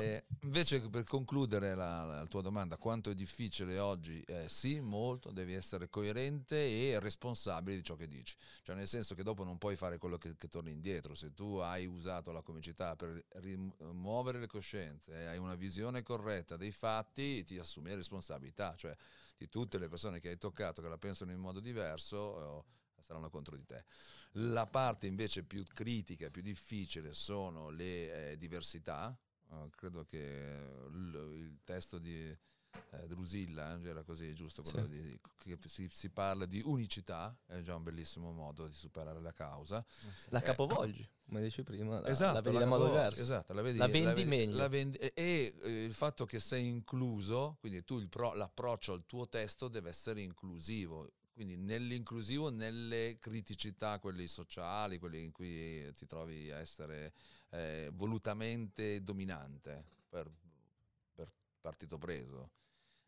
Eh, 0.01 0.25
invece 0.41 0.89
per 0.89 1.03
concludere 1.03 1.75
la, 1.75 2.03
la 2.03 2.25
tua 2.25 2.41
domanda, 2.41 2.77
quanto 2.77 3.09
è 3.09 3.15
difficile 3.15 3.79
oggi? 3.79 4.21
Eh, 4.21 4.47
sì, 4.49 4.79
molto, 4.79 5.31
devi 5.31 5.53
essere 5.53 5.89
coerente 5.89 6.55
e 6.55 6.99
responsabile 6.99 7.77
di 7.77 7.83
ciò 7.83 7.95
che 7.95 8.07
dici. 8.07 8.35
Cioè 8.61 8.75
nel 8.75 8.87
senso 8.87 9.15
che 9.15 9.23
dopo 9.23 9.43
non 9.43 9.57
puoi 9.57 9.75
fare 9.75 9.97
quello 9.97 10.17
che, 10.17 10.35
che 10.37 10.47
torni 10.47 10.71
indietro. 10.71 11.15
Se 11.15 11.33
tu 11.33 11.57
hai 11.57 11.85
usato 11.85 12.31
la 12.31 12.41
comicità 12.41 12.95
per 12.95 13.25
rimuovere 13.35 14.39
le 14.39 14.47
coscienze 14.47 15.13
e 15.13 15.25
hai 15.25 15.37
una 15.37 15.55
visione 15.55 16.03
corretta 16.03 16.57
dei 16.57 16.71
fatti, 16.71 17.43
ti 17.43 17.57
assumi 17.57 17.93
responsabilità. 17.95 18.75
Cioè 18.75 18.95
di 19.37 19.49
tutte 19.49 19.77
le 19.77 19.89
persone 19.89 20.19
che 20.19 20.29
hai 20.29 20.37
toccato 20.37 20.81
che 20.81 20.87
la 20.87 20.97
pensano 20.97 21.31
in 21.31 21.39
modo 21.39 21.59
diverso, 21.59 22.61
eh, 22.61 23.01
saranno 23.01 23.29
contro 23.29 23.57
di 23.57 23.65
te. 23.65 23.83
La 24.37 24.65
parte 24.65 25.07
invece 25.07 25.43
più 25.43 25.63
critica, 25.65 26.29
più 26.29 26.41
difficile 26.41 27.13
sono 27.13 27.69
le 27.69 28.31
eh, 28.31 28.37
diversità. 28.37 29.17
Eh, 29.53 29.69
credo 29.75 30.03
che 30.05 30.65
l- 30.89 31.31
il 31.35 31.59
testo 31.63 31.97
di 31.99 32.35
eh, 32.91 33.07
Drusilla 33.07 33.79
eh, 33.79 33.87
era 33.87 34.03
così, 34.03 34.33
giusto? 34.33 34.61
Quello 34.63 34.83
Sì. 34.85 34.89
di- 34.89 35.19
che 35.37 35.57
si, 35.67 35.87
si 35.91 36.09
parla 36.09 36.45
di 36.45 36.61
unicità, 36.65 37.35
è 37.45 37.61
già 37.61 37.75
un 37.75 37.83
bellissimo 37.83 38.31
modo 38.31 38.67
di 38.67 38.73
superare 38.73 39.21
la 39.21 39.31
causa. 39.31 39.83
La 40.29 40.39
Eh, 40.39 40.43
capovolgi, 40.43 41.07
come 41.25 41.41
dici 41.41 41.61
prima. 41.63 41.99
La, 41.99 42.07
esatto, 42.07 42.33
la 42.35 42.41
vedi 42.41 42.57
la 42.57 42.65
modo 42.65 42.85
diverso. 42.85 43.21
esatto, 43.21 43.53
la, 43.53 43.61
vedi, 43.61 43.77
La 43.77 43.87
vendi 43.87 44.23
vedi- 44.23 44.25
meglio. 44.25 44.57
la 44.57 44.67
vendi- 44.67 44.97
e 44.97 45.11
e, 45.15 45.55
eh, 45.61 45.83
il 45.83 45.93
fatto 45.93 46.25
che 46.25 46.39
sei 46.39 46.67
incluso, 46.67 47.57
quindi 47.59 47.83
tu 47.83 47.99
il 47.99 48.07
pro- 48.09 48.33
l'approccio 48.33 48.93
al 48.93 49.05
tuo 49.05 49.27
testo 49.27 49.67
deve 49.67 49.89
essere 49.89 50.21
inclusivo. 50.21 51.11
Quindi 51.34 51.57
nell'inclusivo, 51.57 52.51
nelle 52.51 53.17
criticità, 53.19 53.97
quelle 53.99 54.27
sociali, 54.27 54.99
quelle 54.99 55.17
in 55.17 55.31
cui 55.31 55.91
ti 55.93 56.05
trovi 56.05 56.51
a 56.51 56.59
essere 56.59 57.11
eh, 57.49 57.89
volutamente 57.93 59.01
dominante 59.01 59.84
per, 60.07 60.31
per 61.13 61.31
partito 61.59 61.97
preso. 61.97 62.51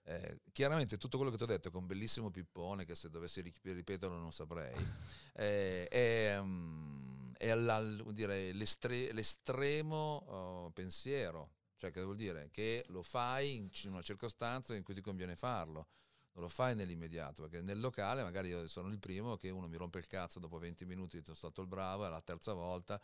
Eh, 0.08 0.40
chiaramente 0.52 0.98
tutto 0.98 1.18
quello 1.18 1.32
che 1.32 1.38
ti 1.38 1.44
ho 1.44 1.48
detto 1.48 1.68
è 1.68 1.72
con 1.72 1.86
bellissimo 1.86 2.30
pippone 2.32 2.86
che 2.86 2.96
se 2.96 3.10
dovessi 3.10 3.42
ri- 3.42 3.54
ripeterlo 3.62 4.18
non 4.18 4.32
saprei. 4.32 4.74
Eh, 5.38 5.90
è, 5.90 6.40
mm, 6.42 7.34
è 7.34 7.50
alla- 7.50 7.82
dire, 8.14 8.54
l'estre- 8.54 9.12
l'estremo 9.12 10.24
oh, 10.28 10.70
pensiero. 10.72 11.50
Cioè 11.76 11.92
che 11.92 12.02
vuol 12.02 12.16
dire? 12.16 12.48
Che 12.50 12.86
lo 12.88 13.04
fai 13.04 13.58
in 13.58 13.70
una 13.84 14.02
circostanza 14.02 14.74
in 14.76 14.84
cui 14.84 14.94
ti 14.94 15.02
conviene 15.02 15.36
farlo 15.36 15.88
non 16.36 16.44
lo 16.44 16.50
fai 16.50 16.76
nell'immediato 16.76 17.44
perché 17.44 17.62
nel 17.62 17.80
locale 17.80 18.22
magari 18.24 18.50
io 18.50 18.68
sono 18.68 18.90
il 18.90 19.00
primo 19.00 19.38
che 19.38 19.50
uno 19.50 19.68
mi 19.68 19.78
rompe 19.78 20.00
il 20.00 20.08
cazzo 20.08 20.40
dopo 20.40 20.58
20 20.60 20.86
minuti 20.86 21.22
sono 21.24 21.36
stato 21.36 21.62
il 21.62 21.68
bravo 21.68 22.06
e 22.06 22.10
la 22.10 22.22
terza 22.22 22.54
volta 22.54 23.00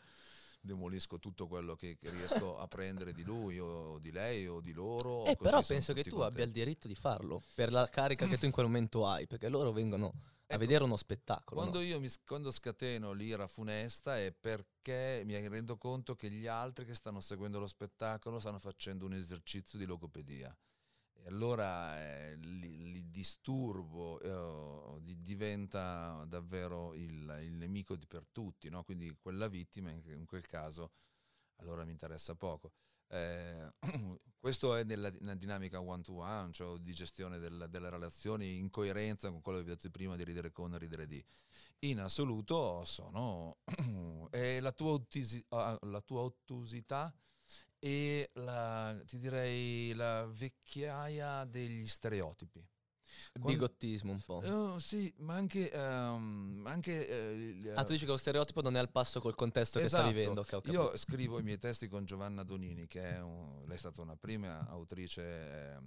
demolisco 0.63 1.17
tutto 1.17 1.47
quello 1.47 1.75
che, 1.75 1.97
che 1.97 2.09
riesco 2.11 2.57
a 2.59 2.67
prendere 2.67 3.13
di 3.13 3.23
lui 3.23 3.57
o 3.59 3.97
di 3.99 4.11
lei 4.11 4.47
o 4.47 4.59
di 4.61 4.73
loro 4.73 5.23
Eh, 5.25 5.35
così 5.35 5.49
però 5.49 5.63
penso 5.63 5.93
che 5.93 6.03
tu 6.03 6.19
abbia 6.19 6.43
il 6.43 6.51
contenti. 6.51 6.59
diritto 6.59 6.87
di 6.87 6.95
farlo 6.95 7.41
per 7.55 7.71
la 7.71 7.87
carica 7.89 8.27
che 8.27 8.37
tu 8.37 8.45
in 8.45 8.51
quel 8.51 8.65
momento 8.67 9.07
hai, 9.07 9.25
perché 9.27 9.49
loro 9.49 9.71
vengono 9.71 10.13
a 10.53 10.57
Ecco, 10.57 10.57
vedere 10.57 10.83
uno 10.83 10.97
spettacolo. 10.97 11.61
Quando 11.61 11.79
no? 11.79 11.85
io 11.85 11.99
mi, 11.99 12.09
quando 12.25 12.51
scateno 12.51 13.13
l'ira 13.13 13.47
funesta 13.47 14.17
è 14.19 14.31
perché 14.33 15.21
mi 15.25 15.47
rendo 15.47 15.77
conto 15.77 16.15
che 16.15 16.29
gli 16.29 16.45
altri 16.45 16.85
che 16.85 16.93
stanno 16.93 17.21
seguendo 17.21 17.59
lo 17.59 17.67
spettacolo 17.67 18.39
stanno 18.39 18.59
facendo 18.59 19.05
un 19.05 19.13
esercizio 19.13 19.79
di 19.79 19.85
logopedia. 19.85 20.55
E 21.23 21.27
allora 21.27 21.99
eh, 22.31 22.35
li 22.37 23.09
disturbo, 23.09 24.19
eh, 24.21 25.01
di- 25.01 25.21
diventa 25.21 26.25
davvero 26.27 26.93
il, 26.95 27.39
il 27.43 27.53
nemico 27.53 27.95
di- 27.95 28.07
per 28.07 28.25
tutti, 28.31 28.69
no? 28.69 28.83
quindi 28.83 29.15
quella 29.21 29.47
vittima 29.47 29.91
in, 29.91 30.25
quel 30.25 30.47
caso 30.47 30.91
allora 31.57 31.83
mi 31.85 31.91
interessa 31.91 32.33
poco. 32.35 32.71
Eh, 33.07 33.71
questo 34.39 34.75
è 34.75 34.83
nella, 34.83 35.11
nella 35.19 35.35
dinamica 35.35 35.79
one 35.81 36.01
to 36.01 36.13
one, 36.15 36.51
cioè 36.53 36.79
di 36.79 36.93
gestione 36.93 37.37
del- 37.37 37.67
delle 37.69 37.89
relazioni 37.89 38.57
in 38.57 38.69
coerenza 38.71 39.29
con 39.29 39.41
quello 39.41 39.59
che 39.59 39.65
vi 39.65 39.71
ho 39.71 39.75
detto 39.75 39.89
prima 39.91 40.15
di 40.15 40.23
ridere 40.23 40.51
con 40.51 40.75
ridere 40.77 41.05
di. 41.05 41.23
In 41.79 41.99
assoluto 41.99 42.83
sono 42.85 43.57
è 44.31 44.59
la 44.59 44.71
tua, 44.71 44.91
ottisi- 44.93 45.45
ah, 45.49 45.77
la 45.83 46.01
tua 46.01 46.21
ottusità 46.21 47.13
e 47.83 48.29
la, 48.33 48.95
ti 49.07 49.17
direi 49.17 49.93
la 49.93 50.25
vecchiaia 50.27 51.45
degli 51.45 51.87
stereotipi. 51.87 52.63
Quando- 53.33 53.49
Bigottismo 53.51 54.11
un 54.11 54.19
po'. 54.21 54.75
Eh, 54.75 54.79
sì, 54.79 55.11
ma 55.17 55.33
anche, 55.35 55.71
ehm, 55.71 56.63
anche 56.67 56.91
il- 56.91 57.73
Ah, 57.75 57.83
tu 57.83 57.93
dici 57.93 58.05
che 58.05 58.11
lo 58.11 58.17
stereotipo 58.17 58.61
non 58.61 58.75
è 58.75 58.79
al 58.79 58.89
passo 58.91 59.19
col 59.19 59.35
contesto 59.35 59.79
che 59.79 59.87
sta 59.87 59.97
Esatto. 59.99 60.13
vivendo. 60.15 60.43
capito. 60.43 60.73
Io 60.73 60.97
scrivo 60.97 61.39
i 61.39 61.43
miei 61.43 61.57
testi 61.59 61.87
con 61.87 62.05
Giovanna 62.05 62.43
Donini, 62.43 62.87
che 62.87 63.01
è 63.15 63.19
un- 63.21 63.63
lei 63.65 63.75
è 63.75 63.79
stata 63.79 64.01
una 64.01 64.15
prima 64.15 64.67
autrice 64.67 65.21
che, 65.23 65.77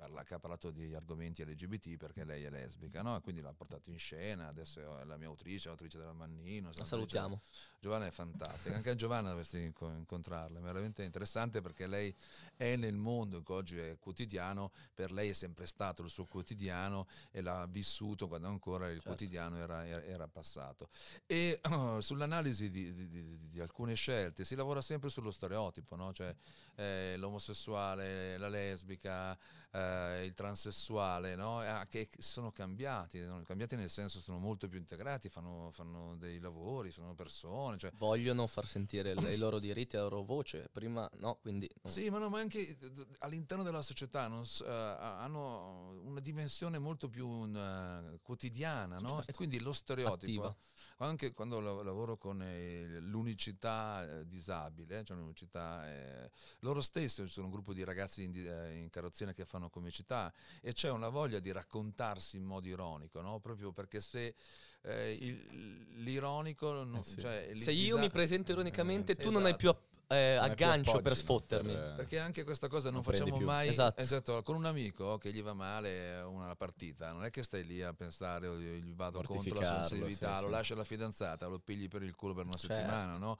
parla- 0.00 0.24
che 0.24 0.32
ha 0.32 0.38
parlato 0.38 0.70
di 0.70 0.94
argomenti 0.94 1.44
LGBT 1.44 1.96
perché 1.98 2.24
lei 2.24 2.42
è 2.44 2.48
lesbica, 2.48 3.02
no? 3.02 3.20
Quindi 3.20 3.42
l'ha 3.42 3.52
portato 3.52 3.90
in 3.90 3.98
scena, 3.98 4.48
adesso 4.48 4.80
è 4.98 5.04
la 5.04 5.18
mia 5.18 5.26
autrice, 5.28 5.68
l'autrice 5.68 5.98
della 5.98 6.14
Mannino. 6.14 6.70
La 6.74 6.84
salutiamo. 6.86 7.42
Giovanna 7.78 8.06
è 8.06 8.10
fantastica, 8.10 8.74
anche 8.76 8.88
a 8.88 8.94
Giovanna 8.94 9.28
dovresti 9.28 9.58
inco- 9.62 9.90
incontrarla, 9.92 10.58
è 10.58 10.62
veramente 10.62 11.02
interessante 11.04 11.60
perché 11.60 11.86
lei 11.86 12.14
è 12.56 12.76
nel 12.76 12.96
mondo 12.96 13.42
che 13.42 13.52
oggi 13.52 13.76
è 13.78 13.98
quotidiano, 13.98 14.72
per 14.94 15.12
lei 15.12 15.28
è 15.28 15.32
sempre 15.34 15.66
stato 15.66 16.02
il 16.02 16.08
suo 16.08 16.24
quotidiano 16.24 17.06
e 17.30 17.42
l'ha 17.42 17.66
vissuto 17.66 18.26
quando 18.26 18.48
ancora 18.48 18.86
il 18.86 18.94
Certo. 18.94 19.08
quotidiano 19.08 19.56
era, 19.58 19.86
era- 19.86 20.28
passato. 20.28 20.88
E 21.26 21.60
sull'analisi 22.00 22.70
di, 22.70 22.94
di- 22.94 23.08
di- 23.08 23.48
di 23.48 23.60
alcune 23.60 23.94
scelte 23.94 24.44
si 24.44 24.54
lavora 24.54 24.80
sempre 24.80 25.10
sullo 25.10 25.30
stereotipo, 25.30 25.94
no? 25.96 26.12
cioè 26.14 26.34
eh, 26.80 27.16
l'omosessuale, 27.18 28.38
la 28.38 28.48
lesbica, 28.48 29.36
eh, 29.72 30.24
il 30.24 30.32
transessuale, 30.34 31.34
no? 31.34 31.60
Ah, 31.60 31.86
che 31.86 32.08
sono 32.18 32.50
cambiati, 32.50 33.22
sono 33.22 33.42
cambiati 33.42 33.76
nel 33.76 33.90
senso 33.90 34.18
sono 34.20 34.38
molto 34.38 34.68
più 34.68 34.78
integrati, 34.78 35.28
fanno, 35.28 35.70
fanno 35.72 36.16
dei 36.16 36.38
lavori, 36.38 36.90
sono 36.90 37.14
persone. 37.14 37.76
Cioè, 37.76 37.92
Vogliono 37.96 38.46
far 38.46 38.66
sentire 38.66 39.12
i 39.12 39.36
loro 39.36 39.58
diritti, 39.58 39.96
la 39.96 40.02
loro 40.02 40.22
voce. 40.22 40.68
Prima 40.72 41.08
no, 41.18 41.38
quindi... 41.40 41.70
no. 41.82 41.90
Sì, 41.90 42.08
ma, 42.08 42.18
no, 42.18 42.28
ma 42.28 42.40
anche 42.40 42.78
all'interno 43.18 43.62
della 43.62 43.82
società 43.82 44.26
non 44.26 44.44
eh, 44.64 44.68
hanno 44.68 46.00
una 46.02 46.20
dimensione 46.20 46.78
molto 46.78 47.08
più 47.08 47.28
un, 47.28 47.56
eh, 47.56 48.20
quotidiana, 48.22 48.98
no? 48.98 49.16
Certo. 49.16 49.30
E 49.30 49.34
quindi 49.34 49.60
lo 49.60 49.72
stereotipo, 49.72 50.44
Attiva. 50.44 50.56
anche 50.98 51.32
quando 51.32 51.60
lav- 51.60 51.82
lavoro 51.82 52.16
con 52.16 52.42
eh, 52.42 52.98
l'unicità 53.00 54.04
eh, 54.20 54.26
disabile, 54.26 55.04
cioè 55.04 55.16
l'unicità, 55.16 55.88
eh, 55.88 56.30
loro 56.70 56.80
stessi 56.80 57.26
sono 57.26 57.46
un 57.46 57.52
gruppo 57.52 57.72
di 57.72 57.82
ragazzi 57.84 58.22
in, 58.22 58.32
eh, 58.36 58.76
in 58.78 58.90
carrozzina 58.90 59.32
che 59.32 59.44
fanno 59.44 59.68
comicità 59.68 60.32
e 60.62 60.72
c'è 60.72 60.88
una 60.90 61.08
voglia 61.08 61.40
di 61.40 61.50
raccontarsi 61.52 62.36
in 62.36 62.44
modo 62.44 62.68
ironico, 62.68 63.20
no? 63.20 63.40
Proprio 63.40 63.72
perché 63.72 64.00
se 64.00 64.34
eh, 64.82 65.12
il- 65.12 66.02
l'ironico, 66.02 66.72
non- 66.84 66.96
Eh 67.00 67.02
sì. 67.04 67.20
cioè, 67.20 67.52
Se 67.56 67.70
io 67.70 67.98
mi 67.98 68.08
presento 68.08 68.52
ironicamente, 68.52 69.14
tu 69.14 69.24
non 69.30 69.42
Esatto. 69.42 69.46
hai 69.48 69.56
più 69.56 69.68
app- 69.68 69.89
eh, 70.12 70.34
aggancio 70.34 71.00
per 71.00 71.16
sfottermi. 71.16 71.72
per- 71.72 71.92
perché 71.94 72.18
anche 72.18 72.42
questa 72.42 72.66
cosa 72.66 72.86
non, 72.90 72.94
Non 72.94 73.02
facciamo 73.04 73.36
più. 73.36 73.46
mai 73.46 73.68
Esatto. 73.68 74.42
con 74.42 74.56
un 74.56 74.64
amico 74.64 75.18
che 75.18 75.32
gli 75.32 75.40
va 75.42 75.52
male 75.52 76.20
una 76.22 76.56
partita, 76.56 77.12
non 77.12 77.24
è 77.24 77.30
che 77.30 77.44
stai 77.44 77.64
lì 77.64 77.80
a 77.80 77.92
pensare 77.92 78.48
"Oh, 78.48 78.58
io 78.58 78.72
gli 78.78 78.92
vado 78.92 79.22
contro 79.22 79.60
la 79.60 79.78
sensibilità, 79.82 80.34
sì, 80.36 80.40
lo 80.42 80.46
sì. 80.48 80.52
lascia 80.52 80.74
la 80.74 80.84
fidanzata, 80.84 81.46
lo 81.46 81.60
pigli 81.60 81.86
per 81.86 82.02
il 82.02 82.16
culo 82.16 82.34
per 82.34 82.44
una 82.46 82.56
Certo. 82.56 82.74
settimana, 82.74 83.16
no? 83.18 83.38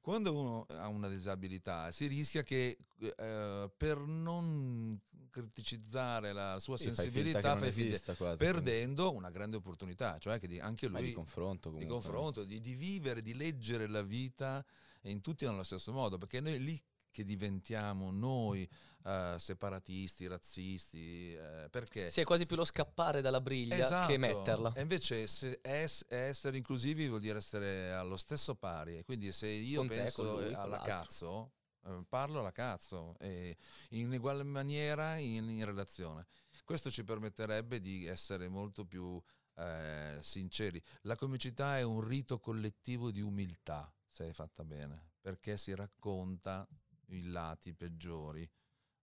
Quando 0.00 0.32
uno 0.34 0.66
ha 0.70 0.86
una 0.88 1.08
disabilità 1.08 1.90
si 1.90 2.06
rischia 2.06 2.42
che 2.42 2.78
eh, 2.98 3.70
per 3.76 3.98
non 3.98 4.98
criticizzare 5.30 6.32
la 6.32 6.58
sua 6.60 6.78
Sì, 6.78 6.86
fai 6.86 6.94
sensibilità 6.94 7.56
fai 7.58 7.70
finta- 7.72 8.14
quasi, 8.14 8.36
quindi- 8.36 8.36
perdendo 8.38 9.12
una 9.12 9.28
grande 9.30 9.56
opportunità, 9.56 10.16
cioè 10.18 10.38
che 10.38 10.46
di- 10.46 10.60
anche 10.60 10.88
Ma 10.88 10.98
lui 11.00 11.08
di 11.08 11.12
confronto 11.14 11.70
di 11.72 11.86
confronto, 11.86 12.44
di, 12.44 12.58
di 12.60 12.74
vivere, 12.74 13.20
di 13.20 13.34
leggere 13.34 13.86
la 13.86 14.00
vita 14.02 14.64
in 15.10 15.20
tutti 15.20 15.44
nello 15.44 15.62
stesso 15.62 15.92
modo, 15.92 16.18
perché 16.18 16.40
noi 16.40 16.58
lì 16.62 16.80
che 17.10 17.24
diventiamo 17.24 18.10
noi 18.10 18.68
eh, 19.04 19.36
separatisti, 19.38 20.26
razzisti, 20.26 21.32
eh, 21.34 21.68
perché 21.70 22.10
Sì, 22.10 22.20
è 22.20 22.24
quasi 22.24 22.44
più 22.44 22.56
lo 22.56 22.64
scappare 22.64 23.22
dalla 23.22 23.40
briglia 23.40 23.76
Esatto. 23.76 24.08
che 24.08 24.18
metterla. 24.18 24.74
E 24.74 24.82
invece 24.82 25.26
se 25.26 25.60
es- 25.62 26.04
essere 26.08 26.58
inclusivi 26.58 27.08
vuol 27.08 27.20
dire 27.20 27.38
essere 27.38 27.90
allo 27.92 28.18
stesso 28.18 28.54
pari. 28.54 28.98
E 28.98 29.04
quindi 29.04 29.32
se 29.32 29.46
io 29.48 29.78
Con 29.78 29.88
penso 29.88 30.22
lui, 30.24 30.50
eh, 30.50 30.54
alla 30.54 30.82
cazzo, 30.82 31.52
eh, 31.86 32.04
parlo 32.06 32.40
alla 32.40 32.52
cazzo, 32.52 33.16
e 33.18 33.56
in 33.90 34.12
uguale 34.12 34.42
maniera 34.42 35.16
in, 35.16 35.48
in 35.48 35.64
relazione. 35.64 36.26
Questo 36.64 36.90
ci 36.90 37.02
permetterebbe 37.02 37.80
di 37.80 38.04
essere 38.06 38.48
molto 38.48 38.84
più 38.84 39.18
eh, 39.54 40.18
sinceri. 40.20 40.82
La 41.02 41.16
comicità 41.16 41.78
è 41.78 41.82
un 41.82 42.02
rito 42.06 42.38
collettivo 42.38 43.10
di 43.10 43.22
umiltà, 43.22 43.90
se 44.16 44.28
è 44.28 44.32
fatta 44.32 44.64
bene, 44.64 45.10
perché 45.20 45.58
si 45.58 45.74
racconta 45.74 46.66
i 47.08 47.24
lati 47.24 47.74
peggiori 47.74 48.48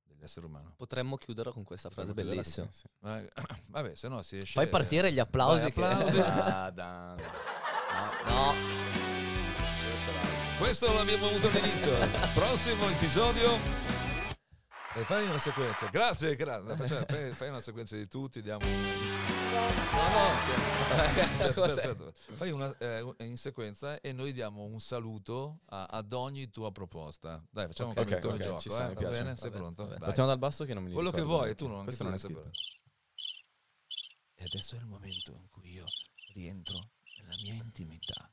dell'essere 0.02 0.48
umano. 0.48 0.74
Potremmo 0.76 1.18
chiuderlo 1.18 1.54
con 1.54 1.64
questa 1.64 1.92
frase 1.92 2.08
Potremmo 2.14 2.32
bellissima. 2.32 2.68
sì. 2.72 2.88
Ma- 3.02 3.22
Vabbè, 3.68 3.94
se 3.96 4.08
no 4.08 4.24
si 4.24 4.40
esce... 4.40 4.54
Fai 4.54 4.68
partire 4.70 5.12
gli 5.14 5.20
applausi. 5.20 5.70
Vai, 5.70 5.72
che- 5.72 5.84
applausi. 5.84 6.18
Ah, 6.66 6.72
Dan. 6.72 7.18
no, 8.26 8.54
Questo 10.58 10.92
l'abbiamo 10.92 11.28
avuto 11.28 11.48
all'inizio. 11.50 11.92
Prossimo 12.34 12.88
episodio. 12.90 13.93
E 14.96 15.04
fai 15.06 15.26
una 15.28 15.40
sequenza. 15.40 15.88
Grazie, 15.88 16.36
grazie. 16.36 16.76
Facciamo- 16.76 17.06
fai, 17.08 17.32
fai 17.32 17.50
una 17.50 17.60
sequenza 17.62 17.96
di 17.96 18.08
tutti. 18.08 18.42
Diamo. 18.44 18.64
No, 18.66 18.70
no, 18.70 20.30
sì. 20.46 20.52
Aspetta, 20.94 21.66
aspetta, 21.66 21.92
aspetta. 21.92 22.12
Fai 22.36 22.52
una 22.52 22.76
eh, 22.78 23.16
in 23.20 23.38
sequenza 23.38 24.00
e 24.02 24.12
noi 24.12 24.34
diamo 24.34 24.64
un 24.64 24.80
saluto 24.80 25.62
a- 25.68 25.86
ad 25.86 26.14
ogni 26.14 26.50
tua 26.52 26.72
proposta. 26.72 27.44
Dai, 27.50 27.68
facciamo 27.68 27.90
Ok, 27.92 28.04
come, 28.04 28.16
ok, 28.16 28.22
come 28.22 28.34
ok, 28.36 28.42
gioco. 28.44 28.60
ci 28.60 28.70
sta, 28.70 28.84
eh? 28.86 28.88
mi 28.90 28.94
Va 28.94 29.00
piace. 29.00 29.24
bene? 29.24 29.36
Sei 29.36 29.50
Va 29.50 29.50
bene, 29.50 29.62
pronto? 29.62 29.82
va 29.82 29.88
bene. 29.88 29.98
Vai. 30.00 30.08
Partiamo 30.08 30.30
dal 30.30 30.40
basso 30.40 30.66
che 30.66 30.74
non 30.76 30.84
me 30.84 30.90
li 30.90 30.96
Quello 30.96 31.10
che 31.12 31.18
ricordo. 31.22 31.38
vuoi, 31.38 31.56
tu 31.56 31.64
non, 31.68 31.74
anche 31.80 31.86
Questo 31.86 32.04
tu 32.04 32.10
non 32.10 32.18
è 32.18 32.22
scritto. 32.22 32.50
E 34.36 34.44
adesso 34.46 34.76
è 34.76 34.78
il 34.80 34.86
momento 34.86 35.32
in 35.32 35.48
cui 35.50 35.72
io 35.72 35.86
rientro 36.34 36.78
nella 37.18 37.36
mia 37.44 37.54
intimità. 37.56 38.30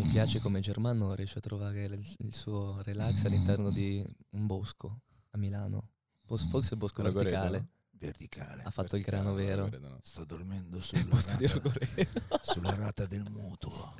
Mi 0.00 0.08
piace 0.08 0.40
come 0.40 0.60
Germano 0.60 1.14
riesce 1.14 1.38
a 1.38 1.40
trovare 1.42 1.84
il, 1.84 2.14
il 2.18 2.34
suo 2.34 2.80
relax 2.82 3.24
all'interno 3.26 3.70
di 3.70 4.02
un 4.30 4.46
bosco 4.46 5.02
a 5.32 5.38
Milano. 5.38 5.90
Bos- 6.22 6.48
forse 6.48 6.72
il 6.72 6.78
bosco 6.80 7.02
Rogoredo, 7.02 7.28
verticale. 7.30 7.68
Verticale. 7.90 8.62
Ha 8.62 8.70
fatto 8.70 8.96
il 8.96 9.02
grano 9.02 9.34
vero. 9.34 9.64
Rogoredo, 9.64 9.88
no. 9.88 9.98
Sto 10.02 10.24
dormendo 10.24 10.80
sulla 10.82 11.04
bosco 11.04 11.36
di 11.36 11.46
rata, 11.46 11.60
Rogoredo. 11.60 12.10
sulla 12.42 12.74
rata 12.74 13.04
del 13.06 13.28
mutuo. 13.28 13.94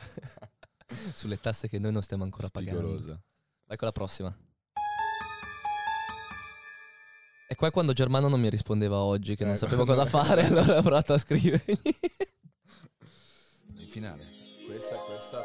Sulle 1.15 1.39
tasse 1.39 1.69
che 1.69 1.79
noi 1.79 1.93
non 1.93 2.03
stiamo 2.03 2.25
ancora 2.25 2.49
pagando. 2.49 2.81
Spigolosa. 2.81 3.21
Vai 3.67 3.77
con 3.77 3.87
la 3.87 3.93
prossima. 3.93 4.37
E 7.47 7.55
qua 7.55 7.69
è 7.69 7.71
quando 7.71 7.93
Germano 7.93 8.27
non 8.27 8.41
mi 8.41 8.49
rispondeva 8.51 8.97
oggi, 8.97 9.37
che 9.37 9.45
non 9.45 9.55
Eh, 9.55 9.57
sapevo 9.57 9.85
cosa 9.85 10.05
fare, 10.07 10.47
allora 10.47 10.79
ho 10.79 10.83
provato 10.83 11.13
a 11.13 11.19
scrivergli. 11.19 11.79
Il 13.77 13.87
finale. 13.89 14.25
Questa, 14.67 14.97
questa, 14.97 15.43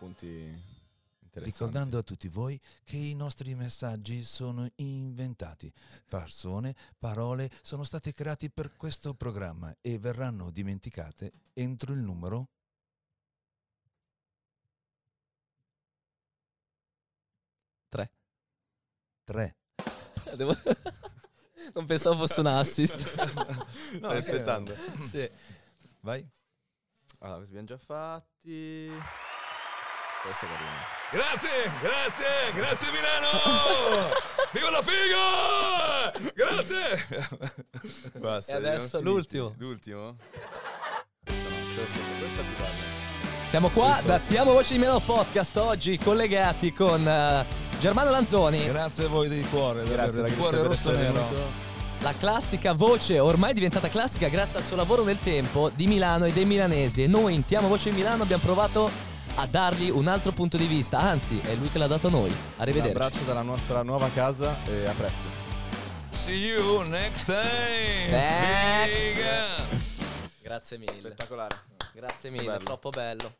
spunti 0.00 0.26
interessanti. 0.26 1.50
Ricordando 1.50 1.98
a 1.98 2.02
tutti 2.02 2.28
voi 2.28 2.58
che 2.84 2.96
i 2.96 3.14
nostri 3.14 3.54
messaggi 3.54 4.24
sono 4.24 4.66
inventati. 4.76 5.70
Persone, 6.08 6.74
parole 6.98 7.50
sono 7.60 7.84
state 7.84 8.12
create 8.12 8.48
per 8.48 8.74
questo 8.76 9.12
programma 9.14 9.74
e 9.82 9.98
verranno 9.98 10.50
dimenticate 10.50 11.32
entro 11.52 11.92
il 11.92 12.00
numero 12.00 12.48
Tre. 17.88 18.10
3. 19.24 19.56
Devo- 20.36 20.54
non 21.74 21.86
pensavo 21.86 22.26
fosse 22.26 22.40
un 22.40 22.46
assist. 22.46 23.18
No, 24.00 24.08
Stai 24.08 24.18
aspettando. 24.18 24.72
sì. 25.04 25.28
Vai. 26.02 26.24
Allora, 27.18 27.42
abbiamo 27.42 27.66
già 27.66 27.76
fatti. 27.76 28.88
Questo 30.22 30.44
è 30.44 30.48
carino. 30.48 30.68
Grazie, 31.12 31.72
grazie, 31.80 32.52
grazie 32.54 32.88
Milano! 32.92 34.12
Viva 34.52 34.70
la 34.70 34.82
figa! 34.82 36.32
Grazie! 36.34 37.06
Basta. 38.18 38.52
E 38.52 38.56
adesso 38.56 39.00
l'ultimo. 39.00 39.54
L'ultimo? 39.58 40.16
Questo 41.24 41.48
no, 41.48 41.54
questo, 41.74 42.00
questo 42.18 42.40
è 42.40 42.44
più 42.44 42.54
bello. 42.56 43.46
Siamo 43.46 43.68
qua 43.70 43.92
Penso- 43.94 44.06
da 44.06 44.18
Tiamo 44.20 44.52
Voce 44.52 44.72
di 44.74 44.78
Milano 44.78 45.00
Podcast 45.00 45.56
oggi 45.56 45.98
collegati 45.98 46.72
con 46.72 47.06
eh, 47.06 47.46
Germano 47.80 48.10
Lanzoni, 48.10 48.64
Grazie 48.66 49.06
a 49.06 49.08
voi 49.08 49.28
di 49.28 49.42
cuore, 49.48 49.84
Grazie 49.84 50.22
di 50.24 50.36
cuore 50.36 50.62
rosso 50.62 50.92
nero. 50.92 51.28
la 52.00 52.14
classica 52.16 52.72
voce 52.74 53.18
ormai 53.18 53.52
diventata 53.54 53.88
classica 53.88 54.28
grazie 54.28 54.58
al 54.58 54.64
suo 54.64 54.76
lavoro 54.76 55.02
nel 55.02 55.18
tempo 55.18 55.70
di 55.74 55.86
Milano 55.86 56.26
e 56.26 56.32
dei 56.32 56.44
milanesi 56.44 57.02
e 57.02 57.06
noi 57.08 57.34
in 57.34 57.44
Tiamo 57.44 57.66
Voce 57.68 57.90
di 57.90 57.96
Milano 57.96 58.22
abbiamo 58.22 58.42
provato 58.42 58.90
a 59.36 59.46
dargli 59.46 59.90
un 59.90 60.06
altro 60.08 60.32
punto 60.32 60.56
di 60.56 60.66
vista, 60.66 60.98
anzi 60.98 61.38
è 61.40 61.54
lui 61.54 61.70
che 61.70 61.78
l'ha 61.78 61.86
dato 61.86 62.08
a 62.08 62.10
noi. 62.10 62.30
Un 62.30 62.36
Arrivederci. 62.58 62.90
abbraccio 62.96 63.24
dalla 63.24 63.42
nostra 63.42 63.82
nuova 63.82 64.10
casa 64.12 64.56
e 64.66 64.86
a 64.86 64.92
presto. 64.92 65.28
See 66.10 66.34
you 66.34 66.82
next 66.82 67.24
time! 67.24 68.08
Ecco. 68.08 68.88
Figa! 68.88 69.78
Grazie 70.42 70.78
mille. 70.78 70.92
Spettacolare. 70.98 71.56
Grazie 71.94 72.30
mille, 72.30 72.44
bello. 72.46 72.64
troppo 72.64 72.90
bello. 72.90 73.34